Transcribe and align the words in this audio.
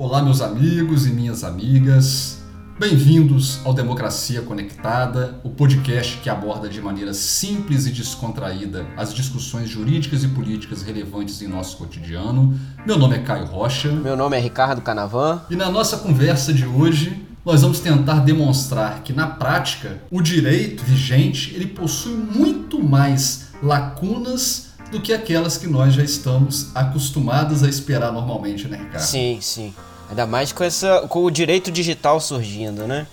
Olá, 0.00 0.22
meus 0.22 0.40
amigos 0.40 1.04
e 1.04 1.10
minhas 1.10 1.44
amigas. 1.44 2.38
Bem-vindos 2.78 3.60
ao 3.66 3.74
Democracia 3.74 4.40
Conectada, 4.40 5.38
o 5.44 5.50
podcast 5.50 6.16
que 6.22 6.30
aborda 6.30 6.70
de 6.70 6.80
maneira 6.80 7.12
simples 7.12 7.84
e 7.84 7.90
descontraída 7.90 8.86
as 8.96 9.12
discussões 9.12 9.68
jurídicas 9.68 10.24
e 10.24 10.28
políticas 10.28 10.82
relevantes 10.82 11.42
em 11.42 11.48
nosso 11.48 11.76
cotidiano. 11.76 12.58
Meu 12.86 12.96
nome 12.96 13.16
é 13.16 13.18
Caio 13.18 13.44
Rocha. 13.44 13.92
Meu 13.92 14.16
nome 14.16 14.38
é 14.38 14.40
Ricardo 14.40 14.80
Canavan. 14.80 15.42
E 15.50 15.54
na 15.54 15.68
nossa 15.68 15.98
conversa 15.98 16.50
de 16.50 16.64
hoje, 16.64 17.22
nós 17.44 17.60
vamos 17.60 17.80
tentar 17.80 18.20
demonstrar 18.20 19.02
que 19.02 19.12
na 19.12 19.26
prática 19.26 20.00
o 20.10 20.22
direito 20.22 20.82
vigente 20.82 21.54
ele 21.54 21.66
possui 21.66 22.14
muito 22.14 22.82
mais 22.82 23.50
lacunas 23.62 24.70
do 24.90 24.98
que 24.98 25.12
aquelas 25.12 25.58
que 25.58 25.66
nós 25.66 25.92
já 25.92 26.02
estamos 26.02 26.74
acostumados 26.74 27.62
a 27.62 27.68
esperar 27.68 28.10
normalmente, 28.10 28.66
né, 28.66 28.78
Ricardo? 28.78 29.04
Sim, 29.04 29.38
sim. 29.42 29.74
Ainda 30.10 30.26
mais 30.26 30.50
com, 30.50 30.64
essa, 30.64 31.06
com 31.08 31.24
o 31.24 31.30
direito 31.30 31.70
digital 31.70 32.20
surgindo, 32.20 32.84
né? 32.84 33.06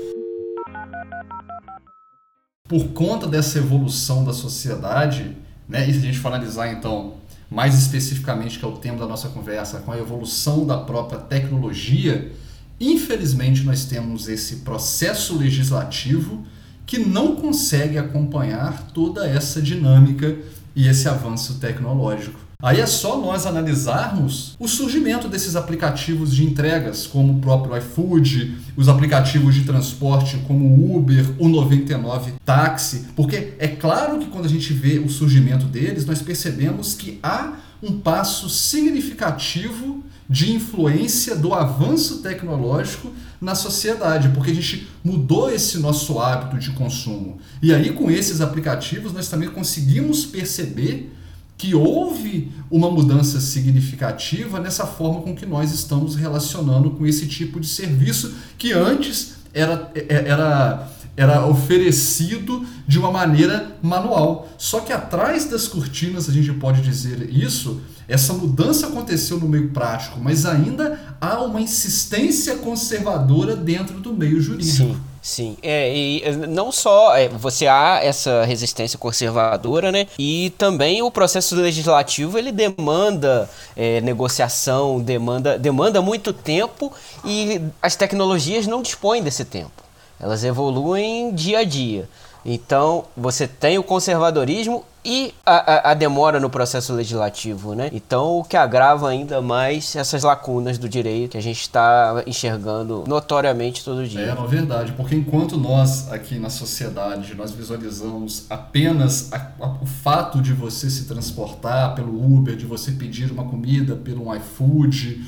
Por 2.68 2.88
conta 2.90 3.28
dessa 3.28 3.60
evolução 3.60 4.26
da 4.26 4.34
sociedade, 4.34 5.38
né, 5.70 5.88
e 5.88 5.94
se 5.94 6.00
a 6.00 6.02
gente 6.02 6.18
for 6.18 6.30
analisar 6.30 6.72
então 6.72 7.14
mais 7.50 7.78
especificamente 7.78 8.58
que 8.60 8.66
é 8.66 8.68
o 8.68 8.74
tema 8.74 8.98
da 8.98 9.06
nossa 9.06 9.30
conversa, 9.30 9.80
com 9.80 9.92
a 9.92 9.98
evolução 9.98 10.66
da 10.66 10.78
própria 10.78 11.20
tecnologia, 11.20 12.34
infelizmente 12.80 13.64
nós 13.64 13.86
temos 13.86 14.28
esse 14.28 14.58
processo 14.58 15.38
legislativo 15.38 16.46
que 16.86 16.98
não 16.98 17.36
consegue 17.36 17.98
acompanhar 17.98 18.88
toda 18.92 19.28
essa 19.28 19.62
dinâmica 19.62 20.36
e 20.76 20.88
esse 20.88 21.08
avanço 21.08 21.60
tecnológico. 21.60 22.47
Aí 22.60 22.80
é 22.80 22.88
só 22.88 23.22
nós 23.22 23.46
analisarmos 23.46 24.56
o 24.58 24.68
surgimento 24.68 25.30
desses 25.30 25.56
aplicativos 25.56 26.36
de 26.36 26.44
entregas, 26.44 27.06
como 27.06 27.34
o 27.34 27.40
próprio 27.40 27.78
iFood, 27.78 28.58
os 28.76 28.90
aplicativos 28.90 29.54
de 29.54 29.64
transporte 29.64 30.38
como 30.48 30.66
o 30.66 30.98
Uber, 30.98 31.36
o 31.38 31.48
99 31.48 32.34
Táxi, 32.44 33.10
porque 33.16 33.54
é 33.60 33.68
claro 33.68 34.18
que 34.18 34.26
quando 34.26 34.46
a 34.46 34.50
gente 34.50 34.74
vê 34.74 34.98
o 34.98 35.08
surgimento 35.08 35.68
deles, 35.68 36.04
nós 36.04 36.20
percebemos 36.20 36.96
que 36.96 37.20
há 37.22 37.54
um 37.84 38.00
passo 38.00 38.50
significativo 38.50 40.04
de 40.28 40.52
influência 40.52 41.36
do 41.36 41.54
avanço 41.54 42.24
tecnológico 42.24 43.14
na 43.40 43.54
sociedade, 43.54 44.30
porque 44.30 44.50
a 44.50 44.56
gente 44.56 44.88
mudou 45.04 45.52
esse 45.52 45.78
nosso 45.78 46.20
hábito 46.20 46.58
de 46.58 46.72
consumo. 46.72 47.38
E 47.62 47.72
aí, 47.72 47.92
com 47.92 48.10
esses 48.10 48.42
aplicativos, 48.42 49.14
nós 49.14 49.30
também 49.30 49.48
conseguimos 49.48 50.26
perceber 50.26 51.14
que 51.58 51.74
houve 51.74 52.52
uma 52.70 52.90
mudança 52.92 53.42
significativa 53.42 54.60
nessa 54.60 54.86
forma 54.86 55.22
com 55.22 55.36
que 55.36 55.46
nós 55.46 55.74
estamos 55.74 56.16
relacionando 56.16 56.92
com 56.92 57.06
esse 57.06 57.26
tipo 57.28 57.60
de 57.60 57.68
serviço 57.68 58.36
que 58.58 58.72
antes 58.72 59.38
era, 59.54 59.92
era, 60.08 60.92
era 61.16 61.46
oferecido 61.48 62.64
de 62.88 63.00
uma 63.00 63.12
maneira 63.12 63.76
manual. 63.82 64.48
Só 64.58 64.82
que 64.82 64.94
atrás 64.94 65.46
das 65.46 65.68
cortinas, 65.68 66.30
a 66.30 66.32
gente 66.32 66.54
pode 66.54 66.82
dizer 66.82 67.28
isso, 67.34 67.82
essa 68.08 68.34
mudança 68.34 68.88
aconteceu 68.88 69.40
no 69.40 69.50
meio 69.50 69.70
prático, 69.70 70.20
mas 70.22 70.46
ainda 70.46 71.18
há 71.20 71.42
uma 71.42 71.60
insistência 71.60 72.58
conservadora 72.58 73.56
dentro 73.56 74.00
do 74.00 74.14
meio 74.14 74.40
jurídico. 74.40 74.94
Sim. 74.94 74.98
Sim, 75.28 75.58
é, 75.62 75.94
e 75.94 76.24
não 76.48 76.72
só 76.72 77.14
é, 77.14 77.28
você 77.28 77.68
há 77.68 78.00
essa 78.02 78.46
resistência 78.46 78.98
conservadora, 78.98 79.92
né? 79.92 80.08
E 80.18 80.54
também 80.58 81.02
o 81.02 81.12
processo 81.12 81.54
legislativo 81.54 82.38
ele 82.38 82.50
demanda 82.50 83.50
é, 83.76 84.00
negociação, 84.00 85.02
demanda, 85.02 85.60
demanda 85.60 86.02
muito 86.02 86.32
tempo 86.32 86.94
e 87.26 87.62
as 87.82 87.94
tecnologias 87.98 88.68
não 88.68 88.82
dispõem 88.82 89.22
desse 89.22 89.44
tempo. 89.44 89.84
Elas 90.18 90.46
evoluem 90.46 91.36
dia 91.36 91.60
a 91.60 91.64
dia. 91.66 92.08
Então, 92.50 93.04
você 93.18 93.46
tem 93.46 93.78
o 93.78 93.84
conservadorismo 93.84 94.86
e 95.04 95.34
a, 95.46 95.90
a, 95.90 95.92
a, 95.92 95.94
demora 95.94 96.40
no 96.40 96.50
processo 96.50 96.94
legislativo, 96.94 97.76
né? 97.76 97.90
Então, 97.92 98.40
o 98.40 98.44
que 98.44 98.56
agrava 98.56 99.10
ainda 99.10 99.42
mais 99.42 99.94
essas 99.98 100.24
lacunas 100.24 100.78
do 100.78 100.88
direito 100.88 101.32
que 101.32 101.38
a 101.38 101.42
gente 101.42 101.60
está 101.60 102.24
enxergando 102.26 103.04
notoriamente 103.06 103.84
todo 103.84 104.08
dia. 104.08 104.22
É, 104.22 104.34
na 104.34 104.46
verdade, 104.46 104.94
porque 104.94 105.14
enquanto 105.14 105.58
nós 105.58 106.10
aqui 106.10 106.40
na 106.40 106.50
sociedade 106.50 107.36
nós 107.36 107.52
visualizamos 107.52 108.46
apenas 108.50 109.32
a, 109.34 109.52
o 109.82 109.86
fato 109.86 110.42
de 110.42 110.54
você 110.54 110.90
se 110.90 111.04
transportar 111.04 111.96
pelo 111.96 112.16
Uber, 112.16 112.56
de 112.56 112.66
você 112.66 112.94
pedir 112.94 113.30
uma 113.30 113.44
comida 113.44 113.94
pelo 113.94 114.34
iFood, 114.34 115.22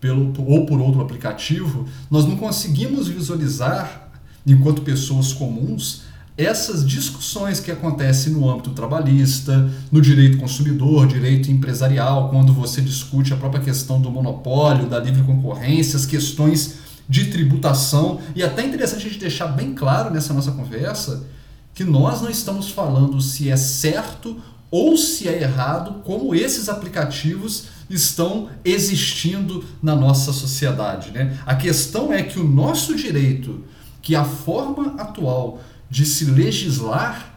pelo 0.00 0.32
ou 0.46 0.64
por 0.64 0.80
outro 0.80 1.02
aplicativo, 1.02 1.86
nós 2.10 2.24
não 2.24 2.36
conseguimos 2.36 3.08
visualizar 3.08 4.08
enquanto 4.46 4.80
pessoas 4.80 5.34
comuns 5.34 6.11
essas 6.36 6.86
discussões 6.86 7.60
que 7.60 7.70
acontecem 7.70 8.32
no 8.32 8.48
âmbito 8.50 8.70
trabalhista, 8.70 9.70
no 9.90 10.00
direito 10.00 10.38
consumidor, 10.38 11.06
direito 11.06 11.50
empresarial, 11.50 12.30
quando 12.30 12.52
você 12.54 12.80
discute 12.80 13.34
a 13.34 13.36
própria 13.36 13.62
questão 13.62 14.00
do 14.00 14.10
monopólio, 14.10 14.88
da 14.88 14.98
livre 14.98 15.22
concorrência, 15.22 15.96
as 15.96 16.06
questões 16.06 16.76
de 17.08 17.26
tributação. 17.26 18.20
E 18.34 18.42
até 18.42 18.64
interessante 18.64 19.06
a 19.06 19.08
gente 19.10 19.20
deixar 19.20 19.48
bem 19.48 19.74
claro 19.74 20.10
nessa 20.10 20.32
nossa 20.32 20.52
conversa 20.52 21.26
que 21.74 21.84
nós 21.84 22.22
não 22.22 22.30
estamos 22.30 22.70
falando 22.70 23.20
se 23.20 23.50
é 23.50 23.56
certo 23.56 24.40
ou 24.70 24.96
se 24.96 25.28
é 25.28 25.42
errado 25.42 26.02
como 26.02 26.34
esses 26.34 26.70
aplicativos 26.70 27.64
estão 27.90 28.48
existindo 28.64 29.62
na 29.82 29.94
nossa 29.94 30.32
sociedade. 30.32 31.10
Né? 31.10 31.38
A 31.44 31.54
questão 31.54 32.10
é 32.10 32.22
que 32.22 32.38
o 32.38 32.48
nosso 32.48 32.96
direito, 32.96 33.64
que 34.00 34.16
a 34.16 34.24
forma 34.24 34.94
atual 34.98 35.60
de 35.92 36.06
se 36.06 36.24
legislar 36.24 37.34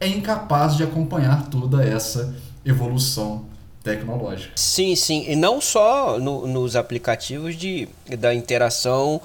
é 0.00 0.08
incapaz 0.08 0.78
de 0.78 0.82
acompanhar 0.82 1.50
toda 1.50 1.84
essa 1.84 2.34
evolução 2.64 3.44
tecnológica. 3.82 4.52
Sim, 4.56 4.96
sim, 4.96 5.26
e 5.28 5.36
não 5.36 5.60
só 5.60 6.18
no, 6.18 6.46
nos 6.46 6.74
aplicativos 6.74 7.54
de, 7.54 7.86
da 8.18 8.34
interação 8.34 9.20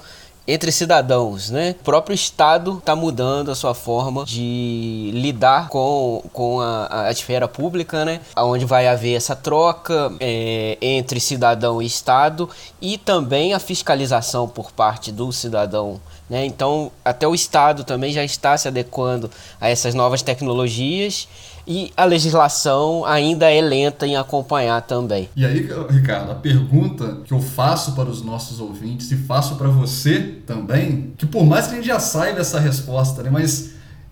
entre 0.46 0.70
cidadãos, 0.70 1.48
né? 1.48 1.74
O 1.80 1.84
próprio 1.84 2.14
Estado 2.14 2.76
está 2.76 2.94
mudando 2.94 3.50
a 3.50 3.54
sua 3.54 3.72
forma 3.72 4.26
de 4.26 5.10
lidar 5.14 5.70
com, 5.70 6.22
com 6.34 6.60
a, 6.60 7.06
a 7.06 7.10
esfera 7.10 7.48
pública, 7.48 8.04
né? 8.04 8.20
Onde 8.36 8.66
vai 8.66 8.86
haver 8.86 9.14
essa 9.14 9.34
troca 9.34 10.12
é, 10.20 10.76
entre 10.82 11.18
cidadão 11.20 11.80
e 11.80 11.86
Estado 11.86 12.50
e 12.82 12.98
também 12.98 13.54
a 13.54 13.58
fiscalização 13.58 14.46
por 14.46 14.72
parte 14.72 15.10
do 15.10 15.32
cidadão 15.32 15.98
né? 16.28 16.44
Então, 16.44 16.90
até 17.04 17.26
o 17.26 17.34
Estado 17.34 17.84
também 17.84 18.12
já 18.12 18.24
está 18.24 18.56
se 18.56 18.68
adequando 18.68 19.30
a 19.60 19.68
essas 19.68 19.94
novas 19.94 20.22
tecnologias 20.22 21.28
e 21.66 21.92
a 21.96 22.04
legislação 22.04 23.04
ainda 23.06 23.50
é 23.50 23.60
lenta 23.60 24.06
em 24.06 24.16
acompanhar 24.16 24.82
também. 24.82 25.28
E 25.34 25.44
aí, 25.44 25.68
Ricardo, 25.88 26.32
a 26.32 26.34
pergunta 26.34 27.20
que 27.24 27.32
eu 27.32 27.40
faço 27.40 27.92
para 27.92 28.08
os 28.08 28.22
nossos 28.22 28.60
ouvintes 28.60 29.10
e 29.10 29.16
faço 29.16 29.56
para 29.56 29.68
você 29.68 30.20
também, 30.46 31.12
que 31.16 31.26
por 31.26 31.44
mais 31.44 31.66
que 31.66 31.72
a 31.72 31.76
gente 31.76 31.86
já 31.86 31.98
saiba 31.98 32.40
essa 32.40 32.60
resposta, 32.60 33.22
né, 33.22 33.30
mas 33.30 33.70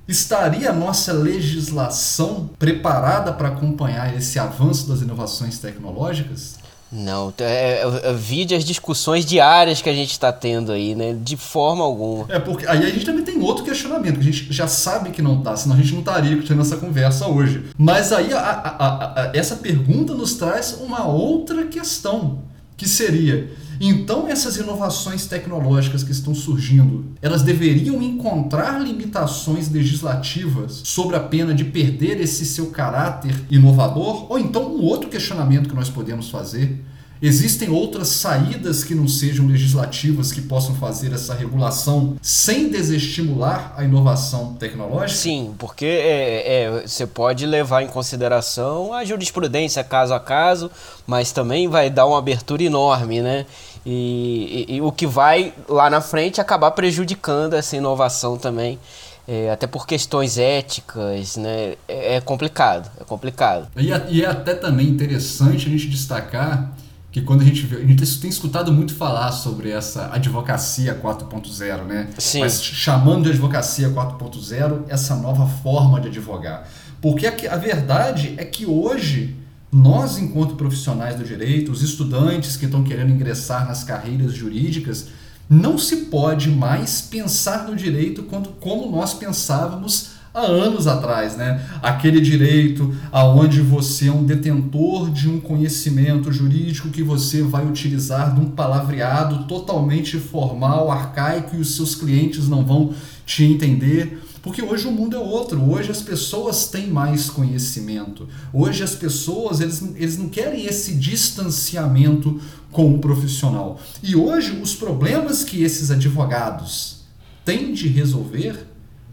estaria 0.08 0.70
a 0.70 0.72
nossa 0.72 1.12
legislação 1.12 2.50
preparada 2.58 3.32
para 3.32 3.48
acompanhar 3.48 4.16
esse 4.16 4.38
avanço 4.38 4.88
das 4.88 5.00
inovações 5.00 5.58
tecnológicas? 5.58 6.56
Não, 6.92 7.32
é, 7.38 7.44
é, 7.82 8.10
é, 8.10 8.12
vide 8.12 8.54
as 8.54 8.64
discussões 8.64 9.24
diárias 9.24 9.80
que 9.80 9.88
a 9.88 9.94
gente 9.94 10.10
está 10.10 10.30
tendo 10.30 10.72
aí, 10.72 10.94
né? 10.94 11.16
De 11.18 11.38
forma 11.38 11.82
alguma. 11.82 12.26
É, 12.28 12.38
porque 12.38 12.66
aí 12.66 12.84
a 12.84 12.90
gente 12.90 13.06
também 13.06 13.24
tem 13.24 13.40
outro 13.40 13.64
questionamento, 13.64 14.16
que 14.16 14.20
a 14.20 14.32
gente 14.32 14.52
já 14.52 14.66
sabe 14.66 15.10
que 15.10 15.22
não 15.22 15.40
tá, 15.40 15.56
senão 15.56 15.74
a 15.74 15.78
gente 15.78 15.92
não 15.92 16.00
estaria 16.00 16.42
tendo 16.46 16.60
essa 16.60 16.76
conversa 16.76 17.26
hoje. 17.26 17.64
Mas 17.78 18.12
aí 18.12 18.30
a, 18.34 18.38
a, 18.38 19.22
a, 19.22 19.30
essa 19.34 19.56
pergunta 19.56 20.12
nos 20.12 20.34
traz 20.34 20.78
uma 20.82 21.06
outra 21.06 21.64
questão, 21.64 22.40
que 22.82 22.88
seria 22.88 23.48
então, 23.84 24.28
essas 24.28 24.56
inovações 24.56 25.26
tecnológicas 25.26 26.04
que 26.04 26.12
estão 26.12 26.32
surgindo, 26.34 27.04
elas 27.20 27.42
deveriam 27.42 28.00
encontrar 28.00 28.78
limitações 28.80 29.68
legislativas 29.68 30.82
sobre 30.84 31.16
a 31.16 31.20
pena 31.20 31.52
de 31.52 31.64
perder 31.64 32.20
esse 32.20 32.44
seu 32.44 32.66
caráter 32.66 33.34
inovador? 33.50 34.30
Ou 34.30 34.38
então, 34.38 34.72
um 34.72 34.82
outro 34.82 35.10
questionamento 35.10 35.68
que 35.68 35.74
nós 35.74 35.88
podemos 35.88 36.30
fazer 36.30 36.80
Existem 37.22 37.70
outras 37.70 38.08
saídas 38.08 38.82
que 38.82 38.96
não 38.96 39.06
sejam 39.06 39.46
legislativas 39.46 40.32
que 40.32 40.40
possam 40.40 40.74
fazer 40.74 41.12
essa 41.12 41.32
regulação 41.32 42.16
sem 42.20 42.68
desestimular 42.68 43.72
a 43.76 43.84
inovação 43.84 44.54
tecnológica? 44.54 45.20
Sim, 45.20 45.54
porque 45.56 45.84
é, 45.84 46.64
é, 46.64 46.82
você 46.84 47.06
pode 47.06 47.46
levar 47.46 47.82
em 47.82 47.86
consideração 47.86 48.92
a 48.92 49.04
jurisprudência 49.04 49.84
caso 49.84 50.12
a 50.12 50.18
caso, 50.18 50.68
mas 51.06 51.30
também 51.30 51.68
vai 51.68 51.88
dar 51.88 52.06
uma 52.06 52.18
abertura 52.18 52.64
enorme, 52.64 53.22
né? 53.22 53.46
E, 53.86 54.66
e, 54.68 54.74
e 54.74 54.80
o 54.80 54.90
que 54.90 55.06
vai 55.06 55.54
lá 55.68 55.88
na 55.88 56.00
frente 56.00 56.40
acabar 56.40 56.72
prejudicando 56.72 57.54
essa 57.54 57.76
inovação 57.76 58.36
também. 58.36 58.80
É, 59.28 59.52
até 59.52 59.68
por 59.68 59.86
questões 59.86 60.38
éticas, 60.38 61.36
né? 61.36 61.74
É, 61.86 62.16
é 62.16 62.20
complicado, 62.20 62.90
é 63.00 63.04
complicado. 63.04 63.68
E, 63.76 63.92
e 64.10 64.24
é 64.24 64.26
até 64.26 64.56
também 64.56 64.88
interessante 64.88 65.68
a 65.68 65.70
gente 65.70 65.86
destacar 65.86 66.81
que 67.12 67.20
quando 67.20 67.42
a 67.42 67.44
gente 67.44 67.66
vê, 67.66 67.76
a 67.76 67.86
gente 67.86 68.20
tem 68.20 68.30
escutado 68.30 68.72
muito 68.72 68.94
falar 68.94 69.30
sobre 69.32 69.70
essa 69.70 70.10
advocacia 70.14 70.98
4.0, 70.98 71.84
né? 71.84 72.08
Sim. 72.16 72.40
Mas 72.40 72.64
chamando 72.64 73.24
de 73.24 73.30
advocacia 73.30 73.90
4.0 73.90 74.84
essa 74.88 75.14
nova 75.14 75.46
forma 75.46 76.00
de 76.00 76.08
advogar. 76.08 76.66
Porque 77.02 77.26
a, 77.26 77.34
a 77.50 77.56
verdade 77.58 78.34
é 78.38 78.44
que 78.46 78.64
hoje 78.64 79.36
nós, 79.70 80.18
enquanto 80.18 80.54
profissionais 80.54 81.14
do 81.14 81.24
direito, 81.24 81.70
os 81.70 81.82
estudantes 81.82 82.56
que 82.56 82.64
estão 82.64 82.82
querendo 82.82 83.10
ingressar 83.10 83.68
nas 83.68 83.84
carreiras 83.84 84.32
jurídicas, 84.32 85.08
não 85.48 85.76
se 85.76 86.06
pode 86.06 86.48
mais 86.50 87.02
pensar 87.02 87.66
no 87.68 87.76
direito 87.76 88.22
quando, 88.22 88.48
como 88.58 88.90
nós 88.90 89.12
pensávamos 89.12 90.12
há 90.34 90.40
anos 90.40 90.86
atrás, 90.86 91.36
né? 91.36 91.64
Aquele 91.82 92.20
direito 92.20 92.94
aonde 93.10 93.60
você 93.60 94.08
é 94.08 94.12
um 94.12 94.24
detentor 94.24 95.10
de 95.10 95.28
um 95.28 95.40
conhecimento 95.40 96.32
jurídico 96.32 96.88
que 96.88 97.02
você 97.02 97.42
vai 97.42 97.66
utilizar 97.66 98.34
de 98.34 98.40
um 98.40 98.50
palavreado 98.50 99.44
totalmente 99.44 100.18
formal, 100.18 100.90
arcaico 100.90 101.56
e 101.56 101.60
os 101.60 101.76
seus 101.76 101.94
clientes 101.94 102.48
não 102.48 102.64
vão 102.64 102.94
te 103.26 103.44
entender. 103.44 104.22
Porque 104.42 104.60
hoje 104.60 104.88
o 104.88 104.90
mundo 104.90 105.14
é 105.14 105.20
outro, 105.20 105.62
hoje 105.70 105.92
as 105.92 106.02
pessoas 106.02 106.66
têm 106.66 106.88
mais 106.88 107.30
conhecimento. 107.30 108.26
Hoje 108.52 108.82
as 108.82 108.94
pessoas, 108.94 109.60
eles, 109.60 109.80
eles 109.94 110.18
não 110.18 110.28
querem 110.28 110.66
esse 110.66 110.94
distanciamento 110.94 112.40
com 112.72 112.92
o 112.92 112.98
profissional. 112.98 113.80
E 114.02 114.16
hoje 114.16 114.58
os 114.60 114.74
problemas 114.74 115.44
que 115.44 115.62
esses 115.62 115.92
advogados 115.92 117.02
têm 117.44 117.72
de 117.72 117.86
resolver 117.86 118.71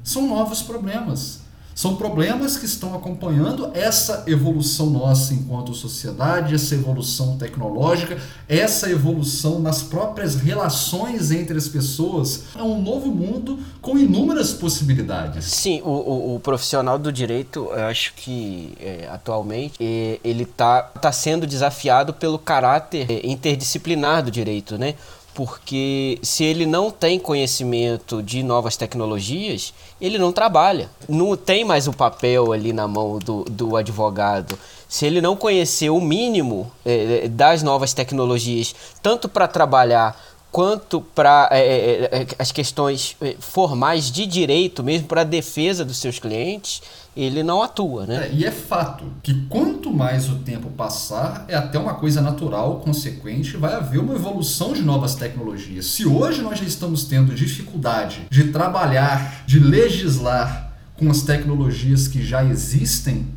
são 0.09 0.27
novos 0.27 0.63
problemas. 0.63 1.41
São 1.75 1.95
problemas 1.95 2.57
que 2.57 2.65
estão 2.65 2.93
acompanhando 2.93 3.71
essa 3.73 4.25
evolução 4.27 4.87
nossa 4.87 5.33
enquanto 5.33 5.73
sociedade, 5.73 6.53
essa 6.53 6.75
evolução 6.75 7.37
tecnológica, 7.37 8.17
essa 8.49 8.89
evolução 8.89 9.59
nas 9.59 9.81
próprias 9.81 10.35
relações 10.35 11.31
entre 11.31 11.57
as 11.57 11.69
pessoas. 11.69 12.45
É 12.57 12.61
um 12.61 12.81
novo 12.81 13.09
mundo 13.11 13.59
com 13.81 13.97
inúmeras 13.97 14.51
possibilidades. 14.51 15.45
Sim, 15.45 15.81
o, 15.85 15.89
o, 15.89 16.35
o 16.35 16.39
profissional 16.41 16.99
do 16.99 17.13
direito, 17.13 17.69
eu 17.71 17.85
acho 17.85 18.13
que 18.15 18.73
é, 18.81 19.07
atualmente 19.09 19.75
é, 19.79 20.19
ele 20.21 20.43
está 20.43 20.81
tá 20.81 21.11
sendo 21.13 21.47
desafiado 21.47 22.13
pelo 22.13 22.37
caráter 22.37 23.09
é, 23.09 23.25
interdisciplinar 23.25 24.23
do 24.23 24.31
direito, 24.31 24.77
né? 24.77 24.95
Porque 25.33 26.19
se 26.21 26.43
ele 26.43 26.65
não 26.65 26.91
tem 26.91 27.19
conhecimento 27.19 28.21
de 28.21 28.43
novas 28.43 28.75
tecnologias, 28.75 29.73
ele 30.01 30.17
não 30.17 30.31
trabalha. 30.31 30.89
Não 31.07 31.35
tem 31.37 31.63
mais 31.63 31.87
o 31.87 31.93
papel 31.93 32.51
ali 32.51 32.73
na 32.73 32.87
mão 32.87 33.19
do, 33.19 33.43
do 33.45 33.75
advogado. 33.75 34.57
Se 34.87 35.05
ele 35.05 35.21
não 35.21 35.35
conhecer 35.35 35.89
o 35.89 36.01
mínimo 36.01 36.71
é, 36.85 37.27
das 37.27 37.63
novas 37.63 37.93
tecnologias, 37.93 38.75
tanto 39.01 39.29
para 39.29 39.47
trabalhar 39.47 40.19
quanto 40.51 41.01
para 41.01 41.49
é, 41.51 42.09
é, 42.11 42.27
as 42.39 42.51
questões 42.51 43.15
formais 43.39 44.11
de 44.11 44.25
direito, 44.25 44.83
mesmo 44.83 45.07
para 45.07 45.21
a 45.21 45.25
defesa 45.25 45.85
dos 45.85 45.97
seus 45.97 46.19
clientes, 46.19 46.81
ele 47.15 47.43
não 47.43 47.61
atua, 47.61 48.05
né? 48.05 48.27
É, 48.27 48.33
e 48.33 48.45
é 48.45 48.51
fato 48.51 49.03
que 49.21 49.45
quanto 49.47 49.91
mais 49.91 50.29
o 50.29 50.35
tempo 50.35 50.69
passar, 50.69 51.45
é 51.47 51.55
até 51.55 51.77
uma 51.77 51.95
coisa 51.95 52.21
natural, 52.21 52.79
consequente, 52.79 53.57
vai 53.57 53.73
haver 53.73 53.99
uma 53.99 54.15
evolução 54.15 54.73
de 54.73 54.81
novas 54.81 55.15
tecnologias. 55.15 55.85
Se 55.85 56.07
hoje 56.07 56.41
nós 56.41 56.59
já 56.59 56.65
estamos 56.65 57.05
tendo 57.05 57.33
dificuldade 57.35 58.25
de 58.29 58.51
trabalhar, 58.51 59.43
de 59.45 59.59
legislar 59.59 60.71
com 60.95 61.09
as 61.09 61.21
tecnologias 61.21 62.07
que 62.07 62.23
já 62.23 62.43
existem, 62.43 63.27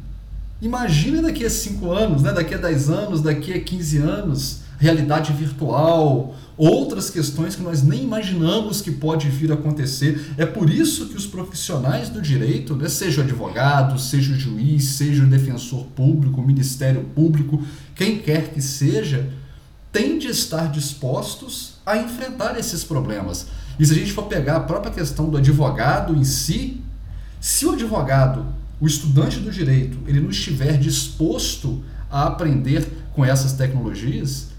imagine 0.60 1.20
daqui 1.20 1.44
a 1.44 1.50
5 1.50 1.90
anos, 1.90 2.22
né? 2.22 2.32
daqui 2.32 2.54
a 2.54 2.58
10 2.58 2.90
anos, 2.90 3.22
daqui 3.22 3.52
a 3.52 3.60
15 3.60 3.98
anos, 3.98 4.60
realidade 4.78 5.32
virtual, 5.32 6.34
outras 6.64 7.10
questões 7.10 7.56
que 7.56 7.62
nós 7.62 7.82
nem 7.82 8.04
imaginamos 8.04 8.80
que 8.80 8.92
pode 8.92 9.28
vir 9.28 9.50
a 9.50 9.54
acontecer. 9.54 10.32
É 10.38 10.46
por 10.46 10.70
isso 10.70 11.06
que 11.06 11.16
os 11.16 11.26
profissionais 11.26 12.08
do 12.08 12.22
direito, 12.22 12.76
né, 12.76 12.88
seja 12.88 13.20
o 13.20 13.24
advogado, 13.24 13.98
seja 13.98 14.32
o 14.32 14.38
juiz, 14.38 14.84
seja 14.84 15.24
o 15.24 15.26
defensor 15.26 15.86
público, 15.86 16.40
o 16.40 16.46
Ministério 16.46 17.02
Público, 17.16 17.60
quem 17.96 18.20
quer 18.20 18.52
que 18.52 18.62
seja, 18.62 19.28
tem 19.90 20.20
de 20.20 20.28
estar 20.28 20.70
dispostos 20.70 21.78
a 21.84 21.96
enfrentar 21.96 22.56
esses 22.56 22.84
problemas. 22.84 23.48
E 23.76 23.84
se 23.84 23.92
a 23.92 23.96
gente 23.96 24.12
for 24.12 24.26
pegar 24.26 24.58
a 24.58 24.60
própria 24.60 24.92
questão 24.92 25.28
do 25.28 25.38
advogado 25.38 26.14
em 26.14 26.22
si, 26.22 26.80
se 27.40 27.66
o 27.66 27.72
advogado, 27.72 28.46
o 28.80 28.86
estudante 28.86 29.40
do 29.40 29.50
direito, 29.50 29.98
ele 30.06 30.20
não 30.20 30.30
estiver 30.30 30.78
disposto 30.78 31.82
a 32.08 32.28
aprender 32.28 32.86
com 33.14 33.24
essas 33.24 33.54
tecnologias, 33.54 34.51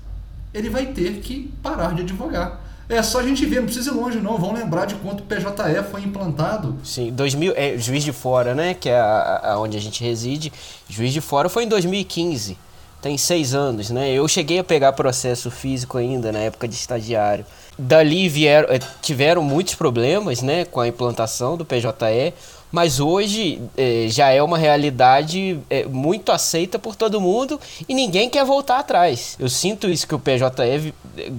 ele 0.53 0.69
vai 0.69 0.87
ter 0.87 1.19
que 1.19 1.51
parar 1.61 1.93
de 1.93 2.01
advogar. 2.01 2.61
É 2.89 3.01
só 3.01 3.21
a 3.21 3.23
gente 3.23 3.45
ver, 3.45 3.57
não 3.57 3.65
precisa 3.65 3.91
ir 3.91 3.93
longe 3.93 4.19
não, 4.19 4.37
vão 4.37 4.53
lembrar 4.53 4.85
de 4.85 4.95
quanto 4.95 5.21
o 5.21 5.23
PJE 5.23 5.83
foi 5.89 6.01
implantado. 6.03 6.77
Sim, 6.83 7.11
2000, 7.11 7.53
é, 7.55 7.77
Juiz 7.77 8.03
de 8.03 8.11
Fora, 8.11 8.53
né, 8.53 8.73
que 8.73 8.89
é 8.89 8.99
a, 8.99 9.53
a, 9.53 9.59
onde 9.59 9.77
a 9.77 9.81
gente 9.81 10.03
reside, 10.03 10.51
Juiz 10.87 11.13
de 11.13 11.21
Fora 11.21 11.47
foi 11.47 11.63
em 11.63 11.67
2015, 11.67 12.57
tem 13.01 13.17
seis 13.17 13.53
anos, 13.53 13.89
né, 13.89 14.11
eu 14.11 14.27
cheguei 14.27 14.59
a 14.59 14.63
pegar 14.63 14.91
processo 14.93 15.49
físico 15.49 15.97
ainda 15.97 16.31
na 16.31 16.39
época 16.39 16.67
de 16.67 16.75
estagiário. 16.75 17.45
Dali 17.79 18.29
vieram, 18.29 18.69
é, 18.69 18.79
tiveram 19.01 19.41
muitos 19.41 19.75
problemas, 19.75 20.41
né, 20.41 20.65
com 20.65 20.81
a 20.81 20.87
implantação 20.87 21.55
do 21.55 21.65
PJE, 21.65 22.33
mas 22.73 22.99
hoje 22.99 23.61
é, 23.77 24.07
já 24.09 24.31
é 24.31 24.41
uma 24.41 24.57
realidade 24.57 25.59
é, 25.69 25.85
muito 25.85 26.31
aceita 26.31 26.79
por 26.79 26.95
todo 26.95 27.21
mundo 27.21 27.61
e 27.87 27.93
ninguém 27.93 28.27
quer 28.27 28.43
voltar 28.43 28.79
atrás. 28.79 29.37
Eu 29.39 29.47
sinto 29.47 29.87
isso 29.87 30.07
que 30.07 30.15
o 30.15 30.19
PJE 30.19 30.91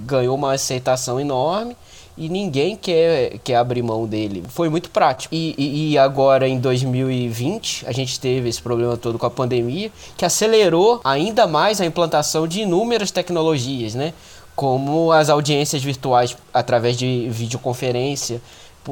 ganhou 0.07 0.33
uma 0.33 0.53
aceitação 0.53 1.19
enorme 1.19 1.75
e 2.17 2.29
ninguém 2.29 2.77
quer, 2.77 3.37
quer 3.43 3.55
abrir 3.55 3.81
mão 3.81 4.07
dele. 4.07 4.45
Foi 4.47 4.69
muito 4.69 4.89
prático. 4.89 5.35
E, 5.35 5.53
e, 5.57 5.91
e, 5.91 5.97
agora, 5.97 6.47
em 6.47 6.57
2020, 6.57 7.85
a 7.85 7.91
gente 7.91 8.17
teve 8.17 8.47
esse 8.47 8.61
problema 8.61 8.95
todo 8.95 9.19
com 9.19 9.25
a 9.25 9.29
pandemia, 9.29 9.91
que 10.15 10.23
acelerou 10.23 11.01
ainda 11.03 11.45
mais 11.45 11.81
a 11.81 11.85
implantação 11.85 12.47
de 12.47 12.61
inúmeras 12.61 13.11
tecnologias, 13.11 13.93
né? 13.93 14.13
Como 14.55 15.11
as 15.11 15.29
audiências 15.29 15.83
virtuais 15.83 16.37
através 16.53 16.95
de 16.95 17.27
videoconferência, 17.29 18.41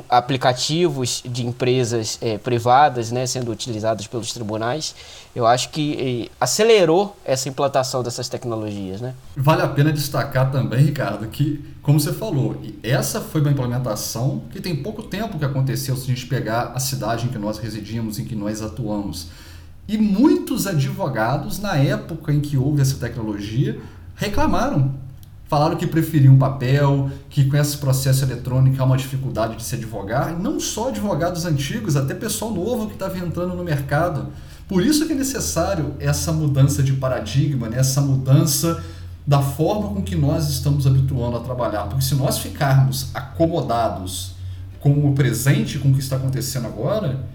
aplicativos 0.09 1.21
de 1.25 1.45
empresas 1.45 2.17
é, 2.21 2.37
privadas 2.37 3.11
né, 3.11 3.25
sendo 3.25 3.51
utilizados 3.51 4.07
pelos 4.07 4.31
tribunais, 4.31 4.95
eu 5.35 5.45
acho 5.45 5.69
que 5.69 6.31
acelerou 6.39 7.17
essa 7.25 7.49
implantação 7.49 8.03
dessas 8.03 8.29
tecnologias. 8.29 9.01
Né? 9.01 9.13
Vale 9.35 9.61
a 9.61 9.67
pena 9.67 9.91
destacar 9.91 10.51
também, 10.51 10.85
Ricardo, 10.85 11.27
que, 11.27 11.63
como 11.81 11.99
você 11.99 12.13
falou, 12.13 12.61
essa 12.81 13.19
foi 13.19 13.41
uma 13.41 13.51
implementação 13.51 14.43
que 14.51 14.61
tem 14.61 14.75
pouco 14.75 15.03
tempo 15.03 15.37
que 15.37 15.45
aconteceu 15.45 15.95
se 15.95 16.03
a 16.03 16.15
gente 16.15 16.27
pegar 16.27 16.71
a 16.75 16.79
cidade 16.79 17.25
em 17.25 17.29
que 17.29 17.37
nós 17.37 17.57
residimos, 17.57 18.19
em 18.19 18.25
que 18.25 18.35
nós 18.35 18.61
atuamos. 18.61 19.27
E 19.87 19.97
muitos 19.97 20.65
advogados, 20.65 21.59
na 21.59 21.75
época 21.75 22.31
em 22.31 22.39
que 22.39 22.57
houve 22.57 22.81
essa 22.81 22.95
tecnologia, 22.95 23.79
reclamaram 24.15 25.02
falaram 25.53 25.75
que 25.75 25.85
preferiam 25.85 26.35
papel, 26.35 27.11
que 27.29 27.45
com 27.45 27.55
esse 27.55 27.77
processo 27.77 28.25
eletrônico 28.25 28.81
há 28.81 28.85
uma 28.85 28.97
dificuldade 28.97 29.55
de 29.55 29.63
se 29.63 29.75
advogar, 29.75 30.35
não 30.35 30.59
só 30.59 30.87
advogados 30.89 31.45
antigos, 31.45 31.95
até 31.95 32.15
pessoal 32.15 32.51
novo 32.51 32.87
que 32.87 32.93
estava 32.93 33.19
entrando 33.19 33.53
no 33.53 33.63
mercado. 33.63 34.29
Por 34.67 34.83
isso 34.83 35.05
que 35.05 35.13
é 35.13 35.15
necessário 35.15 35.93
essa 35.99 36.31
mudança 36.31 36.81
de 36.81 36.93
paradigma, 36.93 37.69
né? 37.69 37.77
essa 37.77 38.01
mudança 38.01 38.83
da 39.27 39.43
forma 39.43 39.89
com 39.89 40.01
que 40.01 40.15
nós 40.15 40.49
estamos 40.49 40.87
habituando 40.87 41.37
a 41.37 41.41
trabalhar. 41.41 41.83
Porque 41.83 42.03
se 42.03 42.15
nós 42.15 42.39
ficarmos 42.39 43.11
acomodados 43.13 44.31
com 44.79 45.07
o 45.07 45.13
presente, 45.13 45.77
com 45.77 45.91
o 45.91 45.93
que 45.93 45.99
está 45.99 46.15
acontecendo 46.15 46.65
agora, 46.65 47.27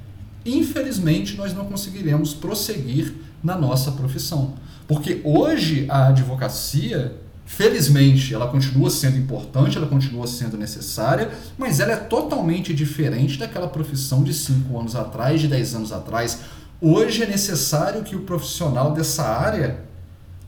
infelizmente 0.45 1.37
nós 1.37 1.55
não 1.55 1.67
conseguiremos 1.67 2.35
prosseguir 2.35 3.15
na 3.45 3.57
nossa 3.57 3.93
profissão. 3.93 4.55
Porque 4.89 5.21
hoje 5.23 5.87
a 5.89 6.09
advocacia 6.09 7.28
Felizmente, 7.49 8.35
ela 8.35 8.47
continua 8.47 8.91
sendo 8.91 9.17
importante, 9.17 9.79
ela 9.79 9.87
continua 9.87 10.27
sendo 10.27 10.59
necessária, 10.59 11.31
mas 11.57 11.81
ela 11.81 11.93
é 11.93 11.97
totalmente 11.97 12.75
diferente 12.75 13.39
daquela 13.39 13.67
profissão 13.67 14.23
de 14.23 14.35
5 14.35 14.79
anos 14.79 14.95
atrás, 14.95 15.41
de 15.41 15.49
10 15.49 15.77
anos 15.77 15.91
atrás. 15.91 16.41
Hoje 16.79 17.23
é 17.23 17.27
necessário 17.27 18.03
que 18.05 18.15
o 18.15 18.21
profissional 18.21 18.93
dessa 18.93 19.25
área, 19.25 19.81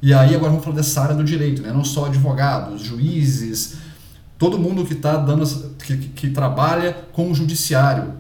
e 0.03 0.13
aí 0.13 0.35
agora 0.35 0.51
vamos 0.51 0.63
falar 0.63 0.77
dessa 0.77 1.01
área 1.01 1.15
do 1.15 1.25
direito, 1.25 1.63
né? 1.63 1.73
não 1.73 1.85
só 1.85 2.05
advogados, 2.05 2.83
juízes, 2.83 3.77
todo 4.39 4.59
mundo 4.59 4.85
que 4.85 4.93
está 4.93 5.17
dando 5.17 5.47
que, 5.79 5.97
que 5.97 6.29
trabalha 6.29 6.93
com 7.13 7.31
o 7.31 7.35
judiciário, 7.35 8.13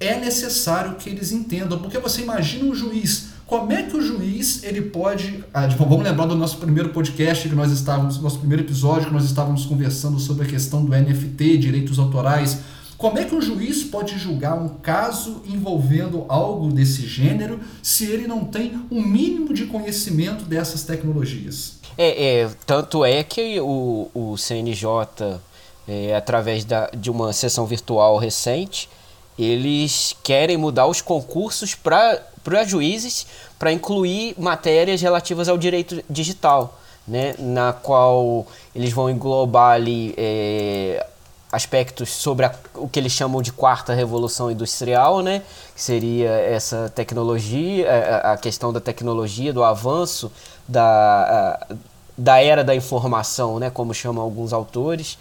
é 0.00 0.18
necessário 0.18 0.96
que 0.96 1.08
eles 1.08 1.30
entendam, 1.30 1.78
porque 1.78 1.98
você 2.00 2.22
imagina 2.22 2.64
um 2.64 2.74
juiz 2.74 3.28
como 3.48 3.72
é 3.72 3.82
que 3.82 3.96
o 3.96 4.02
juiz 4.02 4.62
ele 4.62 4.82
pode. 4.82 5.42
Ah, 5.54 5.66
vamos 5.68 6.04
lembrar 6.04 6.26
do 6.26 6.36
nosso 6.36 6.58
primeiro 6.58 6.90
podcast 6.90 7.48
que 7.48 7.54
nós 7.54 7.72
estávamos, 7.72 8.20
nosso 8.20 8.38
primeiro 8.38 8.62
episódio 8.62 9.06
que 9.06 9.12
nós 9.12 9.24
estávamos 9.24 9.64
conversando 9.64 10.20
sobre 10.20 10.46
a 10.46 10.46
questão 10.46 10.84
do 10.84 10.94
NFT, 10.94 11.56
direitos 11.56 11.98
autorais. 11.98 12.58
Como 12.98 13.18
é 13.18 13.24
que 13.24 13.34
um 13.34 13.40
juiz 13.40 13.82
pode 13.84 14.18
julgar 14.18 14.54
um 14.54 14.68
caso 14.68 15.42
envolvendo 15.46 16.26
algo 16.28 16.70
desse 16.70 17.06
gênero 17.06 17.58
se 17.82 18.04
ele 18.04 18.26
não 18.26 18.44
tem 18.44 18.84
um 18.90 19.00
mínimo 19.00 19.54
de 19.54 19.64
conhecimento 19.64 20.44
dessas 20.44 20.82
tecnologias? 20.82 21.78
É, 21.96 22.40
é 22.40 22.50
tanto 22.66 23.02
é 23.02 23.22
que 23.24 23.58
o, 23.60 24.10
o 24.12 24.36
CNJ, 24.36 25.40
é, 25.88 26.14
através 26.14 26.66
da, 26.66 26.90
de 26.90 27.10
uma 27.10 27.32
sessão 27.32 27.64
virtual 27.64 28.18
recente, 28.18 28.90
eles 29.38 30.16
querem 30.22 30.56
mudar 30.56 30.86
os 30.86 31.00
concursos 31.00 31.74
para 31.74 32.64
juízes 32.66 33.26
para 33.58 33.72
incluir 33.72 34.34
matérias 34.38 35.00
relativas 35.00 35.48
ao 35.48 35.56
direito 35.56 36.02
digital, 36.08 36.78
né, 37.06 37.34
na 37.38 37.72
qual 37.72 38.46
eles 38.74 38.92
vão 38.92 39.08
englobar 39.08 39.74
ali 39.74 40.14
é, 40.16 41.06
aspectos 41.50 42.10
sobre 42.10 42.46
a, 42.46 42.54
o 42.74 42.88
que 42.88 42.98
eles 42.98 43.12
chamam 43.12 43.40
de 43.40 43.52
quarta 43.52 43.94
revolução 43.94 44.50
industrial, 44.50 45.20
né, 45.22 45.42
que 45.74 45.82
seria 45.82 46.30
essa 46.30 46.92
tecnologia, 46.94 47.86
é, 47.86 48.14
a, 48.14 48.32
a 48.32 48.36
questão 48.36 48.72
da 48.72 48.80
tecnologia, 48.80 49.52
do 49.52 49.64
avanço 49.64 50.30
da, 50.66 51.58
a, 51.70 51.74
da 52.16 52.42
era 52.42 52.62
da 52.62 52.74
informação, 52.74 53.58
né, 53.58 53.70
como 53.70 53.94
chamam 53.94 54.22
alguns 54.22 54.52
autores. 54.52 55.18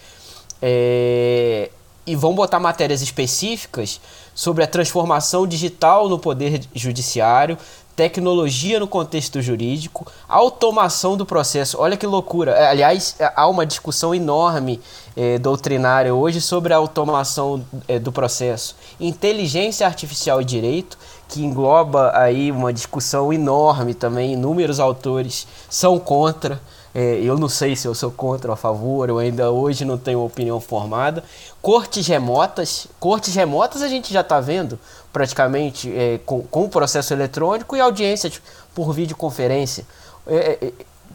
É, 0.61 1.69
e 2.07 2.15
vão 2.15 2.33
botar 2.33 2.59
matérias 2.59 3.01
específicas 3.01 3.99
sobre 4.33 4.63
a 4.63 4.67
transformação 4.67 5.45
digital 5.45 6.07
no 6.07 6.17
poder 6.17 6.61
judiciário, 6.73 7.57
tecnologia 7.97 8.79
no 8.79 8.87
contexto 8.87 9.41
jurídico, 9.41 10.05
automação 10.29 11.17
do 11.17 11.25
processo. 11.25 11.77
Olha 11.79 11.97
que 11.97 12.05
loucura! 12.05 12.51
É, 12.51 12.69
aliás, 12.69 13.15
é, 13.19 13.33
há 13.35 13.47
uma 13.47 13.65
discussão 13.65 14.15
enorme 14.15 14.79
é, 15.15 15.37
doutrinária 15.37 16.13
hoje 16.13 16.39
sobre 16.39 16.73
a 16.73 16.77
automação 16.77 17.65
do 18.01 18.11
processo. 18.11 18.75
Inteligência 18.99 19.85
artificial 19.85 20.41
e 20.41 20.45
direito, 20.45 20.97
que 21.27 21.43
engloba 21.43 22.11
aí 22.15 22.51
uma 22.51 22.71
discussão 22.71 23.33
enorme 23.33 23.93
também. 23.93 24.33
Inúmeros 24.33 24.79
autores 24.79 25.47
são 25.67 25.99
contra. 25.99 26.61
É, 26.99 27.19
eu 27.21 27.37
não 27.37 27.47
sei 27.47 27.75
se 27.75 27.87
eu 27.87 27.93
sou 27.93 28.09
contra 28.09 28.49
ou 28.49 28.53
a 28.55 28.57
favor, 28.57 29.07
eu 29.07 29.19
ainda 29.19 29.51
hoje 29.51 29.85
não 29.85 29.99
tenho 29.99 30.19
opinião 30.19 30.59
formada. 30.59 31.23
Cortes 31.61 32.07
remotas, 32.07 32.87
cortes 32.99 33.35
remotas 33.35 33.83
a 33.83 33.87
gente 33.87 34.11
já 34.11 34.21
está 34.21 34.39
vendo 34.39 34.79
praticamente 35.13 35.95
é, 35.95 36.19
com, 36.25 36.41
com 36.41 36.63
o 36.63 36.69
processo 36.69 37.13
eletrônico 37.13 37.75
e 37.75 37.79
audiência 37.79 38.31
por 38.73 38.91
videoconferência. 38.93 39.85
É, 40.25 40.57
é, 40.59 40.73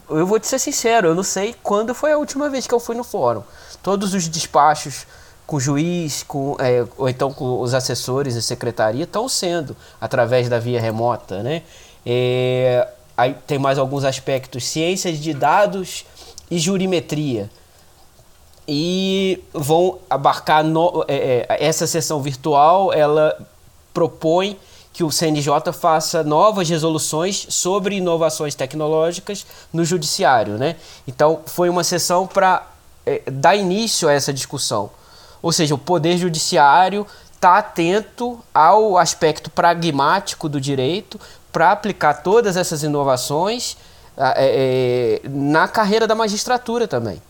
eu 0.08 0.24
vou 0.24 0.38
te 0.38 0.46
ser 0.46 0.60
sincero, 0.60 1.08
eu 1.08 1.16
não 1.16 1.24
sei 1.24 1.52
quando 1.64 1.92
foi 1.96 2.12
a 2.12 2.16
última 2.16 2.48
vez 2.48 2.64
que 2.64 2.72
eu 2.72 2.78
fui 2.78 2.94
no 2.94 3.02
fórum. 3.02 3.42
Todos 3.82 4.14
os 4.14 4.28
despachos 4.28 5.04
com 5.44 5.56
o 5.56 5.60
juiz, 5.60 6.22
com, 6.22 6.54
é, 6.60 6.86
ou 6.96 7.08
então 7.08 7.32
com 7.32 7.60
os 7.60 7.74
assessores 7.74 8.36
e 8.36 8.42
secretaria 8.42 9.02
estão 9.02 9.28
sendo 9.28 9.76
através 10.00 10.48
da 10.48 10.60
via 10.60 10.80
remota, 10.80 11.42
né? 11.42 11.62
É, 12.06 12.86
Aí 13.16 13.34
tem 13.46 13.58
mais 13.58 13.78
alguns 13.78 14.04
aspectos: 14.04 14.64
ciências 14.64 15.18
de 15.18 15.32
dados 15.32 16.04
e 16.50 16.58
jurimetria. 16.58 17.50
E 18.66 19.42
vão 19.52 19.98
abarcar 20.08 20.62
no, 20.62 21.04
é, 21.08 21.46
é, 21.48 21.64
essa 21.64 21.86
sessão 21.86 22.22
virtual. 22.22 22.92
Ela 22.92 23.36
propõe 23.92 24.58
que 24.92 25.02
o 25.02 25.10
CNJ 25.10 25.72
faça 25.72 26.22
novas 26.22 26.68
resoluções 26.68 27.46
sobre 27.48 27.96
inovações 27.96 28.54
tecnológicas 28.54 29.46
no 29.72 29.84
judiciário, 29.84 30.58
né? 30.58 30.76
Então 31.08 31.40
foi 31.46 31.68
uma 31.70 31.82
sessão 31.82 32.26
para 32.26 32.66
é, 33.06 33.22
dar 33.30 33.56
início 33.56 34.08
a 34.08 34.12
essa 34.12 34.32
discussão. 34.32 34.90
Ou 35.40 35.50
seja, 35.50 35.74
o 35.74 35.78
poder 35.78 36.18
judiciário 36.18 37.06
está 37.34 37.58
atento 37.58 38.38
ao 38.54 38.96
aspecto 38.96 39.50
pragmático 39.50 40.48
do 40.48 40.60
direito, 40.60 41.18
para 41.52 41.70
aplicar 41.70 42.14
todas 42.14 42.56
essas 42.56 42.82
inovações 42.82 43.76
é, 44.16 45.20
é, 45.24 45.28
na 45.28 45.68
carreira 45.68 46.06
da 46.06 46.14
magistratura 46.14 46.88
também. 46.88 47.20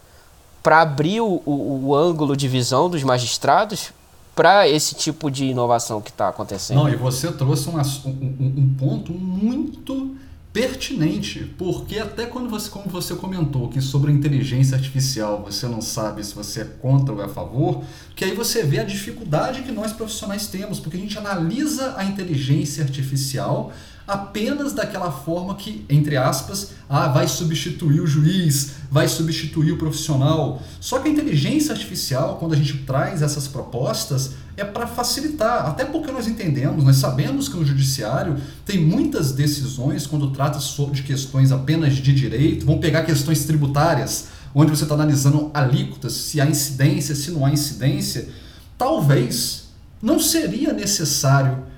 Para 0.62 0.80
abrir 0.80 1.20
o, 1.20 1.42
o, 1.44 1.86
o, 1.88 1.94
ângulo 1.94 2.36
de 2.36 2.46
visão 2.46 2.88
dos 2.88 3.02
magistrados 3.02 3.92
para 4.34 4.68
esse 4.68 4.94
tipo 4.94 5.30
de 5.30 5.46
inovação 5.46 6.00
que 6.00 6.10
está 6.10 6.28
acontecendo. 6.28 6.76
Não, 6.76 6.88
e 6.88 6.96
você 6.96 7.30
trouxe 7.32 7.68
um, 7.68 7.76
um, 7.76 8.54
um 8.58 8.74
ponto 8.78 9.12
muito 9.12 10.16
pertinente, 10.52 11.50
porque 11.56 11.98
até 11.98 12.26
quando 12.26 12.48
você, 12.48 12.68
como 12.68 12.86
você 12.88 13.14
comentou, 13.14 13.68
que 13.68 13.80
sobre 13.80 14.12
inteligência 14.12 14.76
artificial 14.76 15.42
você 15.42 15.66
não 15.66 15.80
sabe 15.80 16.22
se 16.22 16.34
você 16.34 16.60
é 16.60 16.64
contra 16.64 17.14
ou 17.14 17.22
é 17.22 17.24
a 17.24 17.28
favor, 17.28 17.82
que 18.14 18.24
aí 18.24 18.34
você 18.34 18.62
vê 18.62 18.78
a 18.78 18.84
dificuldade 18.84 19.62
que 19.62 19.72
nós 19.72 19.92
profissionais 19.92 20.46
temos, 20.48 20.78
porque 20.78 20.96
a 20.96 21.00
gente 21.00 21.16
analisa 21.18 21.94
a 21.96 22.04
inteligência 22.04 22.84
artificial 22.84 23.72
apenas 24.06 24.72
daquela 24.72 25.10
forma 25.10 25.54
que, 25.54 25.84
entre 25.88 26.16
aspas, 26.16 26.72
ah, 26.88 27.08
vai 27.08 27.28
substituir 27.28 28.00
o 28.00 28.06
juiz, 28.06 28.72
vai 28.90 29.08
substituir 29.08 29.72
o 29.72 29.78
profissional. 29.78 30.62
Só 30.80 30.98
que 30.98 31.08
a 31.08 31.12
inteligência 31.12 31.72
artificial, 31.72 32.36
quando 32.38 32.52
a 32.52 32.56
gente 32.56 32.78
traz 32.78 33.22
essas 33.22 33.48
propostas, 33.48 34.32
é 34.56 34.64
para 34.64 34.86
facilitar, 34.86 35.66
até 35.66 35.84
porque 35.84 36.12
nós 36.12 36.26
entendemos, 36.26 36.84
nós 36.84 36.96
sabemos 36.96 37.48
que 37.48 37.56
no 37.56 37.64
judiciário 37.64 38.36
tem 38.66 38.78
muitas 38.78 39.32
decisões 39.32 40.06
quando 40.06 40.30
trata 40.30 40.58
de 40.92 41.02
questões 41.02 41.50
apenas 41.50 41.94
de 41.94 42.12
direito, 42.12 42.66
vão 42.66 42.78
pegar 42.78 43.02
questões 43.02 43.44
tributárias, 43.44 44.28
onde 44.54 44.70
você 44.70 44.82
está 44.82 44.94
analisando 44.94 45.50
alíquotas, 45.54 46.12
se 46.12 46.40
há 46.40 46.46
incidência, 46.46 47.14
se 47.14 47.30
não 47.30 47.46
há 47.46 47.50
incidência, 47.50 48.28
talvez 48.76 49.68
não 50.02 50.18
seria 50.18 50.72
necessário 50.72 51.71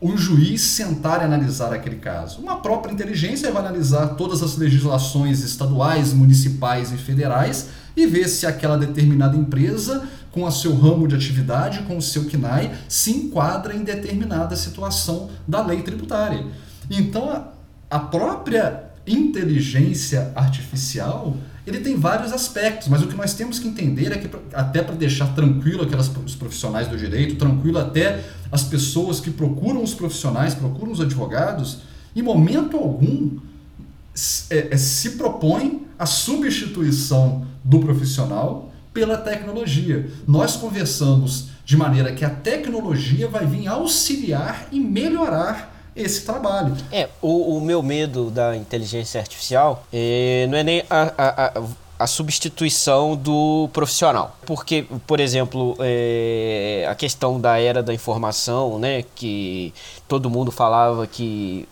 um 0.00 0.16
juiz 0.16 0.60
sentar 0.60 1.20
e 1.20 1.24
analisar 1.24 1.72
aquele 1.72 1.96
caso. 1.96 2.40
Uma 2.40 2.60
própria 2.60 2.92
inteligência 2.92 3.50
vai 3.50 3.62
analisar 3.62 4.08
todas 4.14 4.42
as 4.42 4.56
legislações 4.56 5.42
estaduais, 5.42 6.12
municipais 6.12 6.92
e 6.92 6.96
federais 6.96 7.68
e 7.96 8.06
ver 8.06 8.28
se 8.28 8.46
aquela 8.46 8.78
determinada 8.78 9.36
empresa, 9.36 10.08
com 10.30 10.44
o 10.44 10.52
seu 10.52 10.74
ramo 10.76 11.08
de 11.08 11.16
atividade, 11.16 11.82
com 11.82 11.96
o 11.96 12.02
seu 12.02 12.26
KNAI, 12.26 12.72
se 12.88 13.10
enquadra 13.10 13.74
em 13.74 13.82
determinada 13.82 14.54
situação 14.54 15.30
da 15.46 15.64
lei 15.64 15.82
tributária. 15.82 16.46
Então, 16.88 17.48
a 17.90 17.98
própria 17.98 18.87
inteligência 19.08 20.32
artificial 20.34 21.36
ele 21.68 21.80
tem 21.80 21.96
vários 21.96 22.32
aspectos, 22.32 22.88
mas 22.88 23.02
o 23.02 23.06
que 23.06 23.14
nós 23.14 23.34
temos 23.34 23.58
que 23.58 23.68
entender 23.68 24.10
é 24.10 24.16
que, 24.16 24.30
até 24.54 24.82
para 24.82 24.94
deixar 24.94 25.34
tranquilo 25.34 25.82
aquelas, 25.82 26.10
os 26.24 26.34
profissionais 26.34 26.88
do 26.88 26.96
direito, 26.96 27.36
tranquilo 27.36 27.78
até 27.78 28.24
as 28.50 28.64
pessoas 28.64 29.20
que 29.20 29.30
procuram 29.30 29.82
os 29.82 29.92
profissionais, 29.92 30.54
procuram 30.54 30.92
os 30.92 31.00
advogados, 31.00 31.80
em 32.16 32.22
momento 32.22 32.78
algum 32.78 33.38
é, 34.48 34.68
é, 34.70 34.76
se 34.78 35.10
propõe 35.10 35.86
a 35.98 36.06
substituição 36.06 37.46
do 37.62 37.80
profissional 37.80 38.72
pela 38.94 39.18
tecnologia. 39.18 40.10
Nós 40.26 40.56
conversamos 40.56 41.50
de 41.66 41.76
maneira 41.76 42.12
que 42.14 42.24
a 42.24 42.30
tecnologia 42.30 43.28
vai 43.28 43.44
vir 43.44 43.68
auxiliar 43.68 44.68
e 44.72 44.80
melhorar 44.80 45.77
esse 45.94 46.24
trabalho. 46.24 46.76
É, 46.92 47.08
o, 47.20 47.56
o 47.56 47.60
meu 47.60 47.82
medo 47.82 48.30
da 48.30 48.56
inteligência 48.56 49.20
artificial 49.20 49.84
é, 49.92 50.46
não 50.48 50.58
é 50.58 50.62
nem 50.62 50.84
a, 50.88 51.12
a, 51.16 51.58
a 51.58 51.62
a 51.98 52.06
substituição 52.06 53.16
do 53.16 53.68
profissional. 53.72 54.36
Porque, 54.46 54.86
por 55.06 55.18
exemplo, 55.18 55.76
é, 55.80 56.86
a 56.88 56.94
questão 56.94 57.40
da 57.40 57.58
era 57.58 57.82
da 57.82 57.92
informação, 57.92 58.78
né, 58.78 59.04
que 59.14 59.74
todo 60.06 60.30
mundo 60.30 60.52
falava 60.52 61.06
que 61.06 61.68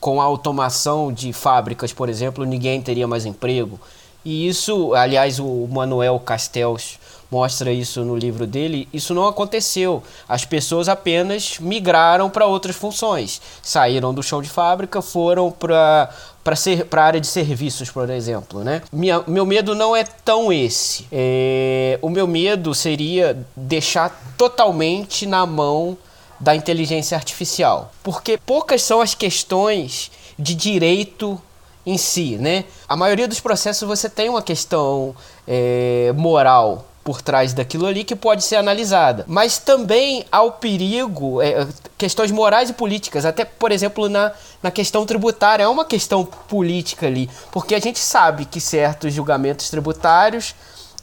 com 0.00 0.20
a 0.20 0.24
automação 0.24 1.12
de 1.12 1.32
fábricas, 1.32 1.92
por 1.92 2.08
exemplo, 2.08 2.44
ninguém 2.44 2.82
teria 2.82 3.06
mais 3.06 3.24
emprego. 3.24 3.78
E 4.24 4.48
isso, 4.48 4.94
aliás, 4.94 5.38
o 5.38 5.68
Manuel 5.70 6.18
Castells 6.18 6.98
mostra 7.30 7.72
isso 7.72 8.04
no 8.04 8.16
livro 8.16 8.46
dele, 8.46 8.88
isso 8.92 9.14
não 9.14 9.26
aconteceu. 9.26 10.02
As 10.28 10.44
pessoas 10.44 10.88
apenas 10.88 11.58
migraram 11.58 12.30
para 12.30 12.46
outras 12.46 12.76
funções. 12.76 13.40
Saíram 13.62 14.14
do 14.14 14.22
chão 14.22 14.40
de 14.40 14.48
fábrica, 14.48 15.02
foram 15.02 15.50
para 15.50 16.10
a 16.44 17.00
área 17.00 17.20
de 17.20 17.26
serviços, 17.26 17.90
por 17.90 18.08
exemplo, 18.08 18.64
né? 18.64 18.82
Minha, 18.92 19.22
meu 19.26 19.44
medo 19.44 19.74
não 19.74 19.94
é 19.94 20.04
tão 20.04 20.52
esse. 20.52 21.06
É, 21.12 21.98
o 22.00 22.08
meu 22.08 22.26
medo 22.26 22.74
seria 22.74 23.38
deixar 23.54 24.34
totalmente 24.36 25.26
na 25.26 25.44
mão 25.44 25.96
da 26.40 26.54
inteligência 26.54 27.16
artificial, 27.16 27.90
porque 28.02 28.38
poucas 28.38 28.82
são 28.82 29.00
as 29.00 29.12
questões 29.12 30.10
de 30.38 30.54
direito 30.54 31.40
em 31.84 31.98
si, 31.98 32.36
né? 32.36 32.64
A 32.88 32.96
maioria 32.96 33.26
dos 33.26 33.40
processos 33.40 33.88
você 33.88 34.08
tem 34.08 34.28
uma 34.28 34.42
questão 34.42 35.16
é, 35.46 36.12
moral 36.14 36.86
por 37.08 37.22
trás 37.22 37.54
daquilo 37.54 37.86
ali 37.86 38.04
que 38.04 38.14
pode 38.14 38.44
ser 38.44 38.56
analisada. 38.56 39.24
Mas 39.26 39.56
também 39.56 40.26
há 40.30 40.42
o 40.42 40.52
perigo, 40.52 41.40
é, 41.40 41.66
questões 41.96 42.30
morais 42.30 42.68
e 42.68 42.74
políticas, 42.74 43.24
até 43.24 43.46
por 43.46 43.72
exemplo 43.72 44.10
na, 44.10 44.30
na 44.62 44.70
questão 44.70 45.06
tributária, 45.06 45.64
é 45.64 45.68
uma 45.68 45.86
questão 45.86 46.22
política 46.22 47.06
ali, 47.06 47.30
porque 47.50 47.74
a 47.74 47.78
gente 47.78 47.98
sabe 47.98 48.44
que 48.44 48.60
certos 48.60 49.14
julgamentos 49.14 49.70
tributários 49.70 50.54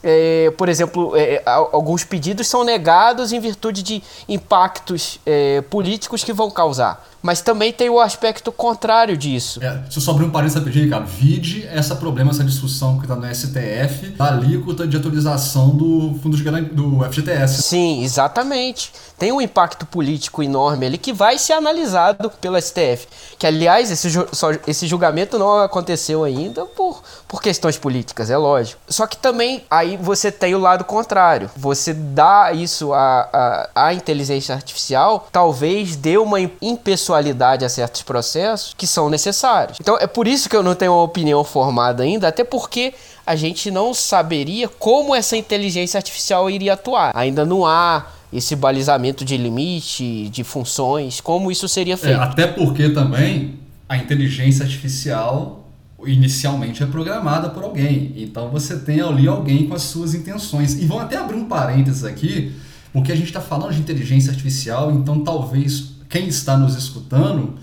é, 0.04 0.54
por 0.56 0.70
exemplo, 0.70 1.18
é, 1.18 1.42
alguns 1.48 2.04
pedidos 2.04 2.48
são 2.48 2.64
negados 2.64 3.34
em 3.34 3.40
virtude 3.40 3.82
de 3.82 4.04
impactos 4.30 5.20
é, 5.26 5.62
políticos 5.62 6.24
que 6.24 6.32
vão 6.32 6.52
causar. 6.52 7.04
Mas 7.26 7.42
também 7.42 7.74
tem 7.74 7.90
o 7.90 8.00
aspecto 8.00 8.52
contrário 8.52 9.18
disso. 9.18 9.60
É, 9.64 9.82
se 9.90 9.98
eu 9.98 10.02
só 10.02 10.12
abrir 10.12 10.26
um 10.26 10.30
parênteses 10.30 10.60
rapidinho, 10.60 10.88
cara, 10.88 11.04
vide 11.04 11.66
essa 11.66 11.96
problema, 11.96 12.30
essa 12.30 12.44
discussão 12.44 13.00
que 13.00 13.06
está 13.06 13.16
no 13.16 13.26
STF 13.34 14.12
da 14.12 14.28
alíquota 14.28 14.88
de 14.88 14.96
atualização 14.96 15.70
do 15.70 16.20
fundo 16.22 16.38
de 16.38 16.44
do 16.46 17.04
FGTS. 17.04 17.64
Sim, 17.64 18.04
exatamente. 18.04 18.94
Tem 19.18 19.32
um 19.32 19.42
impacto 19.42 19.88
político 19.88 20.44
enorme 20.44 20.86
ali 20.86 21.00
que 21.00 21.12
vai 21.12 21.40
ser 21.40 21.54
analisado 21.54 22.30
pelo 22.40 22.62
STF. 22.62 23.08
Que, 23.40 23.48
aliás, 23.48 23.90
esse, 23.90 24.08
ju 24.08 24.28
esse 24.68 24.86
julgamento 24.86 25.40
não 25.40 25.64
aconteceu 25.64 26.24
ainda 26.24 26.64
por, 26.66 27.02
por 27.28 27.42
questões 27.42 27.76
políticas, 27.76 28.30
é 28.30 28.38
lógico. 28.38 28.80
Só 28.88 29.08
que 29.08 29.18
também 29.18 29.64
aí 29.68 29.98
você 29.98 30.32
tem 30.32 30.54
o 30.54 30.60
lado 30.60 30.84
contrário. 30.84 31.50
Você 31.58 31.92
dá 31.92 32.52
isso 32.54 32.94
à, 32.94 33.30
à, 33.34 33.88
à 33.88 33.94
inteligência 33.96 34.54
artificial, 34.54 35.28
talvez 35.32 35.96
dê 35.96 36.20
uma 36.20 36.40
impessoalidade 36.62 37.15
a 37.16 37.70
certos 37.70 38.02
processos 38.02 38.74
que 38.78 38.86
são 38.86 39.10
necessários. 39.10 39.78
Então 39.80 39.98
é 40.00 40.08
por 40.08 40.28
isso 40.28 40.50
que 40.50 40.56
eu 40.56 40.64
não 40.64 40.76
tenho 40.76 40.94
uma 40.94 41.04
opinião 41.04 41.44
formada 41.44 42.04
ainda, 42.04 42.28
até 42.28 42.44
porque 42.44 42.94
a 43.26 43.36
gente 43.36 43.72
não 43.72 43.94
saberia 43.94 44.68
como 44.68 45.16
essa 45.16 45.36
inteligência 45.36 45.98
artificial 45.98 46.50
iria 46.50 46.74
atuar. 46.74 47.12
Ainda 47.16 47.46
não 47.46 47.66
há 47.66 48.08
esse 48.32 48.56
balizamento 48.56 49.24
de 49.24 49.38
limite, 49.38 50.30
de 50.30 50.44
funções, 50.44 51.22
como 51.22 51.52
isso 51.52 51.68
seria 51.68 51.94
é, 51.94 51.98
feito. 51.98 52.20
É, 52.20 52.24
até 52.24 52.48
porque 52.48 52.90
também 52.90 53.60
a 53.88 53.98
inteligência 53.98 54.64
artificial 54.64 55.66
inicialmente 56.06 56.84
é 56.84 56.86
programada 56.86 57.50
por 57.50 57.64
alguém. 57.64 58.14
Então 58.16 58.50
você 58.50 58.78
tem 58.78 59.02
ali 59.02 59.28
alguém 59.28 59.68
com 59.68 59.74
as 59.74 59.84
suas 59.84 60.14
intenções. 60.14 60.74
E 60.76 60.86
vamos 60.86 61.04
até 61.04 61.18
abrir 61.18 61.36
um 61.36 61.46
parênteses 61.46 62.04
aqui, 62.04 62.54
porque 62.94 63.12
a 63.12 63.16
gente 63.16 63.28
está 63.28 63.42
falando 63.42 63.74
de 63.74 63.80
inteligência 63.80 64.32
artificial, 64.32 64.92
então 64.92 65.24
talvez 65.24 65.95
quem 66.16 66.30
está 66.30 66.56
nos 66.56 66.78
escutando 66.78 67.56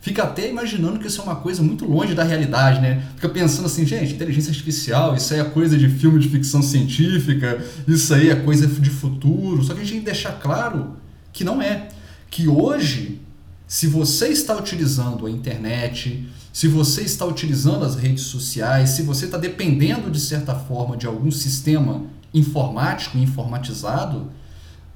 fica 0.00 0.22
até 0.22 0.48
imaginando 0.48 1.00
que 1.00 1.08
isso 1.08 1.20
é 1.20 1.24
uma 1.24 1.34
coisa 1.34 1.60
muito 1.60 1.84
longe 1.84 2.14
da 2.14 2.22
realidade, 2.22 2.80
né? 2.80 3.04
Fica 3.16 3.28
pensando 3.28 3.66
assim, 3.66 3.84
gente, 3.84 4.14
inteligência 4.14 4.50
artificial, 4.50 5.16
isso 5.16 5.34
aí 5.34 5.40
é 5.40 5.44
coisa 5.44 5.76
de 5.76 5.88
filme 5.88 6.20
de 6.20 6.28
ficção 6.28 6.62
científica, 6.62 7.60
isso 7.88 8.14
aí 8.14 8.30
é 8.30 8.36
coisa 8.36 8.64
de 8.68 8.90
futuro. 8.90 9.64
Só 9.64 9.74
que 9.74 9.80
a 9.80 9.82
gente 9.82 9.94
tem 9.94 9.98
que 9.98 10.06
deixar 10.06 10.38
claro 10.38 10.94
que 11.32 11.42
não 11.42 11.60
é. 11.60 11.88
Que 12.30 12.46
hoje, 12.46 13.20
se 13.66 13.88
você 13.88 14.28
está 14.28 14.56
utilizando 14.56 15.26
a 15.26 15.30
internet, 15.30 16.28
se 16.52 16.68
você 16.68 17.00
está 17.00 17.26
utilizando 17.26 17.84
as 17.84 17.96
redes 17.96 18.22
sociais, 18.22 18.90
se 18.90 19.02
você 19.02 19.24
está 19.24 19.36
dependendo 19.36 20.12
de 20.12 20.20
certa 20.20 20.54
forma 20.54 20.96
de 20.96 21.08
algum 21.08 21.32
sistema 21.32 22.04
informático, 22.32 23.18
informatizado, 23.18 24.30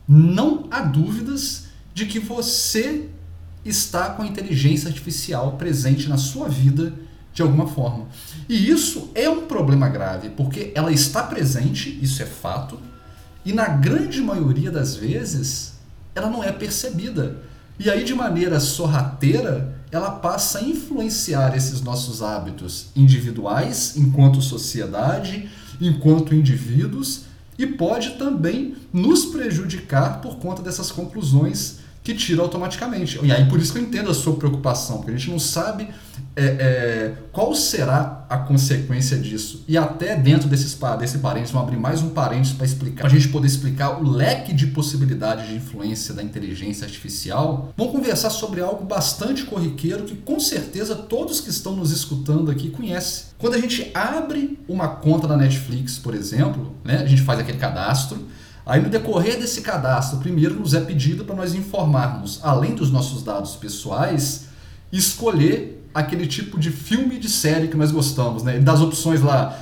não 0.06 0.68
há 0.70 0.82
dúvidas 0.82 1.69
de 2.00 2.06
que 2.06 2.18
você 2.18 3.10
está 3.62 4.08
com 4.08 4.22
a 4.22 4.26
inteligência 4.26 4.88
artificial 4.88 5.58
presente 5.58 6.08
na 6.08 6.16
sua 6.16 6.48
vida 6.48 6.94
de 7.30 7.42
alguma 7.42 7.66
forma. 7.66 8.06
E 8.48 8.70
isso 8.70 9.10
é 9.14 9.28
um 9.28 9.44
problema 9.44 9.86
grave, 9.86 10.30
porque 10.30 10.72
ela 10.74 10.90
está 10.90 11.22
presente, 11.22 11.98
isso 12.00 12.22
é 12.22 12.26
fato, 12.26 12.80
e 13.44 13.52
na 13.52 13.68
grande 13.68 14.22
maioria 14.22 14.70
das 14.70 14.96
vezes 14.96 15.74
ela 16.14 16.30
não 16.30 16.42
é 16.42 16.50
percebida. 16.50 17.36
E 17.78 17.90
aí, 17.90 18.02
de 18.02 18.14
maneira 18.14 18.58
sorrateira, 18.60 19.74
ela 19.92 20.10
passa 20.10 20.58
a 20.58 20.62
influenciar 20.62 21.54
esses 21.54 21.82
nossos 21.82 22.22
hábitos 22.22 22.86
individuais, 22.96 23.94
enquanto 23.96 24.40
sociedade, 24.40 25.50
enquanto 25.78 26.34
indivíduos, 26.34 27.24
e 27.58 27.66
pode 27.66 28.12
também 28.12 28.74
nos 28.90 29.26
prejudicar 29.26 30.22
por 30.22 30.36
conta 30.36 30.62
dessas 30.62 30.90
conclusões 30.90 31.79
que 32.02 32.14
tira 32.14 32.42
automaticamente. 32.42 33.18
E 33.22 33.32
aí 33.32 33.46
por 33.48 33.58
isso 33.58 33.72
que 33.72 33.78
eu 33.78 33.82
entendo 33.82 34.10
a 34.10 34.14
sua 34.14 34.34
preocupação, 34.36 34.98
porque 34.98 35.12
a 35.12 35.16
gente 35.16 35.30
não 35.30 35.38
sabe 35.38 35.88
é, 36.36 36.44
é, 36.44 37.14
qual 37.32 37.54
será 37.54 38.24
a 38.28 38.38
consequência 38.38 39.18
disso. 39.18 39.64
E 39.66 39.76
até 39.76 40.16
dentro 40.16 40.48
desses, 40.48 40.78
desse 40.98 41.18
parênteses, 41.18 41.52
vamos 41.52 41.68
abrir 41.68 41.78
mais 41.78 42.02
um 42.02 42.10
parênteses 42.10 42.54
para 42.54 42.64
explicar, 42.64 43.02
para 43.02 43.06
a 43.08 43.10
gente 43.10 43.28
poder 43.28 43.46
explicar 43.46 44.00
o 44.00 44.08
leque 44.08 44.54
de 44.54 44.68
possibilidades 44.68 45.48
de 45.48 45.54
influência 45.56 46.14
da 46.14 46.22
inteligência 46.22 46.84
artificial. 46.84 47.72
Vamos 47.76 47.92
conversar 47.92 48.30
sobre 48.30 48.60
algo 48.60 48.84
bastante 48.84 49.44
corriqueiro 49.44 50.04
que 50.04 50.14
com 50.14 50.38
certeza 50.38 50.94
todos 50.94 51.40
que 51.40 51.50
estão 51.50 51.74
nos 51.74 51.90
escutando 51.90 52.50
aqui 52.50 52.70
conhecem. 52.70 53.26
Quando 53.38 53.54
a 53.54 53.58
gente 53.58 53.90
abre 53.92 54.58
uma 54.68 54.88
conta 54.88 55.26
na 55.26 55.36
Netflix, 55.36 55.98
por 55.98 56.14
exemplo, 56.14 56.74
né, 56.84 56.98
a 56.98 57.06
gente 57.06 57.22
faz 57.22 57.40
aquele 57.40 57.58
cadastro, 57.58 58.18
Aí, 58.70 58.80
no 58.80 58.88
decorrer 58.88 59.36
desse 59.36 59.62
cadastro, 59.62 60.18
primeiro 60.18 60.54
nos 60.54 60.74
é 60.74 60.80
pedido 60.80 61.24
para 61.24 61.34
nós 61.34 61.56
informarmos, 61.56 62.38
além 62.40 62.72
dos 62.72 62.88
nossos 62.88 63.24
dados 63.24 63.56
pessoais, 63.56 64.44
escolher 64.92 65.84
aquele 65.92 66.24
tipo 66.24 66.56
de 66.56 66.70
filme 66.70 67.18
de 67.18 67.28
série 67.28 67.66
que 67.66 67.76
nós 67.76 67.90
gostamos, 67.90 68.44
né? 68.44 68.60
Das 68.60 68.80
opções 68.80 69.22
lá, 69.22 69.58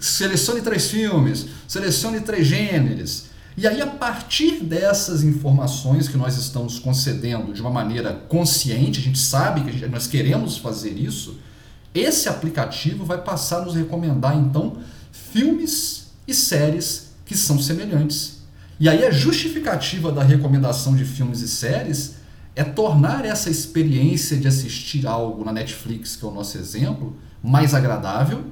selecione 0.00 0.62
três 0.62 0.90
filmes, 0.90 1.46
selecione 1.68 2.22
três 2.22 2.44
gêneros. 2.44 3.26
E 3.56 3.68
aí, 3.68 3.80
a 3.80 3.86
partir 3.86 4.64
dessas 4.64 5.22
informações 5.22 6.08
que 6.08 6.16
nós 6.16 6.36
estamos 6.36 6.76
concedendo 6.80 7.52
de 7.52 7.60
uma 7.60 7.70
maneira 7.70 8.12
consciente, 8.12 8.98
a 8.98 9.02
gente 9.02 9.20
sabe 9.20 9.60
que 9.60 9.86
nós 9.86 10.08
queremos 10.08 10.58
fazer 10.58 10.98
isso, 10.98 11.38
esse 11.94 12.28
aplicativo 12.28 13.04
vai 13.04 13.18
passar 13.18 13.58
a 13.58 13.64
nos 13.66 13.76
recomendar, 13.76 14.36
então, 14.36 14.78
filmes 15.12 16.08
e 16.26 16.34
séries 16.34 17.12
que 17.24 17.36
são 17.36 17.56
semelhantes 17.56 18.39
e 18.80 18.88
aí 18.88 19.04
a 19.04 19.10
justificativa 19.10 20.10
da 20.10 20.22
recomendação 20.22 20.96
de 20.96 21.04
filmes 21.04 21.42
e 21.42 21.48
séries 21.48 22.14
é 22.56 22.64
tornar 22.64 23.26
essa 23.26 23.50
experiência 23.50 24.38
de 24.38 24.48
assistir 24.48 25.06
algo 25.06 25.44
na 25.44 25.52
Netflix, 25.52 26.16
que 26.16 26.24
é 26.24 26.28
o 26.28 26.32
nosso 26.32 26.56
exemplo, 26.56 27.14
mais 27.44 27.74
agradável 27.74 28.42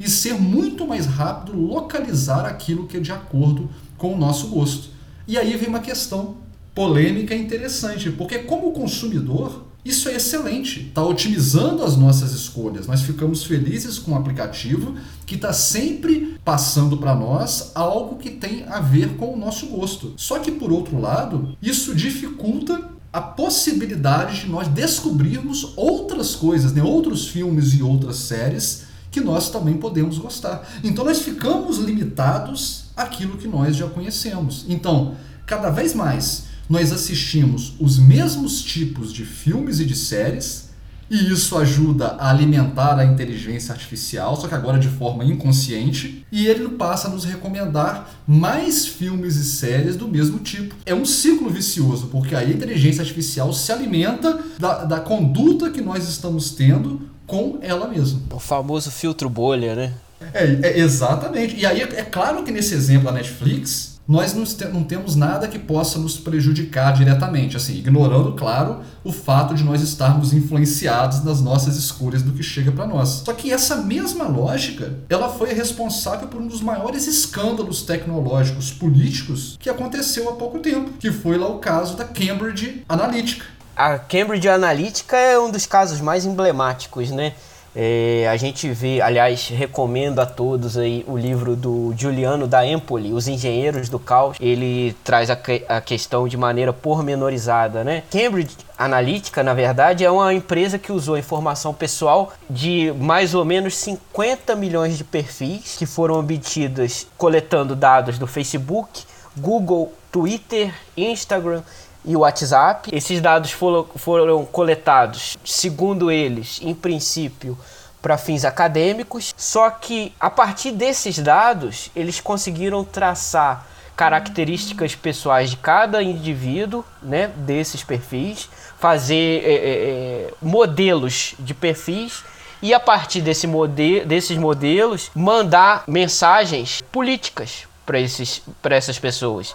e 0.00 0.10
ser 0.10 0.34
muito 0.34 0.84
mais 0.84 1.06
rápido 1.06 1.56
localizar 1.56 2.44
aquilo 2.44 2.88
que 2.88 2.96
é 2.96 3.00
de 3.00 3.12
acordo 3.12 3.70
com 3.96 4.14
o 4.14 4.18
nosso 4.18 4.48
gosto. 4.48 4.90
E 5.28 5.38
aí 5.38 5.56
vem 5.56 5.68
uma 5.68 5.78
questão 5.78 6.38
polêmica 6.74 7.32
e 7.32 7.40
interessante, 7.40 8.10
porque 8.10 8.40
como 8.40 8.72
consumidor, 8.72 9.67
isso 9.88 10.10
é 10.10 10.16
excelente, 10.16 10.80
está 10.80 11.02
otimizando 11.02 11.82
as 11.82 11.96
nossas 11.96 12.32
escolhas. 12.32 12.86
Nós 12.86 13.00
ficamos 13.00 13.44
felizes 13.44 13.98
com 13.98 14.12
o 14.12 14.16
aplicativo 14.16 14.94
que 15.24 15.34
está 15.34 15.50
sempre 15.50 16.38
passando 16.44 16.98
para 16.98 17.14
nós 17.14 17.72
algo 17.74 18.16
que 18.16 18.28
tem 18.28 18.64
a 18.68 18.80
ver 18.80 19.16
com 19.16 19.32
o 19.32 19.36
nosso 19.38 19.68
gosto. 19.68 20.12
Só 20.18 20.40
que, 20.40 20.52
por 20.52 20.70
outro 20.70 21.00
lado, 21.00 21.56
isso 21.62 21.94
dificulta 21.94 22.90
a 23.10 23.22
possibilidade 23.22 24.42
de 24.42 24.50
nós 24.50 24.68
descobrirmos 24.68 25.72
outras 25.74 26.34
coisas, 26.34 26.74
né? 26.74 26.82
outros 26.82 27.26
filmes 27.26 27.72
e 27.72 27.82
outras 27.82 28.16
séries 28.16 28.82
que 29.10 29.22
nós 29.22 29.48
também 29.48 29.78
podemos 29.78 30.18
gostar. 30.18 30.68
Então, 30.84 31.02
nós 31.02 31.20
ficamos 31.20 31.78
limitados 31.78 32.90
àquilo 32.94 33.38
que 33.38 33.48
nós 33.48 33.74
já 33.74 33.88
conhecemos. 33.88 34.66
Então, 34.68 35.16
cada 35.46 35.70
vez 35.70 35.94
mais 35.94 36.47
nós 36.68 36.92
assistimos 36.92 37.74
os 37.80 37.98
mesmos 37.98 38.62
tipos 38.62 39.12
de 39.12 39.24
filmes 39.24 39.80
e 39.80 39.84
de 39.84 39.96
séries, 39.96 40.68
e 41.10 41.32
isso 41.32 41.56
ajuda 41.56 42.08
a 42.18 42.28
alimentar 42.28 42.98
a 42.98 43.04
inteligência 43.04 43.72
artificial, 43.72 44.36
só 44.36 44.46
que 44.46 44.54
agora 44.54 44.78
de 44.78 44.88
forma 44.88 45.24
inconsciente, 45.24 46.26
e 46.30 46.46
ele 46.46 46.68
passa 46.70 47.08
a 47.08 47.10
nos 47.10 47.24
recomendar 47.24 48.10
mais 48.26 48.86
filmes 48.86 49.36
e 49.36 49.44
séries 49.44 49.96
do 49.96 50.06
mesmo 50.06 50.38
tipo. 50.38 50.74
É 50.84 50.94
um 50.94 51.06
ciclo 51.06 51.48
vicioso, 51.48 52.08
porque 52.08 52.34
a 52.34 52.44
inteligência 52.44 53.00
artificial 53.00 53.52
se 53.54 53.72
alimenta 53.72 54.38
da, 54.58 54.84
da 54.84 55.00
conduta 55.00 55.70
que 55.70 55.80
nós 55.80 56.06
estamos 56.06 56.50
tendo 56.50 57.08
com 57.26 57.58
ela 57.62 57.88
mesma. 57.88 58.20
O 58.30 58.38
famoso 58.38 58.90
filtro 58.90 59.30
bolha, 59.30 59.74
né? 59.74 59.94
É, 60.34 60.44
é 60.44 60.78
exatamente. 60.78 61.56
E 61.56 61.64
aí 61.64 61.80
é 61.80 62.02
claro 62.02 62.42
que 62.42 62.50
nesse 62.50 62.74
exemplo 62.74 63.04
da 63.04 63.12
Netflix, 63.12 63.97
nós 64.08 64.32
não 64.32 64.82
temos 64.84 65.14
nada 65.14 65.46
que 65.46 65.58
possa 65.58 65.98
nos 65.98 66.16
prejudicar 66.16 66.94
diretamente, 66.94 67.58
assim, 67.58 67.76
ignorando, 67.76 68.32
claro, 68.32 68.80
o 69.04 69.12
fato 69.12 69.54
de 69.54 69.62
nós 69.62 69.82
estarmos 69.82 70.32
influenciados 70.32 71.22
nas 71.22 71.42
nossas 71.42 71.76
escolhas 71.76 72.22
do 72.22 72.32
que 72.32 72.42
chega 72.42 72.72
para 72.72 72.86
nós. 72.86 73.22
Só 73.26 73.34
que 73.34 73.52
essa 73.52 73.76
mesma 73.76 74.24
lógica, 74.24 74.94
ela 75.10 75.28
foi 75.28 75.52
responsável 75.52 76.26
por 76.26 76.40
um 76.40 76.48
dos 76.48 76.62
maiores 76.62 77.06
escândalos 77.06 77.82
tecnológicos 77.82 78.70
políticos 78.70 79.58
que 79.60 79.68
aconteceu 79.68 80.30
há 80.30 80.32
pouco 80.32 80.58
tempo, 80.60 80.92
que 80.98 81.12
foi 81.12 81.36
lá 81.36 81.46
o 81.46 81.58
caso 81.58 81.94
da 81.94 82.04
Cambridge 82.04 82.82
Analytica. 82.88 83.44
A 83.76 83.98
Cambridge 83.98 84.48
Analytica 84.48 85.16
é 85.18 85.38
um 85.38 85.50
dos 85.50 85.66
casos 85.66 86.00
mais 86.00 86.24
emblemáticos, 86.24 87.10
né? 87.10 87.34
É, 87.74 88.28
a 88.30 88.36
gente 88.36 88.68
vê, 88.70 89.00
aliás, 89.00 89.48
recomendo 89.48 90.18
a 90.20 90.26
todos 90.26 90.76
aí 90.76 91.04
o 91.06 91.16
livro 91.16 91.54
do 91.54 91.94
Giuliano 91.96 92.46
da 92.46 92.66
Empoli, 92.66 93.12
Os 93.12 93.28
Engenheiros 93.28 93.88
do 93.88 93.98
Caos. 93.98 94.36
Ele 94.40 94.96
traz 95.04 95.30
a, 95.30 95.36
que, 95.36 95.64
a 95.68 95.80
questão 95.80 96.26
de 96.26 96.36
maneira 96.36 96.72
pormenorizada, 96.72 97.84
né? 97.84 98.02
Cambridge 98.10 98.56
Analytica, 98.76 99.42
na 99.42 99.54
verdade, 99.54 100.04
é 100.04 100.10
uma 100.10 100.32
empresa 100.32 100.78
que 100.78 100.92
usou 100.92 101.18
informação 101.18 101.74
pessoal 101.74 102.32
de 102.48 102.92
mais 102.96 103.34
ou 103.34 103.44
menos 103.44 103.76
50 103.76 104.54
milhões 104.54 104.96
de 104.96 105.02
perfis 105.02 105.76
que 105.76 105.84
foram 105.84 106.20
obtidas 106.20 107.06
coletando 107.16 107.74
dados 107.74 108.18
do 108.18 108.26
Facebook, 108.26 109.02
Google, 109.36 109.92
Twitter, 110.10 110.72
Instagram 110.96 111.62
e 112.08 112.16
o 112.16 112.20
WhatsApp. 112.20 112.88
Esses 112.90 113.20
dados 113.20 113.52
foram, 113.52 113.86
foram 113.94 114.44
coletados, 114.46 115.36
segundo 115.44 116.10
eles, 116.10 116.58
em 116.62 116.74
princípio, 116.74 117.56
para 118.00 118.16
fins 118.16 118.46
acadêmicos. 118.46 119.34
Só 119.36 119.68
que 119.70 120.12
a 120.18 120.30
partir 120.30 120.72
desses 120.72 121.18
dados, 121.18 121.90
eles 121.94 122.18
conseguiram 122.18 122.82
traçar 122.82 123.66
características 123.94 124.94
pessoais 124.94 125.50
de 125.50 125.56
cada 125.56 126.02
indivíduo, 126.02 126.84
né, 127.02 127.30
desses 127.36 127.84
perfis, 127.84 128.48
fazer 128.78 129.42
é, 129.44 129.52
é, 129.52 130.34
modelos 130.40 131.34
de 131.38 131.52
perfis 131.52 132.24
e 132.62 132.72
a 132.72 132.80
partir 132.80 133.20
desse 133.20 133.46
mode 133.46 134.04
desses 134.04 134.36
modelos 134.38 135.10
mandar 135.14 135.84
mensagens 135.86 136.80
políticas 136.92 137.66
para 137.84 138.76
essas 138.76 138.98
pessoas 138.98 139.54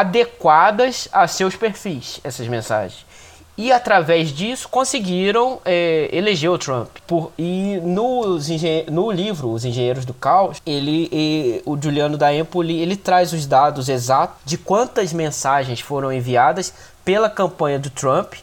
adequadas 0.00 1.08
a 1.12 1.28
seus 1.28 1.54
perfis, 1.54 2.20
essas 2.24 2.48
mensagens. 2.48 3.06
E 3.56 3.70
através 3.70 4.30
disso 4.30 4.68
conseguiram 4.68 5.60
é, 5.64 6.08
eleger 6.12 6.50
o 6.50 6.58
Trump. 6.58 6.88
Por, 7.06 7.30
e 7.38 7.78
nos 7.84 8.48
no 8.90 9.12
livro 9.12 9.52
Os 9.52 9.64
Engenheiros 9.64 10.04
do 10.04 10.12
Caos, 10.12 10.60
ele, 10.66 11.08
e, 11.12 11.62
o 11.64 11.80
Juliano 11.80 12.18
da 12.18 12.34
Empoli 12.34 12.80
ele 12.80 12.96
traz 12.96 13.32
os 13.32 13.46
dados 13.46 13.88
exatos 13.88 14.38
de 14.44 14.58
quantas 14.58 15.12
mensagens 15.12 15.80
foram 15.80 16.12
enviadas 16.12 16.74
pela 17.04 17.30
campanha 17.30 17.78
do 17.78 17.90
Trump, 17.90 18.34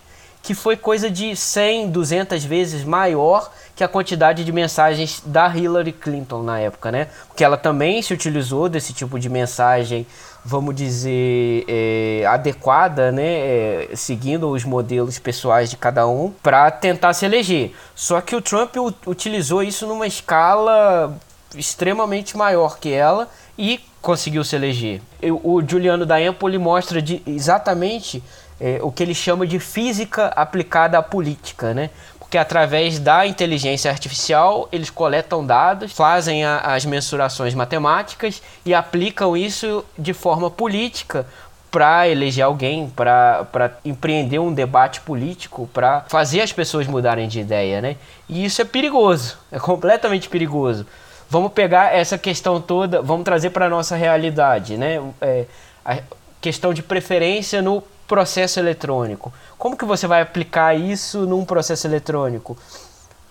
que 0.41 0.55
foi 0.55 0.77
coisa 0.77 1.11
de 1.11 1.35
100, 1.35 1.89
200 1.89 2.45
vezes 2.45 2.85
maior 2.85 3.51
que 3.75 3.83
a 3.83 3.87
quantidade 3.87 4.45
de 4.45 4.51
mensagens 4.51 5.21
da 5.25 5.47
Hillary 5.53 5.91
Clinton 5.91 6.43
na 6.43 6.59
época, 6.59 6.91
né? 6.91 7.07
Porque 7.27 7.43
ela 7.43 7.57
também 7.57 8.01
se 8.01 8.13
utilizou 8.13 8.69
desse 8.69 8.93
tipo 8.93 9.19
de 9.19 9.27
mensagem 9.27 10.05
vamos 10.43 10.75
dizer, 10.75 11.65
é, 11.67 12.25
adequada, 12.27 13.11
né, 13.11 13.23
é, 13.23 13.89
seguindo 13.95 14.49
os 14.49 14.63
modelos 14.65 15.19
pessoais 15.19 15.69
de 15.69 15.77
cada 15.77 16.07
um, 16.07 16.31
para 16.41 16.69
tentar 16.71 17.13
se 17.13 17.25
eleger. 17.25 17.73
Só 17.95 18.19
que 18.21 18.35
o 18.35 18.41
Trump 18.41 18.75
utilizou 19.05 19.61
isso 19.61 19.85
numa 19.85 20.07
escala 20.07 21.15
extremamente 21.55 22.35
maior 22.35 22.79
que 22.79 22.91
ela 22.91 23.27
e 23.57 23.79
conseguiu 24.01 24.43
se 24.43 24.55
eleger. 24.55 25.01
O 25.43 25.61
Juliano 25.61 26.05
da 26.05 26.19
Empoli 26.19 26.57
mostra 26.57 27.01
de, 27.01 27.21
exatamente 27.27 28.23
é, 28.59 28.79
o 28.81 28.91
que 28.91 29.03
ele 29.03 29.13
chama 29.13 29.45
de 29.45 29.59
física 29.59 30.27
aplicada 30.27 30.97
à 30.97 31.01
política, 31.01 31.73
né? 31.73 31.89
Que 32.31 32.37
através 32.37 32.97
da 32.97 33.27
inteligência 33.27 33.91
artificial 33.91 34.69
eles 34.71 34.89
coletam 34.89 35.45
dados, 35.45 35.91
fazem 35.91 36.45
a, 36.45 36.59
as 36.59 36.85
mensurações 36.85 37.53
matemáticas 37.53 38.41
e 38.65 38.73
aplicam 38.73 39.35
isso 39.35 39.83
de 39.99 40.13
forma 40.13 40.49
política 40.49 41.27
para 41.69 42.07
eleger 42.07 42.45
alguém, 42.45 42.89
para 42.89 43.77
empreender 43.83 44.39
um 44.39 44.53
debate 44.53 45.01
político, 45.01 45.69
para 45.73 46.05
fazer 46.07 46.39
as 46.39 46.53
pessoas 46.53 46.87
mudarem 46.87 47.27
de 47.27 47.41
ideia, 47.41 47.81
né? 47.81 47.97
E 48.29 48.45
isso 48.45 48.61
é 48.61 48.65
perigoso, 48.65 49.37
é 49.51 49.59
completamente 49.59 50.29
perigoso. 50.29 50.85
Vamos 51.29 51.51
pegar 51.51 51.93
essa 51.93 52.17
questão 52.17 52.61
toda, 52.61 53.01
vamos 53.01 53.25
trazer 53.25 53.49
para 53.49 53.69
nossa 53.69 53.97
realidade, 53.97 54.77
né? 54.77 55.01
É, 55.19 55.45
a 55.83 55.99
questão 56.39 56.73
de 56.73 56.81
preferência 56.81 57.61
no 57.61 57.83
processo 58.11 58.59
eletrônico. 58.59 59.31
Como 59.57 59.77
que 59.77 59.85
você 59.85 60.05
vai 60.05 60.21
aplicar 60.21 60.77
isso 60.77 61.25
num 61.25 61.45
processo 61.45 61.87
eletrônico? 61.87 62.57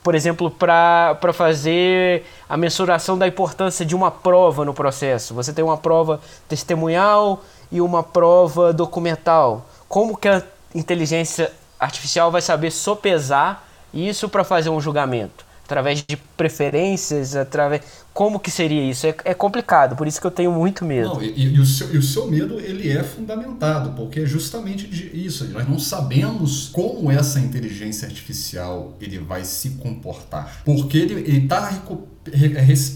Por 0.02 0.14
exemplo, 0.14 0.50
para 0.50 1.18
fazer 1.34 2.24
a 2.48 2.56
mensuração 2.56 3.18
da 3.18 3.28
importância 3.28 3.84
de 3.84 3.94
uma 3.94 4.10
prova 4.10 4.64
no 4.64 4.72
processo. 4.72 5.34
Você 5.34 5.52
tem 5.52 5.62
uma 5.62 5.76
prova 5.76 6.18
testemunhal 6.48 7.42
e 7.70 7.78
uma 7.78 8.02
prova 8.02 8.72
documental. 8.72 9.66
Como 9.86 10.16
que 10.16 10.28
a 10.28 10.42
inteligência 10.74 11.52
artificial 11.78 12.30
vai 12.30 12.40
saber 12.40 12.70
sopesar 12.70 13.62
isso 13.92 14.30
para 14.30 14.44
fazer 14.44 14.70
um 14.70 14.80
julgamento? 14.80 15.44
Através 15.70 16.04
de 16.06 16.16
preferências, 16.36 17.36
através 17.36 17.82
como 18.12 18.40
que 18.40 18.50
seria 18.50 18.82
isso? 18.82 19.06
É, 19.06 19.14
é 19.24 19.34
complicado, 19.34 19.94
por 19.94 20.06
isso 20.06 20.20
que 20.20 20.26
eu 20.26 20.30
tenho 20.32 20.50
muito 20.50 20.84
medo. 20.84 21.14
Não, 21.14 21.22
e, 21.22 21.54
e, 21.54 21.60
o 21.60 21.64
seu, 21.64 21.94
e, 21.94 21.96
o 21.96 22.02
seu, 22.02 22.26
medo 22.26 22.58
ele 22.58 22.90
é 22.90 23.04
fundamentado, 23.04 23.92
porque 23.92 24.20
é 24.20 24.26
justamente 24.26 25.10
isso. 25.14 25.46
Nós 25.50 25.68
não 25.68 25.78
sabemos 25.78 26.68
como 26.72 27.10
essa 27.10 27.38
inteligência 27.38 28.08
artificial 28.08 28.96
ele 29.00 29.18
vai 29.18 29.44
se 29.44 29.70
comportar, 29.70 30.60
porque 30.64 30.98
ele 30.98 31.44
está 31.44 31.70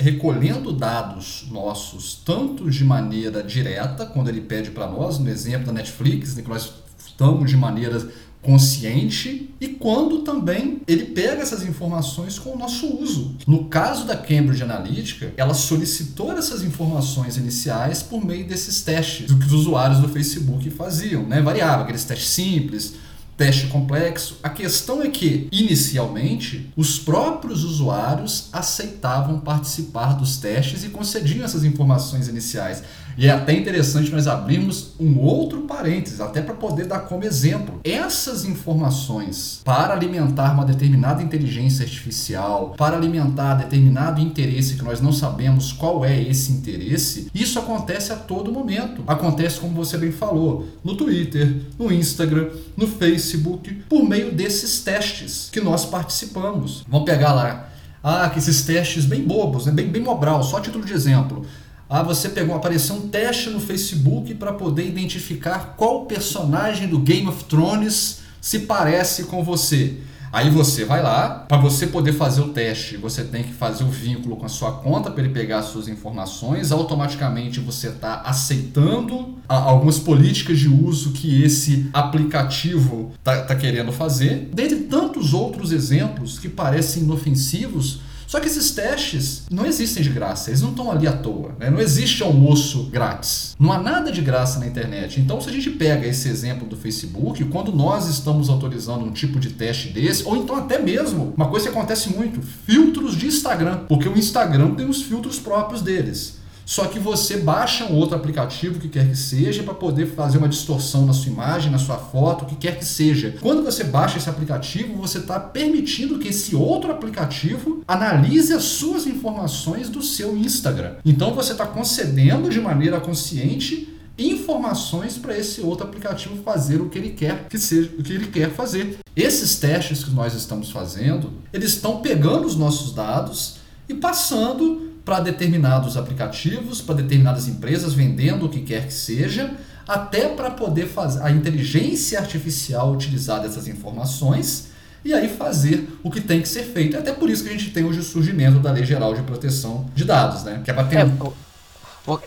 recolhendo 0.01 0.73
dados 0.73 1.47
nossos 1.51 2.21
tanto 2.25 2.69
de 2.69 2.85
maneira 2.85 3.41
direta, 3.43 4.05
quando 4.05 4.29
ele 4.29 4.41
pede 4.41 4.73
para 4.73 4.89
nós, 4.89 5.19
no 5.19 5.31
exemplo 5.31 5.67
da 5.67 5.73
Netflix, 5.73 6.35
que 6.35 6.49
nós 6.49 6.73
estamos 7.07 7.49
de 7.49 7.57
maneira 7.57 8.05
consciente 8.45 9.51
e 9.61 9.69
quando 9.69 10.19
também 10.19 10.81
ele 10.87 11.07
pega 11.07 11.43
essas 11.43 11.65
informações 11.65 12.39
com 12.39 12.51
o 12.51 12.59
nosso 12.59 12.87
uso. 12.87 13.35
No 13.47 13.65
caso 13.65 14.05
da 14.05 14.17
Cambridge 14.17 14.63
Analytica, 14.63 15.33
ela 15.37 15.55
solicitou 15.55 16.33
essas 16.33 16.63
informações 16.63 17.37
iniciais 17.37 18.03
por 18.03 18.25
meio 18.25 18.47
desses 18.47 18.83
testes 18.83 19.33
que 19.33 19.47
os 19.47 19.53
usuários 19.53 19.99
do 20.01 20.09
Facebook 20.09 20.71
faziam, 20.71 21.27
né? 21.27 21.41
Variava 21.41 21.83
aqueles 21.83 22.05
testes 22.05 22.29
simples, 22.29 22.95
teste 23.37 23.67
complexo. 23.67 24.39
A 24.43 24.49
questão 24.49 25.03
é 25.03 25.09
que, 25.09 25.49
inicialmente, 25.51 26.71
os 26.77 26.99
próprios 26.99 27.65
usuários 27.65 28.49
aceitavam 28.53 29.41
participar 29.41 30.15
dos 30.15 30.37
testes 30.37 30.85
e 30.85 30.89
concediam 30.89 31.45
essas 31.45 31.65
informações 31.65 32.29
iniciais. 32.29 32.83
E 33.17 33.27
é 33.27 33.31
até 33.31 33.53
interessante 33.53 34.11
nós 34.11 34.27
abrirmos 34.27 34.93
um 34.99 35.19
outro 35.19 35.63
parênteses, 35.63 36.21
até 36.21 36.41
para 36.41 36.55
poder 36.55 36.87
dar 36.87 37.01
como 37.01 37.25
exemplo. 37.25 37.81
Essas 37.85 38.45
informações 38.45 39.61
para 39.65 39.95
alimentar 39.95 40.53
uma 40.53 40.65
determinada 40.65 41.23
inteligência 41.23 41.85
artificial, 41.85 42.75
para 42.77 42.97
alimentar 42.97 43.55
determinado 43.55 44.21
interesse 44.21 44.75
que 44.75 44.85
nós 44.85 45.01
não 45.01 45.13
sabemos 45.13 45.73
qual 45.73 46.05
é 46.05 46.21
esse 46.21 46.53
interesse, 46.53 47.29
isso 47.35 47.59
acontece 47.59 48.13
a 48.13 48.17
todo 48.17 48.53
momento. 48.53 49.03
Acontece, 49.07 49.61
como 49.61 49.75
você 49.75 49.97
bem 49.97 50.13
falou, 50.13 50.67
no 50.83 50.97
Twitter, 50.97 51.63
no 51.79 51.93
Instagram, 51.93 52.49
no 52.77 52.87
Facebook, 52.87 53.73
por 53.89 54.03
meio 54.05 54.33
desses 54.33 54.81
testes 54.83 55.49
que 55.53 55.61
nós 55.61 55.85
participamos. 55.85 56.85
Vamos 56.89 57.07
pegar 57.07 57.33
lá. 57.33 57.71
Ah, 58.07 58.29
que 58.29 58.39
esses 58.39 58.63
testes 58.67 59.07
bem 59.07 59.23
bobos, 59.23 59.65
né? 59.65 59.73
bem, 59.73 59.89
bem 59.89 60.03
mobral, 60.03 60.43
só 60.43 60.61
título 60.61 60.85
de 60.85 60.93
exemplo. 60.93 61.47
Ah, 61.89 62.03
você 62.03 62.29
pegou, 62.29 62.55
apareceu 62.55 62.97
um 62.97 63.09
teste 63.09 63.51
no 63.51 63.61
Facebook 63.61 64.35
para 64.35 64.53
poder 64.53 64.87
identificar 64.87 65.75
qual 65.77 66.07
personagem 66.07 66.89
do 66.89 66.99
Game 66.99 67.29
of 67.29 67.45
Thrones 67.45 68.21
se 68.41 68.61
parece 68.61 69.25
com 69.25 69.43
você. 69.43 69.99
Aí 70.35 70.51
você 70.51 70.85
vai 70.85 71.01
lá, 71.01 71.29
para 71.47 71.59
você 71.59 71.87
poder 71.87 72.13
fazer 72.13 72.41
o 72.41 72.49
teste, 72.49 72.97
você 72.97 73.23
tem 73.23 73.45
que 73.45 73.53
fazer 73.53 73.85
o 73.85 73.89
vínculo 73.89 74.35
com 74.35 74.45
a 74.45 74.49
sua 74.49 74.73
conta 74.73 75.09
para 75.09 75.23
ele 75.23 75.33
pegar 75.33 75.61
as 75.61 75.67
suas 75.67 75.87
informações. 75.87 76.73
Automaticamente 76.73 77.61
você 77.61 77.87
está 77.87 78.21
aceitando 78.23 79.39
algumas 79.47 80.01
políticas 80.01 80.59
de 80.59 80.69
uso 80.69 81.13
que 81.13 81.45
esse 81.45 81.89
aplicativo 81.93 83.13
está 83.17 83.43
tá 83.43 83.55
querendo 83.55 83.93
fazer. 83.93 84.51
Dentre 84.53 84.81
tantos 84.81 85.33
outros 85.33 85.71
exemplos 85.71 86.37
que 86.41 86.49
parecem 86.49 87.05
inofensivos, 87.05 88.01
só 88.35 88.41
que 88.41 88.49
esses 88.49 88.73
testes 88.73 89.45
não 89.49 89.65
existem 89.65 90.03
de 90.03 90.11
graça, 90.11 90.51
eles 90.51 90.61
não 90.61 90.71
estão 90.71 90.91
ali 90.91 91.07
à 91.07 91.13
toa. 91.13 91.55
Né? 91.57 91.71
Não 91.71 91.79
existe 91.79 92.21
almoço 92.21 92.89
grátis. 92.91 93.55
Não 93.61 93.71
há 93.71 93.79
nada 93.79 94.11
de 94.11 94.21
graça 94.21 94.59
na 94.59 94.67
internet. 94.67 95.21
Então, 95.21 95.41
se 95.41 95.49
a 95.49 95.53
gente 95.53 95.71
pega 95.71 96.05
esse 96.05 96.29
exemplo 96.29 96.67
do 96.67 96.77
Facebook, 96.77 97.45
quando 97.45 97.73
nós 97.73 98.09
estamos 98.09 98.49
autorizando 98.49 99.05
um 99.05 99.13
tipo 99.13 99.39
de 99.39 99.51
teste 99.51 99.91
desse, 99.91 100.25
ou 100.25 100.37
então 100.37 100.57
até 100.57 100.81
mesmo, 100.81 101.33
uma 101.37 101.47
coisa 101.47 101.71
que 101.71 101.79
acontece 101.79 102.11
muito, 102.11 102.43
filtros 102.43 103.17
de 103.17 103.29
Instagram, 103.29 103.85
porque 103.87 104.09
o 104.09 104.19
Instagram 104.19 104.75
tem 104.75 104.89
os 104.89 105.01
filtros 105.01 105.39
próprios 105.39 105.81
deles. 105.81 106.43
Só 106.65 106.87
que 106.87 106.99
você 106.99 107.39
baixa 107.39 107.85
um 107.85 107.97
outro 107.97 108.17
aplicativo 108.17 108.79
que 108.79 108.89
quer 108.89 109.09
que 109.09 109.17
seja 109.17 109.63
para 109.63 109.75
poder 109.75 110.07
fazer 110.15 110.39
uma 110.39 110.49
distorção 110.49 111.05
na 111.07 111.13
sua 111.13 111.33
imagem, 111.33 111.71
na 111.71 111.79
sua 111.79 111.99
foto, 111.99 112.45
o 112.45 112.47
que 112.47 112.57
quer 112.57 112.79
que 112.79 112.85
seja. 112.85 113.37
Quando 113.41 113.63
você 113.63 113.85
baixa 113.85 114.19
esse 114.19 114.29
aplicativo, 114.29 114.97
você 114.97 115.19
está 115.19 115.39
permitindo 115.39 116.19
que 116.19 116.29
esse 116.29 116.55
outro 116.55 116.91
aplicativo 116.91 117.83
analise 117.87 118.53
as 118.53 118.65
suas 118.65 119.07
informações 119.07 119.89
do 119.89 120.03
seu 120.03 120.37
Instagram. 120.37 120.97
Então 121.05 121.35
você 121.35 121.53
está 121.53 121.67
concedendo 121.67 122.49
de 122.49 122.61
maneira 122.61 123.01
consciente 123.01 123.95
informações 124.17 125.19
para 125.19 125.37
esse 125.37 125.61
outro 125.61 125.87
aplicativo 125.87 126.37
fazer 126.43 126.81
o 126.81 126.89
que 126.89 126.99
ele 126.99 127.11
quer 127.11 127.49
que 127.49 127.59
seja 127.59 127.91
o 127.99 128.03
que 128.03 128.13
ele 128.13 128.29
quer 128.29 128.51
fazer. 128.51 128.99
Esses 129.17 129.57
testes 129.57 130.05
que 130.05 130.11
nós 130.11 130.35
estamos 130.35 130.71
fazendo, 130.71 131.33
eles 131.53 131.73
estão 131.73 132.01
pegando 132.01 132.47
os 132.47 132.57
nossos 132.57 132.93
dados 132.93 133.57
e 133.89 133.95
passando 133.95 134.94
para 135.05 135.21
determinados 135.21 135.97
aplicativos, 135.97 136.81
para 136.81 136.97
determinadas 136.97 137.47
empresas 137.47 137.93
vendendo 137.93 138.47
o 138.47 138.49
que 138.49 138.61
quer 138.61 138.87
que 138.87 138.95
seja, 138.95 139.53
até 139.87 140.29
para 140.29 140.51
poder 140.51 140.87
fazer 140.87 141.23
a 141.23 141.31
inteligência 141.31 142.19
artificial 142.19 142.93
utilizar 142.93 143.43
dessas 143.43 143.69
informações 143.69 144.69
e 145.05 145.13
aí 145.13 145.29
fazer 145.29 145.99
o 146.03 146.11
que 146.11 146.21
tem 146.21 146.41
que 146.41 146.49
ser 146.49 146.63
feito. 146.63 146.97
É 146.97 147.01
até 147.01 147.13
por 147.13 147.29
isso 147.29 147.43
que 147.43 147.51
a 147.51 147.53
gente 147.53 147.71
tem 147.71 147.85
hoje 147.85 148.01
o 148.01 148.03
surgimento 148.03 148.59
da 148.61 148.73
Lei 148.73 148.85
Geral 148.85 149.15
de 149.15 149.23
Proteção 149.23 149.87
de 149.95 150.05
Dados, 150.05 150.43
né? 150.45 150.63
Que 150.65 150.71
é 150.71 150.75
para 150.75 150.85
ter... 150.85 150.99
É, 150.99 151.11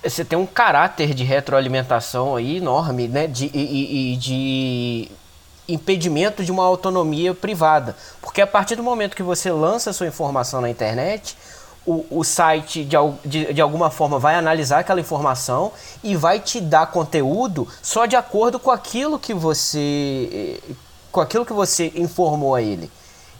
você 0.03 0.23
tem 0.23 0.37
um 0.37 0.45
caráter 0.45 1.13
de 1.13 1.23
retroalimentação 1.23 2.35
aí 2.35 2.57
enorme, 2.57 3.07
né? 3.07 3.25
De, 3.25 3.49
e, 3.53 4.13
e 4.13 4.17
de 4.17 5.11
impedimento 5.67 6.43
de 6.43 6.51
uma 6.51 6.63
autonomia 6.63 7.33
privada. 7.33 7.95
Porque 8.21 8.41
a 8.41 8.47
partir 8.47 8.75
do 8.75 8.83
momento 8.83 9.15
que 9.15 9.23
você 9.23 9.51
lança 9.51 9.91
sua 9.91 10.07
informação 10.07 10.61
na 10.61 10.69
internet, 10.69 11.35
o, 11.87 12.05
o 12.19 12.23
site 12.23 12.83
de, 12.83 12.97
de, 13.25 13.53
de 13.53 13.61
alguma 13.61 13.89
forma 13.89 14.19
vai 14.19 14.35
analisar 14.35 14.79
aquela 14.79 14.99
informação 14.99 15.71
e 16.03 16.17
vai 16.17 16.41
te 16.41 16.59
dar 16.59 16.87
conteúdo 16.87 17.65
só 17.81 18.05
de 18.05 18.17
acordo 18.17 18.59
com 18.59 18.69
aquilo 18.69 19.17
que 19.17 19.33
você 19.33 20.61
com 21.09 21.21
aquilo 21.21 21.45
que 21.45 21.53
você 21.53 21.91
informou 21.95 22.53
a 22.53 22.61
ele. 22.61 22.91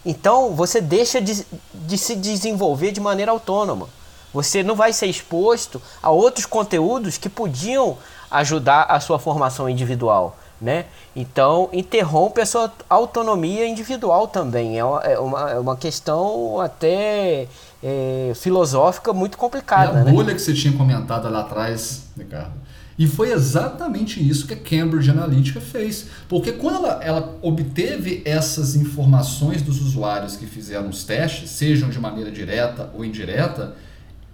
Então 0.04 0.54
você 0.54 0.80
deixa 0.80 1.20
de, 1.20 1.46
de 1.74 1.98
se 1.98 2.16
desenvolver 2.16 2.90
de 2.90 3.00
maneira 3.00 3.30
autônoma. 3.30 3.88
Você 4.32 4.62
não 4.62 4.74
vai 4.74 4.92
ser 4.92 5.06
exposto 5.06 5.80
a 6.02 6.10
outros 6.10 6.46
conteúdos 6.46 7.18
que 7.18 7.28
podiam 7.28 7.98
ajudar 8.30 8.84
a 8.84 8.98
sua 9.00 9.18
formação 9.18 9.68
individual. 9.68 10.36
Né? 10.60 10.86
Então 11.14 11.68
interrompe 11.72 12.40
a 12.40 12.46
sua 12.46 12.72
autonomia 12.88 13.66
individual 13.66 14.26
também. 14.26 14.78
É 14.78 14.84
uma, 14.84 15.00
é 15.02 15.18
uma, 15.18 15.50
é 15.50 15.58
uma 15.58 15.76
questão 15.76 16.60
até 16.60 17.46
é, 17.82 18.32
filosófica 18.34 19.12
muito 19.12 19.36
complicada. 19.36 19.98
É 19.98 20.00
a 20.02 20.04
né? 20.04 20.12
bolha 20.12 20.34
que 20.34 20.40
você 20.40 20.52
tinha 20.52 20.72
comentado 20.72 21.28
lá 21.30 21.40
atrás, 21.40 22.06
Ricardo. 22.16 22.52
E 22.98 23.06
foi 23.06 23.30
exatamente 23.30 24.26
isso 24.26 24.46
que 24.46 24.54
a 24.54 24.56
Cambridge 24.56 25.08
Analytica 25.08 25.60
fez. 25.60 26.06
Porque 26.28 26.50
quando 26.50 26.84
ela, 26.84 27.00
ela 27.02 27.38
obteve 27.40 28.22
essas 28.24 28.74
informações 28.74 29.62
dos 29.62 29.80
usuários 29.80 30.34
que 30.34 30.46
fizeram 30.46 30.88
os 30.88 31.04
testes, 31.04 31.50
sejam 31.50 31.88
de 31.90 32.00
maneira 32.00 32.30
direta 32.32 32.90
ou 32.92 33.04
indireta, 33.04 33.76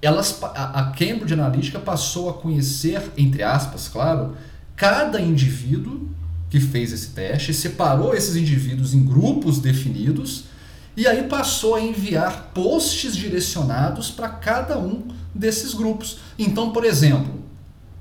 elas, 0.00 0.38
a 0.42 0.92
Cambridge 0.96 1.34
Analytica 1.34 1.78
passou 1.78 2.30
a 2.30 2.34
conhecer, 2.34 3.02
entre 3.18 3.42
aspas, 3.42 3.86
claro, 3.86 4.34
cada 4.74 5.20
indivíduo 5.20 6.08
que 6.48 6.58
fez 6.58 6.92
esse 6.92 7.10
teste, 7.10 7.52
separou 7.52 8.14
esses 8.14 8.36
indivíduos 8.36 8.94
em 8.94 9.04
grupos 9.04 9.58
definidos 9.58 10.44
e 10.96 11.06
aí 11.06 11.24
passou 11.24 11.74
a 11.74 11.80
enviar 11.80 12.50
posts 12.54 13.16
direcionados 13.16 14.10
para 14.10 14.28
cada 14.28 14.78
um 14.78 15.02
desses 15.34 15.74
grupos. 15.74 16.18
Então, 16.38 16.70
por 16.70 16.84
exemplo, 16.84 17.42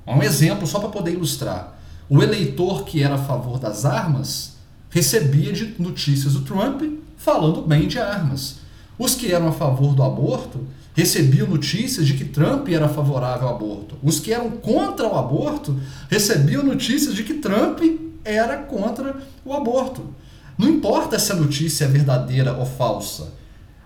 um 0.06 0.22
exemplo 0.22 0.66
só 0.66 0.78
para 0.78 0.88
poder 0.88 1.12
ilustrar: 1.12 1.78
o 2.08 2.22
eleitor 2.22 2.84
que 2.84 3.02
era 3.02 3.14
a 3.14 3.24
favor 3.24 3.58
das 3.58 3.84
armas 3.84 4.54
recebia 4.90 5.52
de 5.52 5.74
notícias 5.82 6.34
do 6.34 6.42
Trump 6.42 6.82
falando 7.16 7.62
bem 7.62 7.88
de 7.88 7.98
armas. 7.98 8.56
Os 8.96 9.14
que 9.14 9.32
eram 9.32 9.48
a 9.48 9.52
favor 9.52 9.94
do 9.94 10.02
aborto 10.02 10.64
recebiam 10.94 11.48
notícias 11.48 12.06
de 12.06 12.14
que 12.14 12.24
Trump 12.24 12.68
era 12.68 12.88
favorável 12.88 13.48
ao 13.48 13.56
aborto. 13.56 13.96
Os 14.02 14.20
que 14.20 14.32
eram 14.32 14.52
contra 14.52 15.08
o 15.08 15.18
aborto 15.18 15.76
recebiam 16.08 16.62
notícias 16.62 17.14
de 17.14 17.24
que 17.24 17.34
Trump 17.34 17.80
era 18.24 18.58
contra 18.58 19.16
o 19.44 19.52
aborto. 19.52 20.14
Não 20.56 20.68
importa 20.68 21.18
se 21.18 21.32
a 21.32 21.36
notícia 21.36 21.84
é 21.84 21.88
verdadeira 21.88 22.54
ou 22.54 22.64
falsa. 22.64 23.32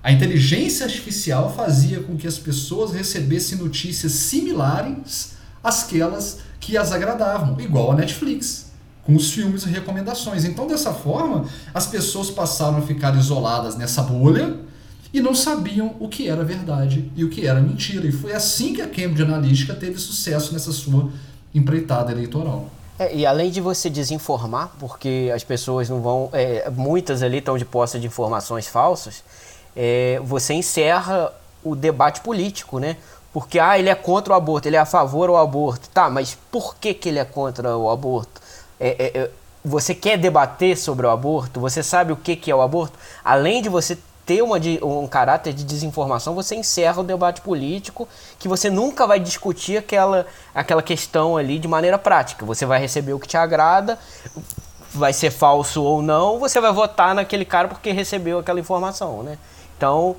A 0.03 0.13
inteligência 0.13 0.87
artificial 0.87 1.53
fazia 1.55 2.01
com 2.01 2.17
que 2.17 2.27
as 2.27 2.39
pessoas 2.39 2.93
recebessem 2.93 3.59
notícias 3.59 4.13
similares 4.13 5.33
àquelas 5.63 6.41
que 6.61 6.77
as 6.77 6.93
agradavam, 6.93 7.59
igual 7.61 7.93
a 7.93 7.97
Netflix, 7.97 8.73
com 9.03 9.17
os 9.17 9.31
filmes 9.31 9.63
e 9.65 9.69
recomendações. 9.71 10.45
Então, 10.45 10.67
dessa 10.67 10.93
forma, 10.93 11.47
as 11.73 11.87
pessoas 11.87 12.31
passaram 12.31 12.79
a 12.79 12.83
ficar 12.83 13.17
isoladas 13.17 13.77
nessa 13.77 14.03
bolha 14.03 14.57
e 15.13 15.21
não 15.21 15.35
sabiam 15.35 15.97
o 15.99 16.09
que 16.09 16.29
era 16.29 16.45
verdade 16.45 17.11
e 17.17 17.25
o 17.25 17.31
que 17.31 17.47
era 17.47 17.61
mentira. 17.61 18.07
E 18.07 18.13
foi 18.13 18.35
assim 18.35 18.75
que 18.75 18.83
a 18.83 18.87
Cambridge 18.87 19.23
Analytica 19.23 19.75
teve 19.75 19.99
sucesso 19.99 20.53
nessa 20.53 20.73
sua 20.73 21.11
empreitada 21.55 22.13
eleitoral. 22.13 22.71
É, 22.99 23.15
e 23.15 23.25
além 23.25 23.51
de 23.51 23.61
você 23.61 23.89
desinformar, 23.89 24.73
porque 24.79 25.31
as 25.35 25.45
pessoas 25.45 25.89
não 25.89 26.01
vão. 26.01 26.31
É, 26.33 26.69
muitas 26.71 27.23
ali 27.23 27.39
estão 27.39 27.57
de 27.57 27.65
posse 27.65 27.99
de 27.99 28.07
informações 28.07 28.67
falsas, 28.67 29.23
é, 29.77 30.21
você 30.25 30.55
encerra 30.55 31.33
o 31.63 31.77
debate 31.77 32.21
político, 32.21 32.79
né? 32.79 32.97
Porque 33.33 33.59
ah, 33.59 33.79
ele 33.79 33.89
é 33.89 33.95
contra 33.95 34.33
o 34.33 34.37
aborto, 34.37 34.69
ele 34.69 34.77
é 34.77 34.81
a 34.81 34.87
favor 34.87 35.29
do 35.29 35.37
aborto. 35.37 35.89
Tá, 35.91 36.11
mas 36.11 36.37
por 36.51 36.77
que, 36.77 36.93
que 36.95 37.09
ele 37.09 37.19
é 37.19 37.25
contra 37.25 37.77
o 37.77 37.89
aborto? 37.89 38.41
É, 38.81 38.89
é, 38.89 39.19
é 39.19 39.31
você 39.65 39.95
quer 39.95 40.17
debater 40.17 40.77
sobre 40.77 41.07
o 41.07 41.11
aborto? 41.11 41.61
Você 41.61 41.83
sabe 41.83 42.13
o 42.13 42.17
que, 42.17 42.37
que 42.37 42.51
é 42.51 42.55
o 42.55 42.63
aborto? 42.63 42.99
Além 43.25 43.61
de 43.61 43.69
você 43.69 43.99
ter 44.29 44.43
uma, 44.43 44.59
um 44.83 45.07
caráter 45.07 45.55
de 45.55 45.65
desinformação, 45.65 46.35
você 46.35 46.55
encerra 46.55 47.01
o 47.01 47.03
debate 47.03 47.41
político, 47.41 48.07
que 48.39 48.47
você 48.47 48.69
nunca 48.69 49.07
vai 49.07 49.19
discutir 49.19 49.79
aquela, 49.79 50.27
aquela 50.55 50.83
questão 50.83 51.39
ali 51.39 51.59
de 51.59 51.67
maneira 51.67 51.99
prática. 51.99 52.45
Você 52.45 52.67
vai 52.67 52.79
receber 52.79 53.15
o 53.15 53.19
que 53.19 53.27
te 53.27 53.39
agrada, 53.39 53.99
vai 54.93 55.15
ser 55.15 55.31
falso 55.31 55.83
ou 55.83 56.03
não, 56.03 56.39
você 56.39 56.61
vai 56.61 56.71
votar 56.71 57.15
naquele 57.15 57.47
cara 57.47 57.69
porque 57.69 57.91
recebeu 57.91 58.39
aquela 58.39 58.61
informação, 58.61 59.23
né? 59.23 59.39
Então, 59.79 60.15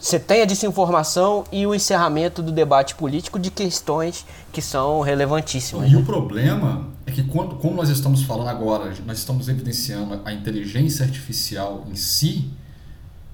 você 0.00 0.18
tem 0.18 0.40
a 0.40 0.46
desinformação 0.46 1.44
e 1.52 1.66
o 1.66 1.74
encerramento 1.74 2.42
do 2.42 2.50
debate 2.50 2.94
político 2.94 3.38
de 3.38 3.50
questões 3.50 4.24
que 4.50 4.62
são 4.62 5.02
relevantíssimas. 5.02 5.86
E 5.86 5.92
né? 5.92 6.00
o 6.00 6.04
problema 6.06 6.88
é 7.04 7.12
que, 7.12 7.22
quando, 7.24 7.56
como 7.56 7.76
nós 7.76 7.90
estamos 7.90 8.22
falando 8.22 8.48
agora, 8.48 8.90
nós 9.04 9.18
estamos 9.18 9.50
evidenciando 9.50 10.22
a 10.24 10.32
inteligência 10.32 11.04
artificial 11.04 11.84
em 11.90 11.94
si, 11.94 12.50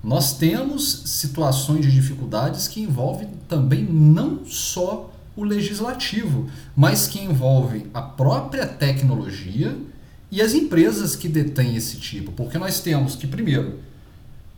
nós 0.07 0.39
temos 0.39 1.03
situações 1.07 1.85
de 1.85 1.91
dificuldades 1.91 2.69
que 2.69 2.81
envolvem 2.81 3.29
também 3.49 3.83
não 3.83 4.47
só 4.47 5.13
o 5.35 5.43
legislativo, 5.43 6.49
mas 6.77 7.09
que 7.09 7.19
envolvem 7.19 7.89
a 7.93 8.01
própria 8.01 8.69
tecnologia 8.69 9.77
e 10.31 10.41
as 10.41 10.55
empresas 10.55 11.17
que 11.17 11.29
detêm 11.29 11.75
esse 11.75 11.97
tipo. 11.97 12.31
Porque 12.31 12.57
nós 12.57 12.79
temos 12.79 13.17
que, 13.17 13.27
primeiro, 13.27 13.81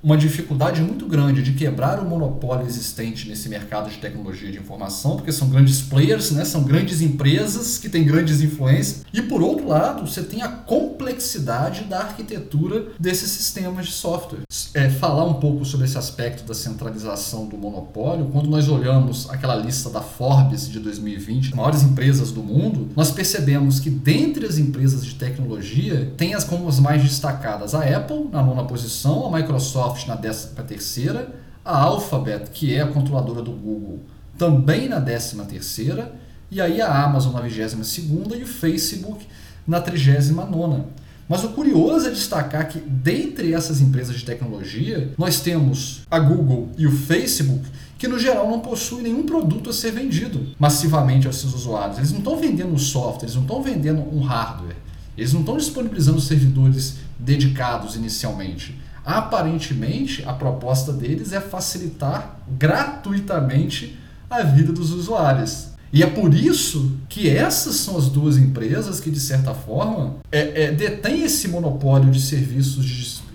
uma 0.03 0.17
dificuldade 0.17 0.81
muito 0.81 1.07
grande 1.07 1.43
de 1.43 1.53
quebrar 1.53 1.99
o 2.01 2.09
monopólio 2.09 2.67
existente 2.67 3.29
nesse 3.29 3.49
mercado 3.49 3.91
de 3.91 3.97
tecnologia 3.97 4.51
de 4.51 4.59
informação, 4.59 5.17
porque 5.17 5.33
são 5.33 5.49
grandes 5.49 5.83
players, 5.83 6.31
né? 6.31 6.45
são 6.45 6.63
grandes 6.63 7.01
empresas 7.01 7.79
que 7.79 7.89
têm 7.89 8.05
grandes 8.05 8.41
influências. 8.41 9.05
E 9.13 9.21
por 9.23 9.43
outro 9.43 9.67
lado, 9.67 10.07
você 10.07 10.23
tem 10.23 10.43
a 10.43 10.49
complexidade 10.49 11.85
da 11.85 12.01
arquitetura 12.01 12.93
desses 12.99 13.31
sistemas 13.31 13.87
de 13.87 13.93
software. 13.93 14.41
É, 14.75 14.89
falar 14.89 15.25
um 15.25 15.35
pouco 15.35 15.65
sobre 15.65 15.87
esse 15.87 15.99
aspecto 15.99 16.45
da 16.45 16.55
centralização 16.55 17.47
do 17.47 17.57
monopólio, 17.57 18.27
quando 18.27 18.49
nós 18.49 18.69
olhamos 18.69 19.29
aquela 19.31 19.57
lista 19.57 19.91
da 19.91 20.01
Forbes 20.01 20.71
de 20.71 20.79
2020, 20.79 21.57
maiores 21.57 21.83
empresas 21.83 22.31
do 22.31 22.43
mundo, 22.43 22.89
nós 22.95 23.11
percebemos 23.11 23.81
que 23.81 23.91
dentre 23.91 24.47
as 24.47 24.59
empresas 24.59 25.05
de 25.05 25.15
tecnologia, 25.15 26.13
tem 26.17 26.35
as 26.35 26.45
como 26.45 26.69
as 26.69 26.79
mais 26.79 27.03
destacadas 27.03 27.75
a 27.75 27.83
Apple 27.85 28.29
na 28.31 28.43
nona 28.43 28.65
posição, 28.65 29.27
a 29.27 29.39
Microsoft 29.39 29.88
Microsoft 29.89 30.07
na 30.07 30.17
13 30.17 30.49
terceira, 30.67 31.35
a 31.65 31.77
Alphabet, 31.79 32.51
que 32.53 32.75
é 32.75 32.83
a 32.83 32.87
controladora 32.87 33.43
do 33.43 33.53
Google, 33.53 34.01
também 34.37 34.89
na 34.89 35.01
13 35.01 35.37
terceira, 35.45 36.15
e 36.51 36.61
aí 36.61 36.81
a 36.81 37.05
Amazon 37.05 37.33
na 37.33 37.41
22 37.41 37.87
segunda 37.87 38.37
e 38.37 38.43
o 38.43 38.47
Facebook 38.47 39.27
na 39.67 39.81
39 39.81 40.51
nona. 40.51 40.87
Mas 41.29 41.45
o 41.45 41.51
curioso 41.51 42.07
é 42.07 42.11
destacar 42.11 42.69
que, 42.69 42.79
dentre 42.79 43.53
essas 43.53 43.83
empresas 43.83 44.17
de 44.17 44.25
tecnologia, 44.25 45.13
nós 45.19 45.41
temos 45.41 46.03
a 46.11 46.19
Google 46.19 46.71
e 46.79 46.87
o 46.87 46.93
Facebook, 46.93 47.67
que 47.99 48.09
no 48.09 48.19
geral 48.19 48.49
não 48.49 48.61
possuem 48.61 49.03
nenhum 49.03 49.27
produto 49.27 49.69
a 49.69 49.73
ser 49.73 49.91
vendido 49.93 50.55
massivamente 50.59 51.27
aos 51.27 51.37
seus 51.37 51.53
usuários. 51.55 51.99
Eles 51.99 52.13
não 52.13 52.21
estão 52.21 52.39
vendendo 52.39 52.79
software, 52.79 53.25
eles 53.25 53.35
não 53.35 53.43
estão 53.43 53.63
vendendo 53.63 54.01
um 54.01 54.21
hardware, 54.21 54.77
eles 55.19 55.35
não 55.35 55.41
estão 55.41 55.59
disponibilizando 55.59 56.19
servidores 56.19 56.97
dedicados 57.19 57.95
inicialmente. 57.95 58.75
Aparentemente, 59.09 60.23
a 60.27 60.35
proposta 60.35 60.93
deles 60.93 61.33
é 61.33 61.41
facilitar 61.41 62.41
gratuitamente 62.59 63.99
a 64.29 64.43
vida 64.43 64.71
dos 64.71 64.93
usuários. 64.93 65.69
E 65.91 66.03
é 66.03 66.07
por 66.07 66.35
isso 66.35 66.93
que 67.09 67.31
essas 67.31 67.77
são 67.77 67.97
as 67.97 68.11
duas 68.11 68.37
empresas 68.37 69.01
que, 69.01 69.11
de 69.11 69.19
certa 69.19 69.55
forma, 69.55 70.17
é, 70.31 70.65
é, 70.65 70.73
detêm 70.73 71.25
esse 71.25 71.49
monopólio 71.49 72.11
de 72.11 72.21
serviços 72.21 72.85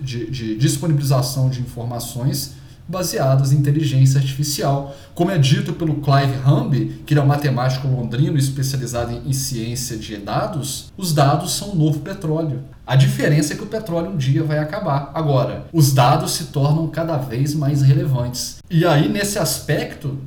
de, 0.00 0.26
de, 0.26 0.30
de 0.30 0.54
disponibilização 0.54 1.50
de 1.50 1.60
informações 1.60 2.52
baseadas 2.86 3.52
em 3.52 3.56
inteligência 3.56 4.18
artificial. 4.18 4.94
Como 5.14 5.30
é 5.30 5.38
dito 5.38 5.72
pelo 5.72 5.96
Clive 5.96 6.38
Humby, 6.46 7.02
que 7.06 7.14
é 7.14 7.20
um 7.20 7.26
matemático 7.26 7.88
londrino 7.88 8.38
especializado 8.38 9.12
em 9.26 9.32
ciência 9.32 9.96
de 9.96 10.16
dados, 10.16 10.92
os 10.96 11.12
dados 11.12 11.52
são 11.52 11.70
o 11.70 11.76
novo 11.76 12.00
petróleo. 12.00 12.62
A 12.86 12.96
diferença 12.96 13.54
é 13.54 13.56
que 13.56 13.62
o 13.62 13.66
petróleo 13.66 14.10
um 14.10 14.16
dia 14.16 14.44
vai 14.44 14.58
acabar. 14.58 15.10
Agora, 15.14 15.66
os 15.72 15.92
dados 15.92 16.32
se 16.32 16.44
tornam 16.46 16.88
cada 16.88 17.16
vez 17.16 17.54
mais 17.54 17.80
relevantes. 17.80 18.58
E 18.70 18.84
aí, 18.84 19.08
nesse 19.08 19.38
aspecto, 19.38 20.18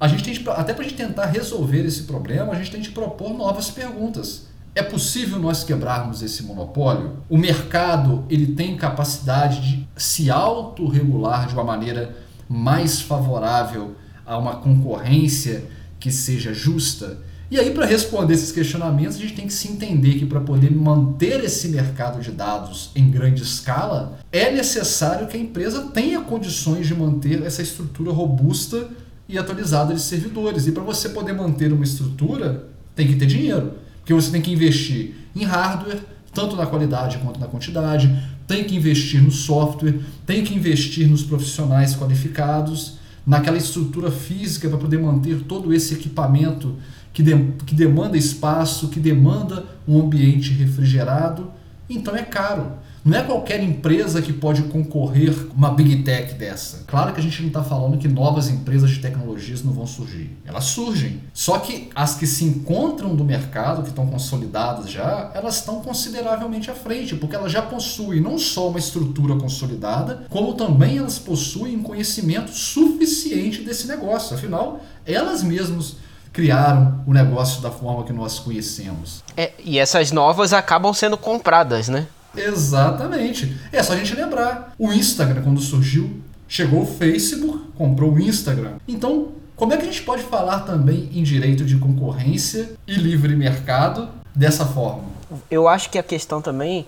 a 0.00 0.06
gente 0.06 0.22
tem 0.22 0.52
até 0.54 0.72
para 0.72 0.84
a 0.84 0.88
gente 0.88 0.96
tentar 0.96 1.26
resolver 1.26 1.84
esse 1.84 2.04
problema, 2.04 2.52
a 2.52 2.56
gente 2.56 2.70
tem 2.70 2.80
de 2.80 2.90
propor 2.90 3.34
novas 3.34 3.70
perguntas. 3.70 4.47
É 4.74 4.82
possível 4.82 5.38
nós 5.38 5.64
quebrarmos 5.64 6.22
esse 6.22 6.42
monopólio? 6.42 7.16
O 7.28 7.36
mercado 7.36 8.24
ele 8.30 8.54
tem 8.54 8.76
capacidade 8.76 9.60
de 9.60 9.88
se 9.96 10.30
autorregular 10.30 11.48
de 11.48 11.54
uma 11.54 11.64
maneira 11.64 12.16
mais 12.48 13.00
favorável 13.00 13.96
a 14.24 14.38
uma 14.38 14.56
concorrência 14.56 15.64
que 15.98 16.10
seja 16.12 16.54
justa? 16.54 17.18
E 17.50 17.58
aí, 17.58 17.70
para 17.70 17.86
responder 17.86 18.34
esses 18.34 18.52
questionamentos, 18.52 19.16
a 19.16 19.20
gente 19.20 19.34
tem 19.34 19.46
que 19.46 19.54
se 19.54 19.68
entender 19.68 20.18
que 20.18 20.26
para 20.26 20.40
poder 20.40 20.70
manter 20.70 21.42
esse 21.42 21.68
mercado 21.68 22.20
de 22.20 22.30
dados 22.30 22.90
em 22.94 23.10
grande 23.10 23.42
escala, 23.42 24.18
é 24.30 24.52
necessário 24.52 25.26
que 25.26 25.36
a 25.36 25.40
empresa 25.40 25.88
tenha 25.94 26.20
condições 26.20 26.86
de 26.86 26.94
manter 26.94 27.42
essa 27.42 27.62
estrutura 27.62 28.12
robusta 28.12 28.88
e 29.26 29.38
atualizada 29.38 29.94
de 29.94 30.00
servidores. 30.00 30.66
E 30.66 30.72
para 30.72 30.82
você 30.82 31.08
poder 31.08 31.32
manter 31.32 31.72
uma 31.72 31.84
estrutura, 31.84 32.68
tem 32.94 33.06
que 33.06 33.16
ter 33.16 33.26
dinheiro. 33.26 33.72
Porque 34.08 34.22
você 34.22 34.30
tem 34.30 34.40
que 34.40 34.50
investir 34.50 35.12
em 35.36 35.44
hardware, 35.44 36.00
tanto 36.32 36.56
na 36.56 36.64
qualidade 36.64 37.18
quanto 37.18 37.38
na 37.38 37.46
quantidade, 37.46 38.10
tem 38.46 38.64
que 38.64 38.74
investir 38.74 39.22
no 39.22 39.30
software, 39.30 40.00
tem 40.24 40.42
que 40.42 40.54
investir 40.54 41.06
nos 41.06 41.22
profissionais 41.22 41.94
qualificados, 41.94 42.94
naquela 43.26 43.58
estrutura 43.58 44.10
física 44.10 44.66
para 44.66 44.78
poder 44.78 44.98
manter 44.98 45.40
todo 45.40 45.74
esse 45.74 45.92
equipamento 45.92 46.76
que, 47.12 47.22
de, 47.22 47.36
que 47.66 47.74
demanda 47.74 48.16
espaço, 48.16 48.88
que 48.88 48.98
demanda 48.98 49.66
um 49.86 50.00
ambiente 50.00 50.54
refrigerado. 50.54 51.50
Então 51.86 52.16
é 52.16 52.22
caro. 52.22 52.78
Não 53.08 53.16
é 53.16 53.22
qualquer 53.22 53.62
empresa 53.62 54.20
que 54.20 54.34
pode 54.34 54.64
concorrer 54.64 55.34
uma 55.56 55.70
big 55.70 56.02
tech 56.02 56.34
dessa. 56.34 56.84
Claro 56.86 57.14
que 57.14 57.20
a 57.20 57.22
gente 57.22 57.40
não 57.40 57.48
está 57.48 57.64
falando 57.64 57.96
que 57.96 58.06
novas 58.06 58.50
empresas 58.50 58.90
de 58.90 58.98
tecnologias 58.98 59.64
não 59.64 59.72
vão 59.72 59.86
surgir. 59.86 60.36
Elas 60.44 60.64
surgem. 60.64 61.22
Só 61.32 61.58
que 61.58 61.88
as 61.94 62.16
que 62.16 62.26
se 62.26 62.44
encontram 62.44 63.16
do 63.16 63.24
mercado, 63.24 63.80
que 63.80 63.88
estão 63.88 64.06
consolidadas 64.06 64.90
já, 64.90 65.30
elas 65.34 65.56
estão 65.56 65.80
consideravelmente 65.80 66.70
à 66.70 66.74
frente, 66.74 67.16
porque 67.16 67.34
elas 67.34 67.50
já 67.50 67.62
possuem 67.62 68.20
não 68.20 68.36
só 68.36 68.68
uma 68.68 68.78
estrutura 68.78 69.36
consolidada, 69.36 70.26
como 70.28 70.52
também 70.52 70.98
elas 70.98 71.18
possuem 71.18 71.80
conhecimento 71.80 72.50
suficiente 72.50 73.62
desse 73.62 73.88
negócio. 73.88 74.36
Afinal, 74.36 74.82
elas 75.06 75.42
mesmas 75.42 75.96
criaram 76.30 77.02
o 77.06 77.14
negócio 77.14 77.62
da 77.62 77.70
forma 77.70 78.04
que 78.04 78.12
nós 78.12 78.38
conhecemos. 78.38 79.24
É, 79.34 79.52
e 79.64 79.78
essas 79.78 80.12
novas 80.12 80.52
acabam 80.52 80.92
sendo 80.92 81.16
compradas, 81.16 81.88
né? 81.88 82.06
Exatamente. 82.36 83.56
É 83.72 83.82
só 83.82 83.92
a 83.92 83.96
gente 83.96 84.14
lembrar. 84.14 84.72
O 84.78 84.92
Instagram, 84.92 85.42
quando 85.42 85.60
surgiu, 85.60 86.20
chegou 86.46 86.82
o 86.82 86.86
Facebook, 86.86 87.58
comprou 87.76 88.12
o 88.12 88.20
Instagram. 88.20 88.72
Então, 88.86 89.28
como 89.56 89.72
é 89.72 89.76
que 89.76 89.82
a 89.82 89.86
gente 89.86 90.02
pode 90.02 90.22
falar 90.22 90.60
também 90.60 91.10
em 91.12 91.22
direito 91.22 91.64
de 91.64 91.76
concorrência 91.76 92.70
e 92.86 92.94
livre 92.94 93.34
mercado 93.34 94.08
dessa 94.34 94.64
forma? 94.64 95.04
Eu 95.50 95.68
acho 95.68 95.90
que 95.90 95.98
a 95.98 96.02
questão 96.02 96.40
também 96.40 96.86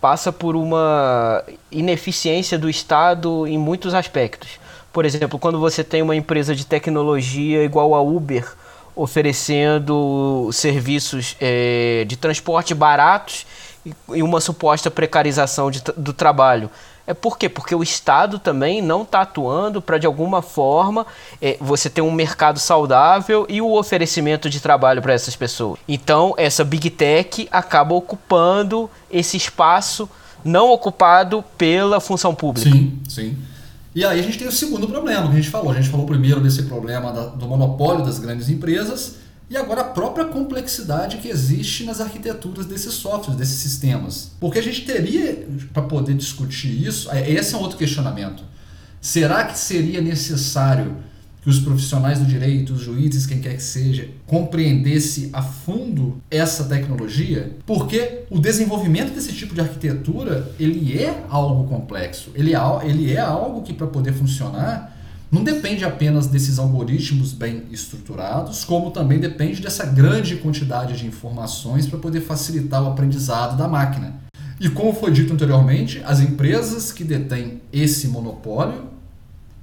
passa 0.00 0.32
por 0.32 0.56
uma 0.56 1.42
ineficiência 1.70 2.58
do 2.58 2.68
Estado 2.68 3.46
em 3.46 3.58
muitos 3.58 3.94
aspectos. 3.94 4.60
Por 4.92 5.04
exemplo, 5.04 5.38
quando 5.38 5.58
você 5.58 5.84
tem 5.84 6.02
uma 6.02 6.16
empresa 6.16 6.54
de 6.54 6.66
tecnologia 6.66 7.64
igual 7.64 7.94
a 7.94 8.00
Uber 8.00 8.44
oferecendo 8.96 10.50
serviços 10.52 11.36
é, 11.40 12.04
de 12.04 12.16
transporte 12.16 12.74
baratos 12.74 13.46
e 14.14 14.22
uma 14.22 14.40
suposta 14.40 14.90
precarização 14.90 15.70
de, 15.70 15.82
do 15.96 16.12
trabalho. 16.12 16.70
É 17.06 17.14
por 17.14 17.38
quê? 17.38 17.48
Porque 17.48 17.74
o 17.74 17.82
Estado 17.82 18.38
também 18.38 18.82
não 18.82 19.00
está 19.00 19.22
atuando 19.22 19.80
para, 19.80 19.96
de 19.96 20.06
alguma 20.06 20.42
forma, 20.42 21.06
é, 21.40 21.56
você 21.58 21.88
ter 21.88 22.02
um 22.02 22.12
mercado 22.12 22.58
saudável 22.58 23.46
e 23.48 23.62
o 23.62 23.72
oferecimento 23.72 24.50
de 24.50 24.60
trabalho 24.60 25.00
para 25.00 25.14
essas 25.14 25.34
pessoas. 25.34 25.78
Então, 25.88 26.34
essa 26.36 26.62
Big 26.62 26.90
Tech 26.90 27.48
acaba 27.50 27.94
ocupando 27.94 28.90
esse 29.10 29.38
espaço 29.38 30.06
não 30.44 30.70
ocupado 30.70 31.42
pela 31.56 31.98
função 31.98 32.34
pública. 32.34 32.70
Sim, 32.70 32.98
sim. 33.08 33.38
E 33.94 34.04
aí 34.04 34.20
a 34.20 34.22
gente 34.22 34.38
tem 34.38 34.46
o 34.46 34.52
segundo 34.52 34.86
problema 34.86 35.28
que 35.28 35.32
a 35.32 35.36
gente 35.36 35.48
falou. 35.48 35.72
A 35.72 35.74
gente 35.74 35.88
falou 35.88 36.06
primeiro 36.06 36.40
desse 36.40 36.64
problema 36.64 37.10
da, 37.10 37.26
do 37.26 37.46
monopólio 37.46 38.04
das 38.04 38.18
grandes 38.18 38.50
empresas 38.50 39.16
e 39.50 39.56
agora 39.56 39.80
a 39.80 39.84
própria 39.84 40.26
complexidade 40.26 41.18
que 41.18 41.28
existe 41.28 41.84
nas 41.84 42.00
arquiteturas 42.00 42.66
desses 42.66 42.94
softwares, 42.94 43.38
desses 43.38 43.56
sistemas. 43.60 44.32
Porque 44.38 44.58
a 44.58 44.62
gente 44.62 44.84
teria, 44.84 45.46
para 45.72 45.82
poder 45.82 46.14
discutir 46.14 46.86
isso, 46.86 47.10
é, 47.10 47.30
esse 47.30 47.54
é 47.54 47.58
um 47.58 47.62
outro 47.62 47.78
questionamento. 47.78 48.42
Será 49.00 49.44
que 49.44 49.58
seria 49.58 50.00
necessário 50.00 50.96
que 51.40 51.48
os 51.48 51.60
profissionais 51.60 52.18
do 52.18 52.26
direito, 52.26 52.74
os 52.74 52.82
juízes, 52.82 53.24
quem 53.24 53.40
quer 53.40 53.54
que 53.54 53.62
seja, 53.62 54.08
compreendesse 54.26 55.30
a 55.32 55.40
fundo 55.40 56.20
essa 56.30 56.64
tecnologia? 56.64 57.56
Porque 57.64 58.24
o 58.28 58.38
desenvolvimento 58.38 59.14
desse 59.14 59.32
tipo 59.32 59.54
de 59.54 59.62
arquitetura, 59.62 60.52
ele 60.60 61.00
é 61.00 61.24
algo 61.30 61.66
complexo. 61.68 62.30
Ele 62.34 62.54
é, 62.54 62.58
ele 62.84 63.12
é 63.12 63.20
algo 63.20 63.62
que 63.62 63.72
para 63.72 63.86
poder 63.86 64.12
funcionar, 64.12 64.97
não 65.30 65.44
depende 65.44 65.84
apenas 65.84 66.26
desses 66.26 66.58
algoritmos 66.58 67.32
bem 67.32 67.64
estruturados, 67.70 68.64
como 68.64 68.90
também 68.90 69.18
depende 69.18 69.60
dessa 69.60 69.84
grande 69.84 70.36
quantidade 70.36 70.96
de 70.96 71.06
informações 71.06 71.86
para 71.86 71.98
poder 71.98 72.22
facilitar 72.22 72.82
o 72.82 72.88
aprendizado 72.88 73.56
da 73.56 73.68
máquina. 73.68 74.14
E 74.60 74.68
como 74.68 74.92
foi 74.92 75.12
dito 75.12 75.32
anteriormente, 75.32 76.02
as 76.04 76.20
empresas 76.20 76.90
que 76.90 77.04
detêm 77.04 77.60
esse 77.72 78.08
monopólio 78.08 78.88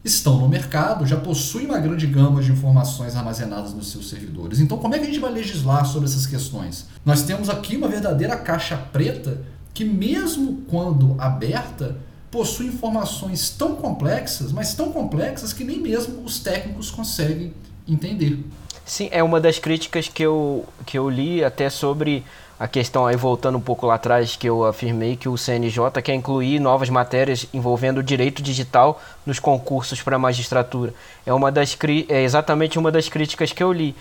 estão 0.05 0.39
no 0.39 0.47
mercado, 0.47 1.05
já 1.05 1.17
possuem 1.17 1.65
uma 1.65 1.79
grande 1.79 2.05
gama 2.05 2.41
de 2.41 2.51
informações 2.51 3.15
armazenadas 3.15 3.73
nos 3.73 3.91
seus 3.91 4.07
servidores. 4.07 4.59
Então, 4.59 4.77
como 4.77 4.93
é 4.93 4.99
que 4.99 5.05
a 5.05 5.07
gente 5.07 5.19
vai 5.19 5.31
legislar 5.31 5.83
sobre 5.85 6.07
essas 6.07 6.27
questões? 6.27 6.85
Nós 7.03 7.23
temos 7.23 7.49
aqui 7.49 7.75
uma 7.75 7.87
verdadeira 7.87 8.37
caixa 8.37 8.77
preta 8.77 9.41
que, 9.73 9.83
mesmo 9.83 10.61
quando 10.67 11.15
aberta, 11.17 11.97
possui 12.35 12.67
informações 12.67 13.49
tão 13.49 13.75
complexas, 13.75 14.51
mas 14.51 14.73
tão 14.73 14.91
complexas 14.91 15.53
que 15.53 15.63
nem 15.63 15.79
mesmo 15.79 16.21
os 16.25 16.37
técnicos 16.39 16.91
conseguem 16.91 17.53
entender. 17.87 18.39
Sim, 18.85 19.07
é 19.09 19.23
uma 19.23 19.39
das 19.39 19.57
críticas 19.57 20.09
que 20.09 20.21
eu, 20.21 20.65
que 20.85 20.97
eu 20.97 21.09
li 21.09 21.41
até 21.45 21.69
sobre 21.69 22.25
a 22.59 22.67
questão 22.67 23.05
aí 23.05 23.15
voltando 23.15 23.57
um 23.57 23.61
pouco 23.61 23.85
lá 23.85 23.95
atrás 23.95 24.35
que 24.35 24.47
eu 24.47 24.65
afirmei 24.65 25.15
que 25.15 25.29
o 25.29 25.37
CNJ 25.37 26.01
quer 26.03 26.13
incluir 26.13 26.59
novas 26.59 26.89
matérias 26.89 27.47
envolvendo 27.53 27.99
o 27.99 28.03
direito 28.03 28.41
digital 28.41 29.01
nos 29.25 29.39
concursos 29.39 30.01
para 30.01 30.19
magistratura. 30.19 30.93
É 31.25 31.33
uma 31.33 31.51
das 31.51 31.77
é 32.09 32.21
exatamente 32.21 32.77
uma 32.77 32.91
das 32.91 33.07
críticas 33.07 33.53
que 33.53 33.63
eu 33.63 33.71
li 33.71 33.95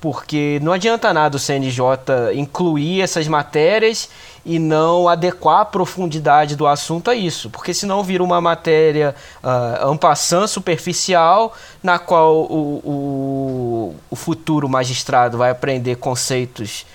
porque 0.00 0.58
não 0.62 0.72
adianta 0.72 1.12
nada 1.12 1.36
o 1.36 1.38
CNJ 1.38 2.34
incluir 2.34 3.02
essas 3.02 3.28
matérias 3.28 4.08
e 4.44 4.58
não 4.58 5.06
adequar 5.08 5.60
a 5.60 5.64
profundidade 5.64 6.56
do 6.56 6.66
assunto 6.66 7.10
a 7.10 7.14
isso, 7.14 7.50
porque 7.50 7.74
senão 7.74 8.02
vira 8.02 8.24
uma 8.24 8.40
matéria 8.40 9.14
uh, 9.44 9.86
ampassant, 9.86 10.46
superficial, 10.46 11.54
na 11.82 11.98
qual 11.98 12.44
o, 12.44 12.80
o, 12.82 13.94
o 14.10 14.16
futuro 14.16 14.68
magistrado 14.68 15.36
vai 15.36 15.50
aprender 15.50 15.96
conceitos 15.96 16.86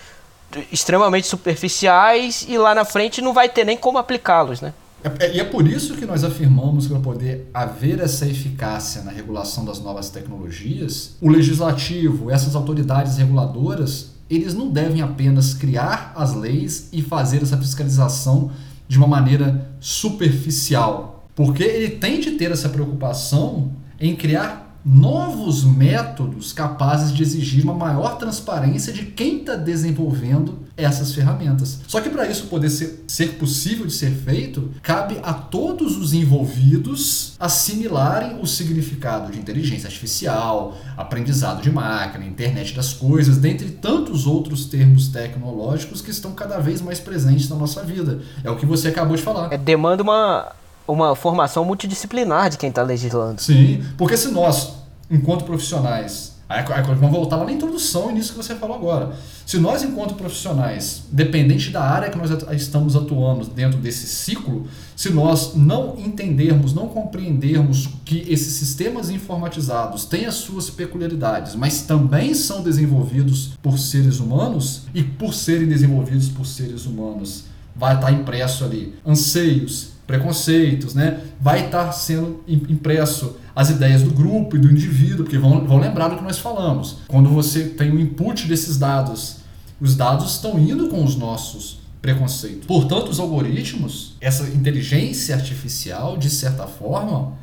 extremamente 0.72 1.28
superficiais 1.28 2.46
e 2.48 2.58
lá 2.58 2.74
na 2.74 2.86
frente 2.86 3.22
não 3.22 3.34
vai 3.34 3.50
ter 3.50 3.66
nem 3.66 3.78
como 3.78 3.98
aplicá-los, 3.98 4.62
né? 4.62 4.74
É, 5.06 5.26
é, 5.26 5.36
e 5.36 5.40
é 5.40 5.44
por 5.44 5.68
isso 5.68 5.96
que 5.96 6.06
nós 6.06 6.24
afirmamos 6.24 6.88
que 6.88 6.94
para 6.94 7.02
poder 7.02 7.48
haver 7.54 8.00
essa 8.00 8.26
eficácia 8.26 9.04
na 9.04 9.12
regulação 9.12 9.64
das 9.64 9.80
novas 9.80 10.10
tecnologias, 10.10 11.16
o 11.22 11.30
legislativo, 11.30 12.32
essas 12.32 12.56
autoridades 12.56 13.18
reguladoras, 13.18 14.16
eles 14.28 14.56
não 14.56 14.72
devem 14.72 15.04
apenas 15.04 15.54
criar 15.54 16.12
as 16.16 16.34
leis 16.34 16.90
e 16.92 17.04
fazer 17.04 17.44
essa 17.44 17.56
fiscalização 17.56 18.50
de 18.88 18.98
uma 18.98 19.08
maneira 19.08 19.70
superficial, 19.80 21.28
porque 21.36 21.64
ele 21.64 21.98
tem 21.98 22.20
de 22.20 22.32
ter 22.32 22.52
essa 22.52 22.70
preocupação 22.70 23.72
em 24.00 24.16
criar 24.16 24.80
novos 24.84 25.64
métodos 25.64 26.52
capazes 26.52 27.12
de 27.12 27.22
exigir 27.22 27.64
uma 27.64 27.74
maior 27.74 28.18
transparência 28.18 28.92
de 28.92 29.06
quem 29.06 29.40
está 29.40 29.56
desenvolvendo 29.56 30.65
essas 30.78 31.14
ferramentas. 31.14 31.80
Só 31.88 32.02
que 32.02 32.10
para 32.10 32.28
isso 32.28 32.48
poder 32.48 32.70
ser, 32.70 33.06
ser 33.08 33.34
possível 33.34 33.86
de 33.86 33.94
ser 33.94 34.12
feito, 34.12 34.72
cabe 34.82 35.20
a 35.24 35.34
todos 35.34 35.98
os 35.98 36.14
envolvidos 36.14 37.34
assimilarem 37.40 38.40
o 38.42 38.46
significado 38.46 39.32
de 39.32 39.40
inteligência 39.40 39.88
artificial, 39.88 40.78
aprendizado 40.98 41.62
de 41.62 41.72
máquina, 41.72 42.26
internet 42.26 42.74
das 42.74 42.94
coisas, 42.94 43.38
dentre 43.38 43.70
tantos 43.70 44.28
outros 44.28 44.66
termos 44.66 45.08
tecnológicos 45.08 46.02
que 46.02 46.12
estão 46.12 46.34
cada 46.34 46.60
vez 46.60 46.82
mais 46.82 47.00
presentes 47.00 47.50
na 47.50 47.56
nossa 47.56 47.84
vida. 47.84 48.20
É 48.44 48.50
o 48.50 48.58
que 48.58 48.66
você 48.66 48.90
acabou 48.90 49.16
de 49.16 49.22
falar. 49.22 49.54
É, 49.54 49.58
demanda 49.58 50.04
uma 50.04 50.52
uma 50.88 51.16
formação 51.16 51.66
multidisciplinar 51.66 52.50
de 52.50 52.58
quem 52.58 52.70
está 52.70 52.84
legislando. 52.84 53.42
Sim, 53.42 53.84
porque 53.98 54.16
se 54.16 54.28
nós, 54.28 54.74
enquanto 55.10 55.44
profissionais, 55.44 56.35
Aí, 56.48 56.64
vamos 56.64 57.12
voltar 57.12 57.38
lá 57.38 57.46
na 57.46 57.52
introdução 57.52 58.12
e 58.12 58.14
nisso 58.14 58.34
que 58.34 58.38
você 58.38 58.54
falou 58.54 58.76
agora. 58.76 59.16
Se 59.48 59.58
nós, 59.58 59.82
enquanto 59.82 60.14
profissionais, 60.14 61.04
dependente 61.12 61.72
da 61.72 61.82
área 61.82 62.12
que 62.12 62.18
nós 62.20 62.30
estamos 62.52 62.96
atuando 62.96 63.48
dentro 63.48 63.80
desse 63.80 64.06
ciclo, 64.06 64.68
se 64.96 65.10
nós 65.10 65.56
não 65.56 65.96
entendermos, 65.98 66.72
não 66.72 66.88
compreendermos 66.88 67.90
que 68.06 68.20
esses 68.32 68.54
sistemas 68.54 69.10
informatizados 69.10 70.06
têm 70.06 70.28
as 70.28 70.36
suas 70.36 70.70
peculiaridades, 70.70 71.56
mas 71.56 71.82
também 71.82 72.36
são 72.36 72.62
desenvolvidos 72.62 73.58
por 73.64 73.80
seres 73.80 74.20
humanos, 74.20 74.84
e 74.94 75.02
por 75.02 75.34
serem 75.34 75.68
desenvolvidos 75.68 76.30
por 76.30 76.46
seres 76.46 76.86
humanos, 76.86 77.46
vai 77.76 77.96
estar 77.96 78.12
impresso 78.12 78.64
ali 78.64 78.94
anseios, 79.04 79.96
preconceitos, 80.06 80.94
né? 80.94 81.22
vai 81.42 81.66
estar 81.66 81.92
sendo 81.92 82.44
impresso 82.48 83.38
as 83.56 83.70
ideias 83.70 84.04
do 84.04 84.12
grupo 84.12 84.56
e 84.56 84.60
do 84.60 84.70
indivíduo, 84.70 85.24
porque 85.24 85.38
vão, 85.38 85.66
vão 85.66 85.80
lembrar 85.80 86.10
do 86.10 86.18
que 86.18 86.24
nós 86.24 86.38
falamos. 86.38 86.98
Quando 87.08 87.30
você 87.30 87.64
tem 87.64 87.90
o 87.92 88.00
input 88.00 88.48
desses 88.48 88.78
dados, 88.78 89.38
os 89.80 89.96
dados 89.96 90.34
estão 90.34 90.60
indo 90.60 90.90
com 90.90 91.04
os 91.04 91.16
nossos 91.16 91.80
preconceitos. 92.02 92.68
Portanto, 92.68 93.10
os 93.10 93.20
algoritmos, 93.20 94.16
essa 94.20 94.48
inteligência 94.50 95.36
artificial, 95.36 96.18
de 96.18 96.30
certa 96.30 96.68
forma, 96.68 97.34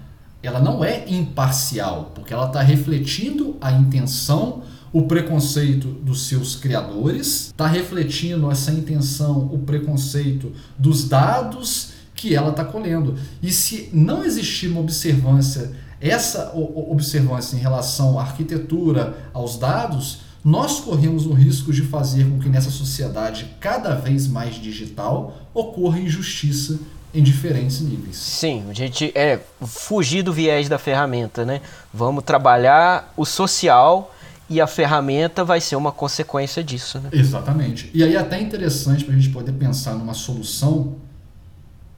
ela 0.43 0.61
não 0.61 0.85
é 0.85 1.05
imparcial, 1.09 2.13
porque 2.15 2.35
ela 2.35 2.47
está 2.47 2.61
refletindo 2.61 3.57
a 3.61 3.73
intenção, 3.73 4.63
o 4.93 5.03
preconceito 5.03 5.89
dos 5.89 6.27
seus 6.27 6.55
criadores, 6.55 7.47
está 7.47 7.67
refletindo 7.67 8.51
essa 8.51 8.71
intenção, 8.71 9.49
o 9.53 9.59
preconceito 9.61 10.53
dos 10.79 11.09
dados 11.09 11.93
que 12.15 12.35
ela 12.35 12.51
está 12.51 12.65
colhendo. 12.65 13.17
E 13.43 13.51
se 13.51 13.89
não 13.93 14.25
existir 14.25 14.69
uma 14.69 14.81
observância 14.81 15.73
essa 16.03 16.53
observância 16.55 17.57
em 17.57 17.61
relação 17.61 18.19
à 18.19 18.23
arquitetura, 18.23 19.17
aos 19.33 19.57
dados, 19.57 20.21
nós 20.45 20.81
corremos 20.81 21.27
o 21.27 21.33
risco 21.33 21.73
de 21.73 21.83
fazer 21.83 22.29
com 22.29 22.41
que 22.41 22.49
nessa 22.49 22.71
sociedade 22.71 23.55
cada 23.61 23.95
vez 23.95 24.27
mais 24.27 24.57
digital 24.57 25.37
ocorra 25.55 26.01
injustiça 26.01 26.81
em 27.15 27.23
diferentes 27.23 27.81
níveis. 27.81 28.17
Sim, 28.17 28.65
a 28.69 28.73
gente 28.73 29.13
é 29.15 29.39
fugir 29.65 30.23
do 30.23 30.33
viés 30.33 30.69
da 30.69 30.79
ferramenta, 30.79 31.45
né? 31.45 31.61
Vamos 31.93 32.25
trabalhar 32.25 33.13
o 33.17 33.25
social 33.25 34.13
e 34.49 34.61
a 34.61 34.67
ferramenta 34.67 35.45
vai 35.45 35.61
ser 35.61 35.77
uma 35.77 35.93
consequência 35.93 36.65
disso, 36.65 36.99
né? 36.99 37.11
Exatamente. 37.13 37.91
E 37.95 38.03
aí 38.03 38.17
é 38.17 38.19
até 38.19 38.41
interessante 38.41 39.05
para 39.05 39.15
a 39.15 39.17
gente 39.17 39.31
poder 39.31 39.53
pensar 39.53 39.95
numa 39.95 40.15
solução 40.15 40.97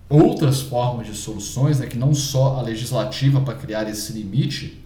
outras 0.08 0.60
formas 0.60 1.06
de 1.06 1.14
soluções, 1.14 1.80
né, 1.80 1.86
que 1.86 1.96
não 1.96 2.14
só 2.14 2.56
a 2.58 2.62
legislativa 2.62 3.40
para 3.40 3.54
criar 3.54 3.88
esse 3.88 4.12
limite, 4.12 4.82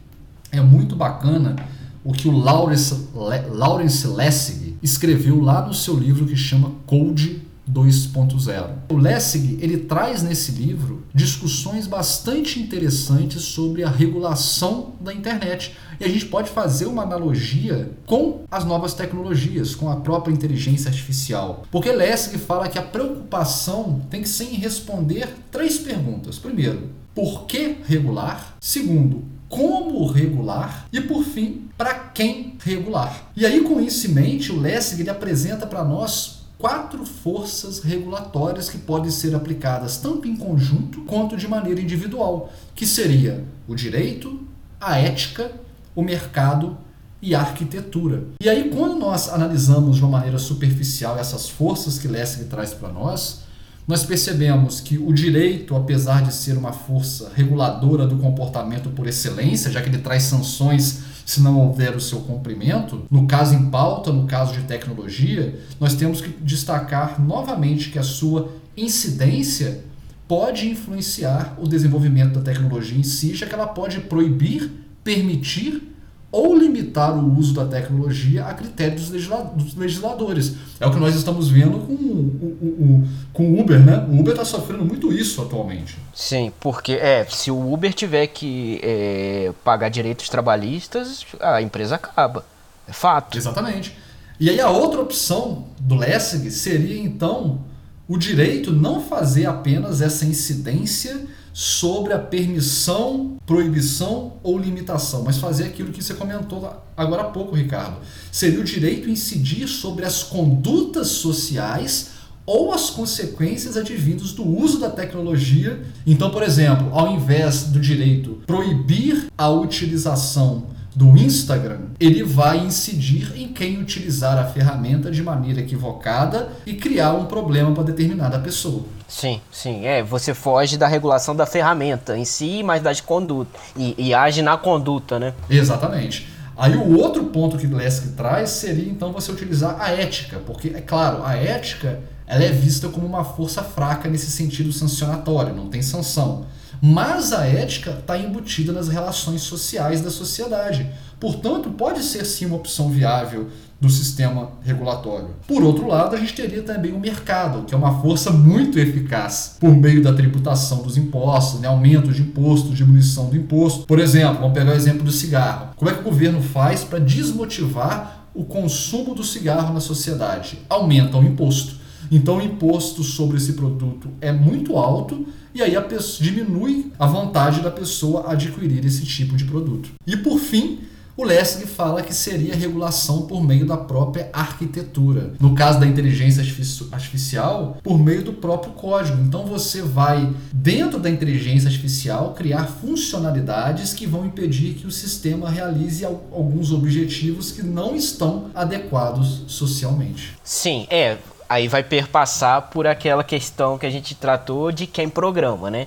é 0.50 0.60
muito 0.60 0.96
bacana 0.96 1.56
o 2.04 2.12
que 2.12 2.28
o 2.28 2.32
Lawrence, 2.32 3.08
Lawrence 3.52 4.06
Lessig 4.06 4.76
escreveu 4.82 5.40
lá 5.40 5.66
no 5.66 5.74
seu 5.74 5.98
livro 5.98 6.26
que 6.26 6.36
chama 6.36 6.72
Code 6.86 7.42
2.0. 7.70 8.70
O 8.90 8.96
Lessig 8.96 9.58
ele 9.60 9.78
traz 9.78 10.22
nesse 10.22 10.52
livro 10.52 11.06
discussões 11.14 11.86
bastante 11.86 12.60
interessantes 12.60 13.42
sobre 13.42 13.82
a 13.82 13.88
regulação 13.88 14.94
da 15.00 15.12
internet. 15.12 15.76
E 16.00 16.04
a 16.04 16.08
gente 16.08 16.26
pode 16.26 16.50
fazer 16.50 16.86
uma 16.86 17.02
analogia 17.02 17.90
com 18.06 18.44
as 18.50 18.64
novas 18.64 18.94
tecnologias, 18.94 19.74
com 19.74 19.90
a 19.90 19.96
própria 19.96 20.32
inteligência 20.32 20.88
artificial. 20.88 21.64
Porque 21.70 21.90
Lessig 21.90 22.38
fala 22.38 22.68
que 22.68 22.78
a 22.78 22.82
preocupação 22.82 24.00
tem 24.08 24.22
que 24.22 24.28
ser 24.28 24.44
em 24.44 24.56
responder 24.56 25.28
três 25.50 25.78
perguntas. 25.78 26.38
Primeiro, 26.38 26.90
por 27.14 27.46
que 27.46 27.78
regular? 27.84 28.56
Segundo, 28.60 29.24
como 29.48 30.06
regular 30.06 30.86
e 30.92 31.00
por 31.00 31.24
fim, 31.24 31.68
para 31.76 31.94
quem 31.94 32.54
regular. 32.60 33.30
E 33.36 33.46
aí 33.46 33.60
com 33.62 33.80
isso 33.80 34.06
em 34.06 34.10
mente, 34.10 34.52
o 34.52 34.60
Lessig 34.60 35.00
ele 35.00 35.10
apresenta 35.10 35.66
para 35.66 35.82
nós 35.82 36.37
quatro 36.58 37.06
forças 37.06 37.80
regulatórias 37.80 38.68
que 38.68 38.78
podem 38.78 39.10
ser 39.10 39.34
aplicadas 39.34 39.98
tanto 39.98 40.26
em 40.26 40.36
conjunto 40.36 41.02
quanto 41.02 41.36
de 41.36 41.46
maneira 41.46 41.80
individual, 41.80 42.52
que 42.74 42.84
seria 42.84 43.44
o 43.66 43.74
direito, 43.74 44.40
a 44.80 44.98
ética, 44.98 45.52
o 45.94 46.02
mercado 46.02 46.76
e 47.22 47.34
a 47.34 47.40
arquitetura. 47.40 48.24
E 48.40 48.48
aí, 48.48 48.70
quando 48.70 48.98
nós 48.98 49.28
analisamos 49.28 49.96
de 49.96 50.02
uma 50.02 50.10
maneira 50.10 50.38
superficial 50.38 51.16
essas 51.18 51.48
forças 51.48 51.98
que 51.98 52.08
Lessig 52.08 52.44
traz 52.46 52.74
para 52.74 52.92
nós, 52.92 53.42
nós 53.86 54.04
percebemos 54.04 54.80
que 54.80 54.98
o 54.98 55.12
direito, 55.12 55.74
apesar 55.74 56.22
de 56.22 56.34
ser 56.34 56.58
uma 56.58 56.72
força 56.72 57.32
reguladora 57.34 58.06
do 58.06 58.18
comportamento 58.18 58.90
por 58.90 59.06
excelência, 59.06 59.70
já 59.70 59.80
que 59.80 59.88
ele 59.88 59.98
traz 59.98 60.24
sanções 60.24 61.00
se 61.28 61.42
não 61.42 61.60
houver 61.60 61.94
o 61.94 62.00
seu 62.00 62.20
cumprimento, 62.20 63.04
no 63.10 63.26
caso 63.26 63.54
em 63.54 63.68
pauta, 63.68 64.10
no 64.10 64.26
caso 64.26 64.54
de 64.54 64.62
tecnologia, 64.62 65.60
nós 65.78 65.94
temos 65.94 66.22
que 66.22 66.30
destacar 66.42 67.20
novamente 67.20 67.90
que 67.90 67.98
a 67.98 68.02
sua 68.02 68.50
incidência 68.74 69.84
pode 70.26 70.70
influenciar 70.70 71.54
o 71.58 71.68
desenvolvimento 71.68 72.38
da 72.38 72.40
tecnologia 72.40 72.96
em 72.96 73.02
si, 73.02 73.34
já 73.34 73.46
que 73.46 73.54
ela 73.54 73.66
pode 73.66 74.00
proibir, 74.00 74.70
permitir 75.04 75.87
ou 76.30 76.54
limitar 76.56 77.16
o 77.16 77.38
uso 77.38 77.54
da 77.54 77.64
tecnologia 77.64 78.44
a 78.44 78.52
critérios 78.52 79.10
dos 79.10 79.74
legisladores. 79.74 80.54
É 80.78 80.86
o 80.86 80.90
que 80.90 80.98
nós 80.98 81.14
estamos 81.14 81.48
vendo 81.48 81.78
com 81.78 81.92
o, 81.92 82.26
o, 82.60 83.08
com 83.32 83.52
o 83.52 83.60
Uber, 83.60 83.80
né? 83.80 84.06
O 84.10 84.20
Uber 84.20 84.32
está 84.32 84.44
sofrendo 84.44 84.84
muito 84.84 85.10
isso 85.10 85.40
atualmente. 85.40 85.96
Sim, 86.14 86.52
porque 86.60 86.92
é, 86.92 87.24
se 87.24 87.50
o 87.50 87.72
Uber 87.72 87.94
tiver 87.94 88.26
que 88.26 88.78
é, 88.82 89.52
pagar 89.64 89.88
direitos 89.88 90.28
trabalhistas, 90.28 91.24
a 91.40 91.62
empresa 91.62 91.94
acaba. 91.94 92.44
É 92.86 92.92
fato. 92.92 93.36
Exatamente. 93.36 93.96
E 94.40 94.48
aí 94.48 94.60
a 94.60 94.70
outra 94.70 95.00
opção 95.00 95.66
do 95.80 95.94
Lessig 95.94 96.50
seria 96.50 96.98
então 97.02 97.60
o 98.06 98.16
direito 98.16 98.72
não 98.72 99.02
fazer 99.02 99.46
apenas 99.46 100.00
essa 100.00 100.24
incidência 100.24 101.26
sobre 101.52 102.12
a 102.12 102.18
permissão, 102.18 103.36
proibição 103.46 104.34
ou 104.42 104.58
limitação, 104.58 105.22
mas 105.24 105.38
fazer 105.38 105.64
aquilo 105.64 105.92
que 105.92 106.02
você 106.02 106.14
comentou 106.14 106.70
agora 106.96 107.22
há 107.22 107.26
pouco, 107.26 107.56
Ricardo. 107.56 107.98
Seria 108.30 108.60
o 108.60 108.64
direito 108.64 109.08
incidir 109.08 109.66
sobre 109.68 110.04
as 110.04 110.22
condutas 110.22 111.08
sociais 111.08 112.10
ou 112.46 112.72
as 112.72 112.88
consequências 112.88 113.76
advindas 113.76 114.32
do 114.32 114.42
uso 114.42 114.80
da 114.80 114.88
tecnologia. 114.88 115.82
Então, 116.06 116.30
por 116.30 116.42
exemplo, 116.42 116.88
ao 116.92 117.12
invés 117.12 117.64
do 117.64 117.78
direito 117.78 118.40
proibir 118.46 119.26
a 119.36 119.50
utilização 119.50 120.77
do 120.98 121.16
Instagram, 121.16 121.78
ele 122.00 122.24
vai 122.24 122.58
incidir 122.58 123.32
em 123.36 123.52
quem 123.52 123.80
utilizar 123.80 124.36
a 124.36 124.44
ferramenta 124.46 125.12
de 125.12 125.22
maneira 125.22 125.60
equivocada 125.60 126.48
e 126.66 126.74
criar 126.74 127.12
um 127.12 127.26
problema 127.26 127.70
para 127.72 127.84
determinada 127.84 128.36
pessoa. 128.40 128.82
Sim, 129.06 129.40
sim. 129.52 129.86
É, 129.86 130.02
você 130.02 130.34
foge 130.34 130.76
da 130.76 130.88
regulação 130.88 131.36
da 131.36 131.46
ferramenta 131.46 132.18
em 132.18 132.24
si, 132.24 132.64
mas 132.64 132.82
das 132.82 133.00
condutas. 133.00 133.60
E, 133.76 133.94
e 133.96 134.12
age 134.12 134.42
na 134.42 134.56
conduta, 134.56 135.20
né? 135.20 135.34
Exatamente. 135.48 136.26
Aí 136.56 136.76
o 136.76 136.98
outro 136.98 137.26
ponto 137.26 137.56
que 137.56 137.68
Lesk 137.68 138.16
traz 138.16 138.50
seria 138.50 138.90
então 138.90 139.12
você 139.12 139.30
utilizar 139.30 139.80
a 139.80 139.90
ética, 139.90 140.40
porque 140.44 140.70
é 140.70 140.80
claro, 140.80 141.24
a 141.24 141.36
ética 141.36 142.00
ela 142.26 142.42
é 142.42 142.50
vista 142.50 142.88
como 142.88 143.06
uma 143.06 143.22
força 143.22 143.62
fraca 143.62 144.08
nesse 144.08 144.32
sentido 144.32 144.72
sancionatório, 144.72 145.54
não 145.54 145.68
tem 145.68 145.80
sanção. 145.80 146.44
Mas 146.80 147.32
a 147.32 147.46
ética 147.46 147.90
está 147.90 148.16
embutida 148.18 148.72
nas 148.72 148.88
relações 148.88 149.42
sociais 149.42 150.00
da 150.00 150.10
sociedade. 150.10 150.88
Portanto, 151.18 151.70
pode 151.70 152.02
ser 152.02 152.24
sim 152.24 152.46
uma 152.46 152.56
opção 152.56 152.90
viável 152.90 153.48
do 153.80 153.88
sistema 153.88 154.50
regulatório. 154.62 155.30
Por 155.46 155.62
outro 155.62 155.86
lado, 155.86 156.14
a 156.14 156.18
gente 156.18 156.34
teria 156.34 156.62
também 156.62 156.92
o 156.92 156.98
mercado, 156.98 157.64
que 157.64 157.74
é 157.74 157.78
uma 157.78 158.00
força 158.00 158.32
muito 158.32 158.78
eficaz 158.78 159.56
por 159.60 159.70
meio 159.70 160.02
da 160.02 160.12
tributação 160.12 160.82
dos 160.82 160.96
impostos, 160.96 161.60
né? 161.60 161.68
aumento 161.68 162.12
de 162.12 162.22
imposto, 162.22 162.70
diminuição 162.70 163.28
do 163.30 163.36
imposto. 163.36 163.86
Por 163.86 164.00
exemplo, 164.00 164.40
vamos 164.40 164.54
pegar 164.54 164.72
o 164.72 164.74
exemplo 164.74 165.04
do 165.04 165.12
cigarro. 165.12 165.70
Como 165.76 165.90
é 165.90 165.94
que 165.94 166.00
o 166.00 166.04
governo 166.04 166.42
faz 166.42 166.82
para 166.82 166.98
desmotivar 166.98 168.26
o 168.34 168.44
consumo 168.44 169.14
do 169.14 169.22
cigarro 169.22 169.72
na 169.72 169.80
sociedade? 169.80 170.58
Aumenta 170.68 171.16
o 171.16 171.24
imposto. 171.24 171.77
Então 172.10 172.38
o 172.38 172.42
imposto 172.42 173.02
sobre 173.02 173.36
esse 173.36 173.52
produto 173.52 174.08
é 174.20 174.32
muito 174.32 174.76
alto 174.76 175.26
e 175.54 175.62
aí 175.62 175.76
a 175.76 175.82
pessoa, 175.82 176.24
diminui 176.24 176.92
a 176.98 177.06
vontade 177.06 177.60
da 177.60 177.70
pessoa 177.70 178.30
adquirir 178.32 178.84
esse 178.84 179.04
tipo 179.04 179.36
de 179.36 179.44
produto. 179.44 179.90
E 180.06 180.16
por 180.16 180.38
fim, 180.38 180.78
o 181.18 181.24
Lessig 181.24 181.66
fala 181.66 182.00
que 182.00 182.14
seria 182.14 182.54
regulação 182.54 183.22
por 183.22 183.42
meio 183.42 183.66
da 183.66 183.76
própria 183.76 184.30
arquitetura. 184.32 185.32
No 185.40 185.52
caso 185.52 185.80
da 185.80 185.86
inteligência 185.86 186.44
artificial, 186.92 187.76
por 187.82 187.98
meio 187.98 188.22
do 188.22 188.34
próprio 188.34 188.72
código. 188.74 189.20
Então 189.20 189.44
você 189.44 189.82
vai, 189.82 190.32
dentro 190.52 191.00
da 191.00 191.10
inteligência 191.10 191.66
artificial, 191.66 192.34
criar 192.34 192.66
funcionalidades 192.66 193.92
que 193.92 194.06
vão 194.06 194.26
impedir 194.26 194.74
que 194.74 194.86
o 194.86 194.92
sistema 194.92 195.50
realize 195.50 196.04
alguns 196.04 196.70
objetivos 196.70 197.50
que 197.50 197.64
não 197.64 197.96
estão 197.96 198.52
adequados 198.54 199.42
socialmente. 199.48 200.36
Sim, 200.44 200.86
é 200.88 201.18
aí 201.48 201.66
vai 201.68 201.82
perpassar 201.82 202.62
por 202.70 202.86
aquela 202.86 203.24
questão 203.24 203.78
que 203.78 203.86
a 203.86 203.90
gente 203.90 204.14
tratou 204.14 204.70
de 204.70 204.86
quem 204.86 205.08
programa, 205.08 205.70
né? 205.70 205.86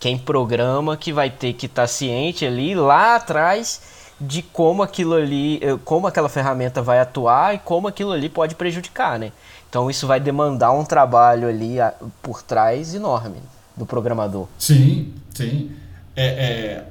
Quem 0.00 0.18
programa 0.18 0.96
que 0.96 1.12
vai 1.12 1.30
ter 1.30 1.52
que 1.52 1.66
estar 1.66 1.82
tá 1.82 1.88
ciente 1.88 2.44
ali 2.44 2.74
lá 2.74 3.16
atrás 3.16 3.80
de 4.20 4.42
como 4.42 4.82
aquilo 4.82 5.14
ali, 5.14 5.60
eh, 5.62 5.78
como 5.84 6.06
aquela 6.06 6.28
ferramenta 6.28 6.80
vai 6.80 6.98
atuar 7.00 7.54
e 7.54 7.58
como 7.58 7.88
aquilo 7.88 8.12
ali 8.12 8.28
pode 8.28 8.54
prejudicar, 8.54 9.18
né? 9.18 9.32
Então 9.68 9.90
isso 9.90 10.06
vai 10.06 10.20
demandar 10.20 10.72
um 10.72 10.84
trabalho 10.84 11.48
ali 11.48 11.76
por 12.22 12.42
trás 12.42 12.94
enorme 12.94 13.36
do 13.76 13.86
programador. 13.86 14.46
Sim, 14.58 15.14
sim. 15.34 15.72
É, 16.14 16.26
é, 16.26 16.84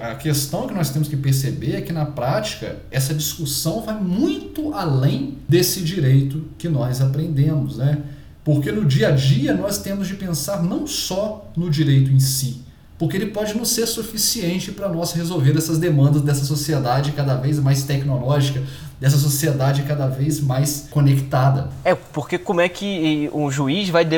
a 0.00 0.14
questão 0.14 0.68
que 0.68 0.74
nós 0.74 0.90
temos 0.90 1.08
que 1.08 1.16
perceber 1.16 1.74
é 1.74 1.80
que 1.80 1.92
na 1.92 2.06
prática 2.06 2.76
essa 2.90 3.12
discussão 3.12 3.82
vai 3.82 4.00
muito 4.00 4.72
além 4.72 5.38
desse 5.48 5.80
direito 5.80 6.44
que 6.56 6.68
nós 6.68 7.00
aprendemos, 7.00 7.76
né? 7.76 7.98
Porque 8.44 8.70
no 8.70 8.84
dia 8.84 9.08
a 9.08 9.10
dia 9.10 9.54
nós 9.54 9.78
temos 9.78 10.06
de 10.06 10.14
pensar 10.14 10.62
não 10.62 10.86
só 10.86 11.50
no 11.56 11.68
direito 11.70 12.10
em 12.10 12.20
si, 12.20 12.62
porque 12.98 13.16
ele 13.16 13.26
pode 13.26 13.56
não 13.56 13.64
ser 13.64 13.86
suficiente 13.86 14.70
para 14.70 14.88
nós 14.88 15.12
resolver 15.12 15.56
essas 15.56 15.78
demandas 15.78 16.22
dessa 16.22 16.44
sociedade 16.44 17.12
cada 17.12 17.34
vez 17.34 17.58
mais 17.58 17.82
tecnológica, 17.82 18.62
dessa 19.02 19.18
sociedade 19.18 19.82
cada 19.82 20.06
vez 20.06 20.40
mais 20.40 20.86
conectada. 20.88 21.68
É, 21.84 21.92
porque 21.92 22.38
como 22.38 22.60
é 22.60 22.68
que 22.68 23.28
um 23.34 23.50
juiz 23.50 23.88
vai 23.88 24.04
de, 24.04 24.16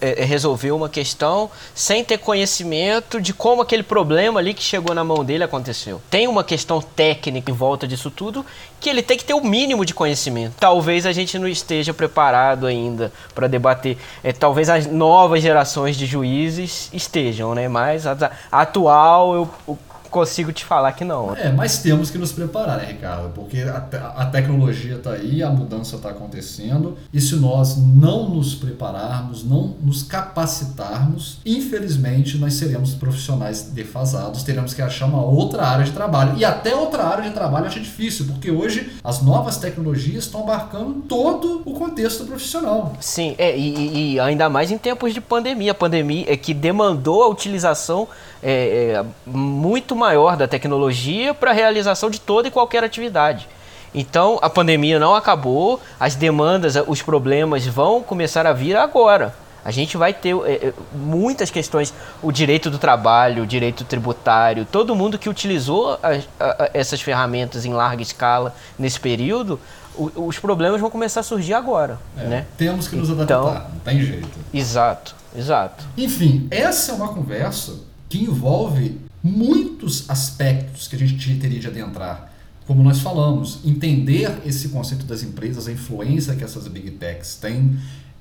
é, 0.00 0.24
resolver 0.24 0.70
uma 0.70 0.88
questão 0.88 1.50
sem 1.74 2.04
ter 2.04 2.18
conhecimento 2.18 3.20
de 3.20 3.34
como 3.34 3.62
aquele 3.62 3.82
problema 3.82 4.38
ali 4.38 4.54
que 4.54 4.62
chegou 4.62 4.94
na 4.94 5.02
mão 5.02 5.24
dele 5.24 5.42
aconteceu? 5.42 6.00
Tem 6.08 6.28
uma 6.28 6.44
questão 6.44 6.80
técnica 6.80 7.50
em 7.50 7.54
volta 7.54 7.84
disso 7.88 8.12
tudo 8.12 8.46
que 8.78 8.88
ele 8.88 9.02
tem 9.02 9.18
que 9.18 9.24
ter 9.24 9.34
o 9.34 9.44
mínimo 9.44 9.84
de 9.84 9.92
conhecimento. 9.92 10.54
Talvez 10.60 11.04
a 11.04 11.10
gente 11.10 11.36
não 11.36 11.48
esteja 11.48 11.92
preparado 11.92 12.68
ainda 12.68 13.12
para 13.34 13.48
debater. 13.48 13.98
É, 14.22 14.32
talvez 14.32 14.68
as 14.68 14.86
novas 14.86 15.42
gerações 15.42 15.96
de 15.96 16.06
juízes 16.06 16.88
estejam, 16.92 17.56
né? 17.56 17.66
Mas 17.66 18.06
a, 18.06 18.30
a 18.52 18.62
atual 18.62 19.34
eu, 19.66 19.78
consigo 20.12 20.52
te 20.52 20.64
falar 20.64 20.92
que 20.92 21.04
não. 21.04 21.34
É, 21.34 21.50
mas 21.50 21.78
temos 21.78 22.10
que 22.10 22.18
nos 22.18 22.30
preparar, 22.30 22.76
né, 22.76 22.84
Ricardo? 22.84 23.30
Porque 23.34 23.62
a, 23.62 23.78
a 24.16 24.26
tecnologia 24.26 24.96
está 24.96 25.12
aí, 25.12 25.42
a 25.42 25.50
mudança 25.50 25.96
está 25.96 26.10
acontecendo, 26.10 26.96
e 27.12 27.20
se 27.20 27.34
nós 27.36 27.76
não 27.76 28.28
nos 28.28 28.54
prepararmos, 28.54 29.42
não 29.42 29.74
nos 29.82 30.02
capacitarmos, 30.02 31.38
infelizmente 31.44 32.36
nós 32.36 32.54
seremos 32.54 32.94
profissionais 32.94 33.62
defasados, 33.62 34.42
teremos 34.42 34.74
que 34.74 34.82
achar 34.82 35.06
uma 35.06 35.24
outra 35.24 35.66
área 35.66 35.84
de 35.84 35.92
trabalho. 35.92 36.36
E 36.36 36.44
até 36.44 36.74
outra 36.76 37.04
área 37.04 37.24
de 37.24 37.30
trabalho 37.30 37.66
acho 37.66 37.80
difícil, 37.80 38.26
porque 38.26 38.50
hoje 38.50 38.92
as 39.02 39.22
novas 39.22 39.56
tecnologias 39.56 40.24
estão 40.24 40.42
abarcando 40.42 41.02
todo 41.08 41.62
o 41.64 41.72
contexto 41.72 42.24
profissional. 42.26 42.92
Sim, 43.00 43.34
é, 43.38 43.56
e, 43.56 44.14
e 44.14 44.20
ainda 44.20 44.50
mais 44.50 44.70
em 44.70 44.76
tempos 44.76 45.14
de 45.14 45.20
pandemia. 45.20 45.72
A 45.72 45.74
pandemia 45.74 46.30
é 46.30 46.36
que 46.36 46.52
demandou 46.52 47.22
a 47.22 47.28
utilização 47.28 48.06
é, 48.42 48.96
é, 48.96 49.04
muito 49.24 49.94
maior 49.94 50.36
da 50.36 50.48
tecnologia 50.48 51.32
para 51.32 51.50
a 51.50 51.54
realização 51.54 52.10
de 52.10 52.20
toda 52.20 52.48
e 52.48 52.50
qualquer 52.50 52.82
atividade. 52.82 53.48
Então 53.94 54.38
a 54.42 54.50
pandemia 54.50 54.98
não 54.98 55.14
acabou, 55.14 55.80
as 56.00 56.14
demandas, 56.14 56.74
os 56.86 57.02
problemas 57.02 57.66
vão 57.66 58.02
começar 58.02 58.46
a 58.46 58.52
vir 58.52 58.76
agora. 58.76 59.34
A 59.64 59.70
gente 59.70 59.96
vai 59.96 60.12
ter 60.12 60.34
é, 60.44 60.54
é, 60.54 60.72
muitas 60.92 61.50
questões, 61.50 61.94
o 62.20 62.32
direito 62.32 62.68
do 62.68 62.78
trabalho, 62.78 63.44
o 63.44 63.46
direito 63.46 63.84
tributário, 63.84 64.64
todo 64.64 64.94
mundo 64.96 65.18
que 65.18 65.28
utilizou 65.28 66.00
a, 66.02 66.08
a, 66.40 66.70
essas 66.74 67.00
ferramentas 67.00 67.64
em 67.64 67.72
larga 67.72 68.02
escala 68.02 68.56
nesse 68.76 68.98
período, 68.98 69.60
o, 69.94 70.26
os 70.26 70.38
problemas 70.38 70.80
vão 70.80 70.90
começar 70.90 71.20
a 71.20 71.22
surgir 71.22 71.54
agora. 71.54 72.00
É, 72.18 72.24
né? 72.24 72.46
Temos 72.56 72.88
que 72.88 72.96
nos 72.96 73.08
então, 73.08 73.46
adaptar, 73.46 73.70
não 73.70 73.78
tem 73.80 74.00
jeito. 74.00 74.28
Exato, 74.52 75.14
exato. 75.36 75.84
Enfim, 75.96 76.48
essa 76.50 76.90
é 76.90 76.94
uma 76.96 77.14
conversa 77.14 77.91
que 78.12 78.22
envolve 78.22 79.00
muitos 79.22 80.10
aspectos 80.10 80.86
que 80.86 80.96
a 80.96 80.98
gente 80.98 81.34
teria 81.36 81.58
de 81.58 81.66
adentrar. 81.66 82.30
Como 82.66 82.82
nós 82.82 83.00
falamos, 83.00 83.60
entender 83.64 84.42
esse 84.44 84.68
conceito 84.68 85.06
das 85.06 85.22
empresas, 85.22 85.66
a 85.66 85.72
influência 85.72 86.34
que 86.34 86.44
essas 86.44 86.68
big 86.68 86.90
techs 86.90 87.36
têm, 87.36 87.78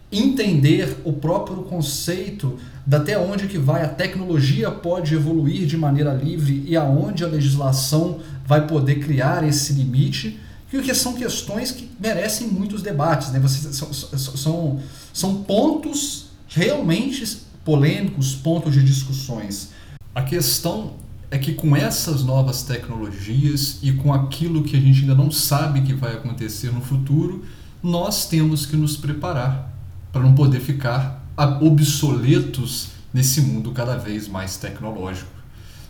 entender 0.10 1.02
o 1.04 1.12
próprio 1.12 1.64
conceito 1.64 2.58
da 2.86 2.98
até 2.98 3.20
onde 3.20 3.48
que 3.48 3.58
vai 3.58 3.84
a 3.84 3.90
tecnologia 3.90 4.72
pode 4.72 5.14
evoluir 5.14 5.66
de 5.68 5.76
maneira 5.76 6.14
livre 6.14 6.64
e 6.66 6.78
aonde 6.78 7.26
a 7.26 7.28
legislação 7.28 8.22
vai 8.48 8.66
poder 8.66 8.96
criar 9.00 9.46
esse 9.46 9.74
limite, 9.74 10.40
que 10.70 10.96
são 10.96 11.16
questões 11.16 11.70
que 11.74 11.92
merecem 12.00 12.48
muitos 12.48 12.82
debates, 12.82 13.30
né? 13.34 13.40
Vocês, 13.42 13.76
são, 13.76 13.92
são, 13.92 14.80
são 15.14 15.44
pontos 15.44 16.28
realmente 16.48 17.42
polêmicos, 17.66 18.34
pontos 18.34 18.74
de 18.74 18.82
discussões. 18.82 19.81
A 20.14 20.22
questão 20.22 20.94
é 21.30 21.38
que 21.38 21.54
com 21.54 21.74
essas 21.76 22.24
novas 22.24 22.64
tecnologias 22.64 23.80
e 23.82 23.94
com 23.94 24.14
aquilo 24.14 24.64
que 24.64 24.76
a 24.76 24.80
gente 24.80 25.02
ainda 25.02 25.16
não 25.16 25.32
sabe 25.32 25.82
que 25.82 25.94
vai 25.94 26.14
acontecer 26.14 26.72
no 26.72 26.82
futuro, 26.82 27.46
nós 27.82 28.28
temos 28.28 28.66
que 28.66 28.76
nos 28.76 28.98
preparar 28.98 29.72
para 30.12 30.22
não 30.22 30.36
poder 30.36 30.60
ficar 30.60 31.26
obsoletos 31.62 32.90
nesse 33.14 33.40
mundo 33.42 33.72
cada 33.72 33.96
vez 33.96 34.28
mais 34.28 34.58
tecnológico. 34.58 35.32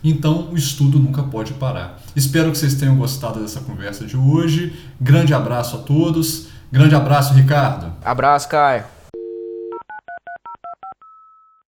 Então, 0.03 0.49
o 0.51 0.55
estudo 0.55 0.99
nunca 0.99 1.24
pode 1.24 1.53
parar. 1.53 1.99
Espero 2.15 2.51
que 2.51 2.57
vocês 2.57 2.76
tenham 2.76 2.95
gostado 2.95 3.39
dessa 3.39 3.59
conversa 3.61 4.05
de 4.05 4.15
hoje. 4.15 4.76
Grande 4.99 5.34
abraço 5.34 5.78
a 5.78 5.80
todos. 5.80 6.47
Grande 6.72 6.95
abraço, 6.95 7.34
Ricardo. 7.34 7.91
Abraço, 8.03 8.47
Caio. 8.47 9.01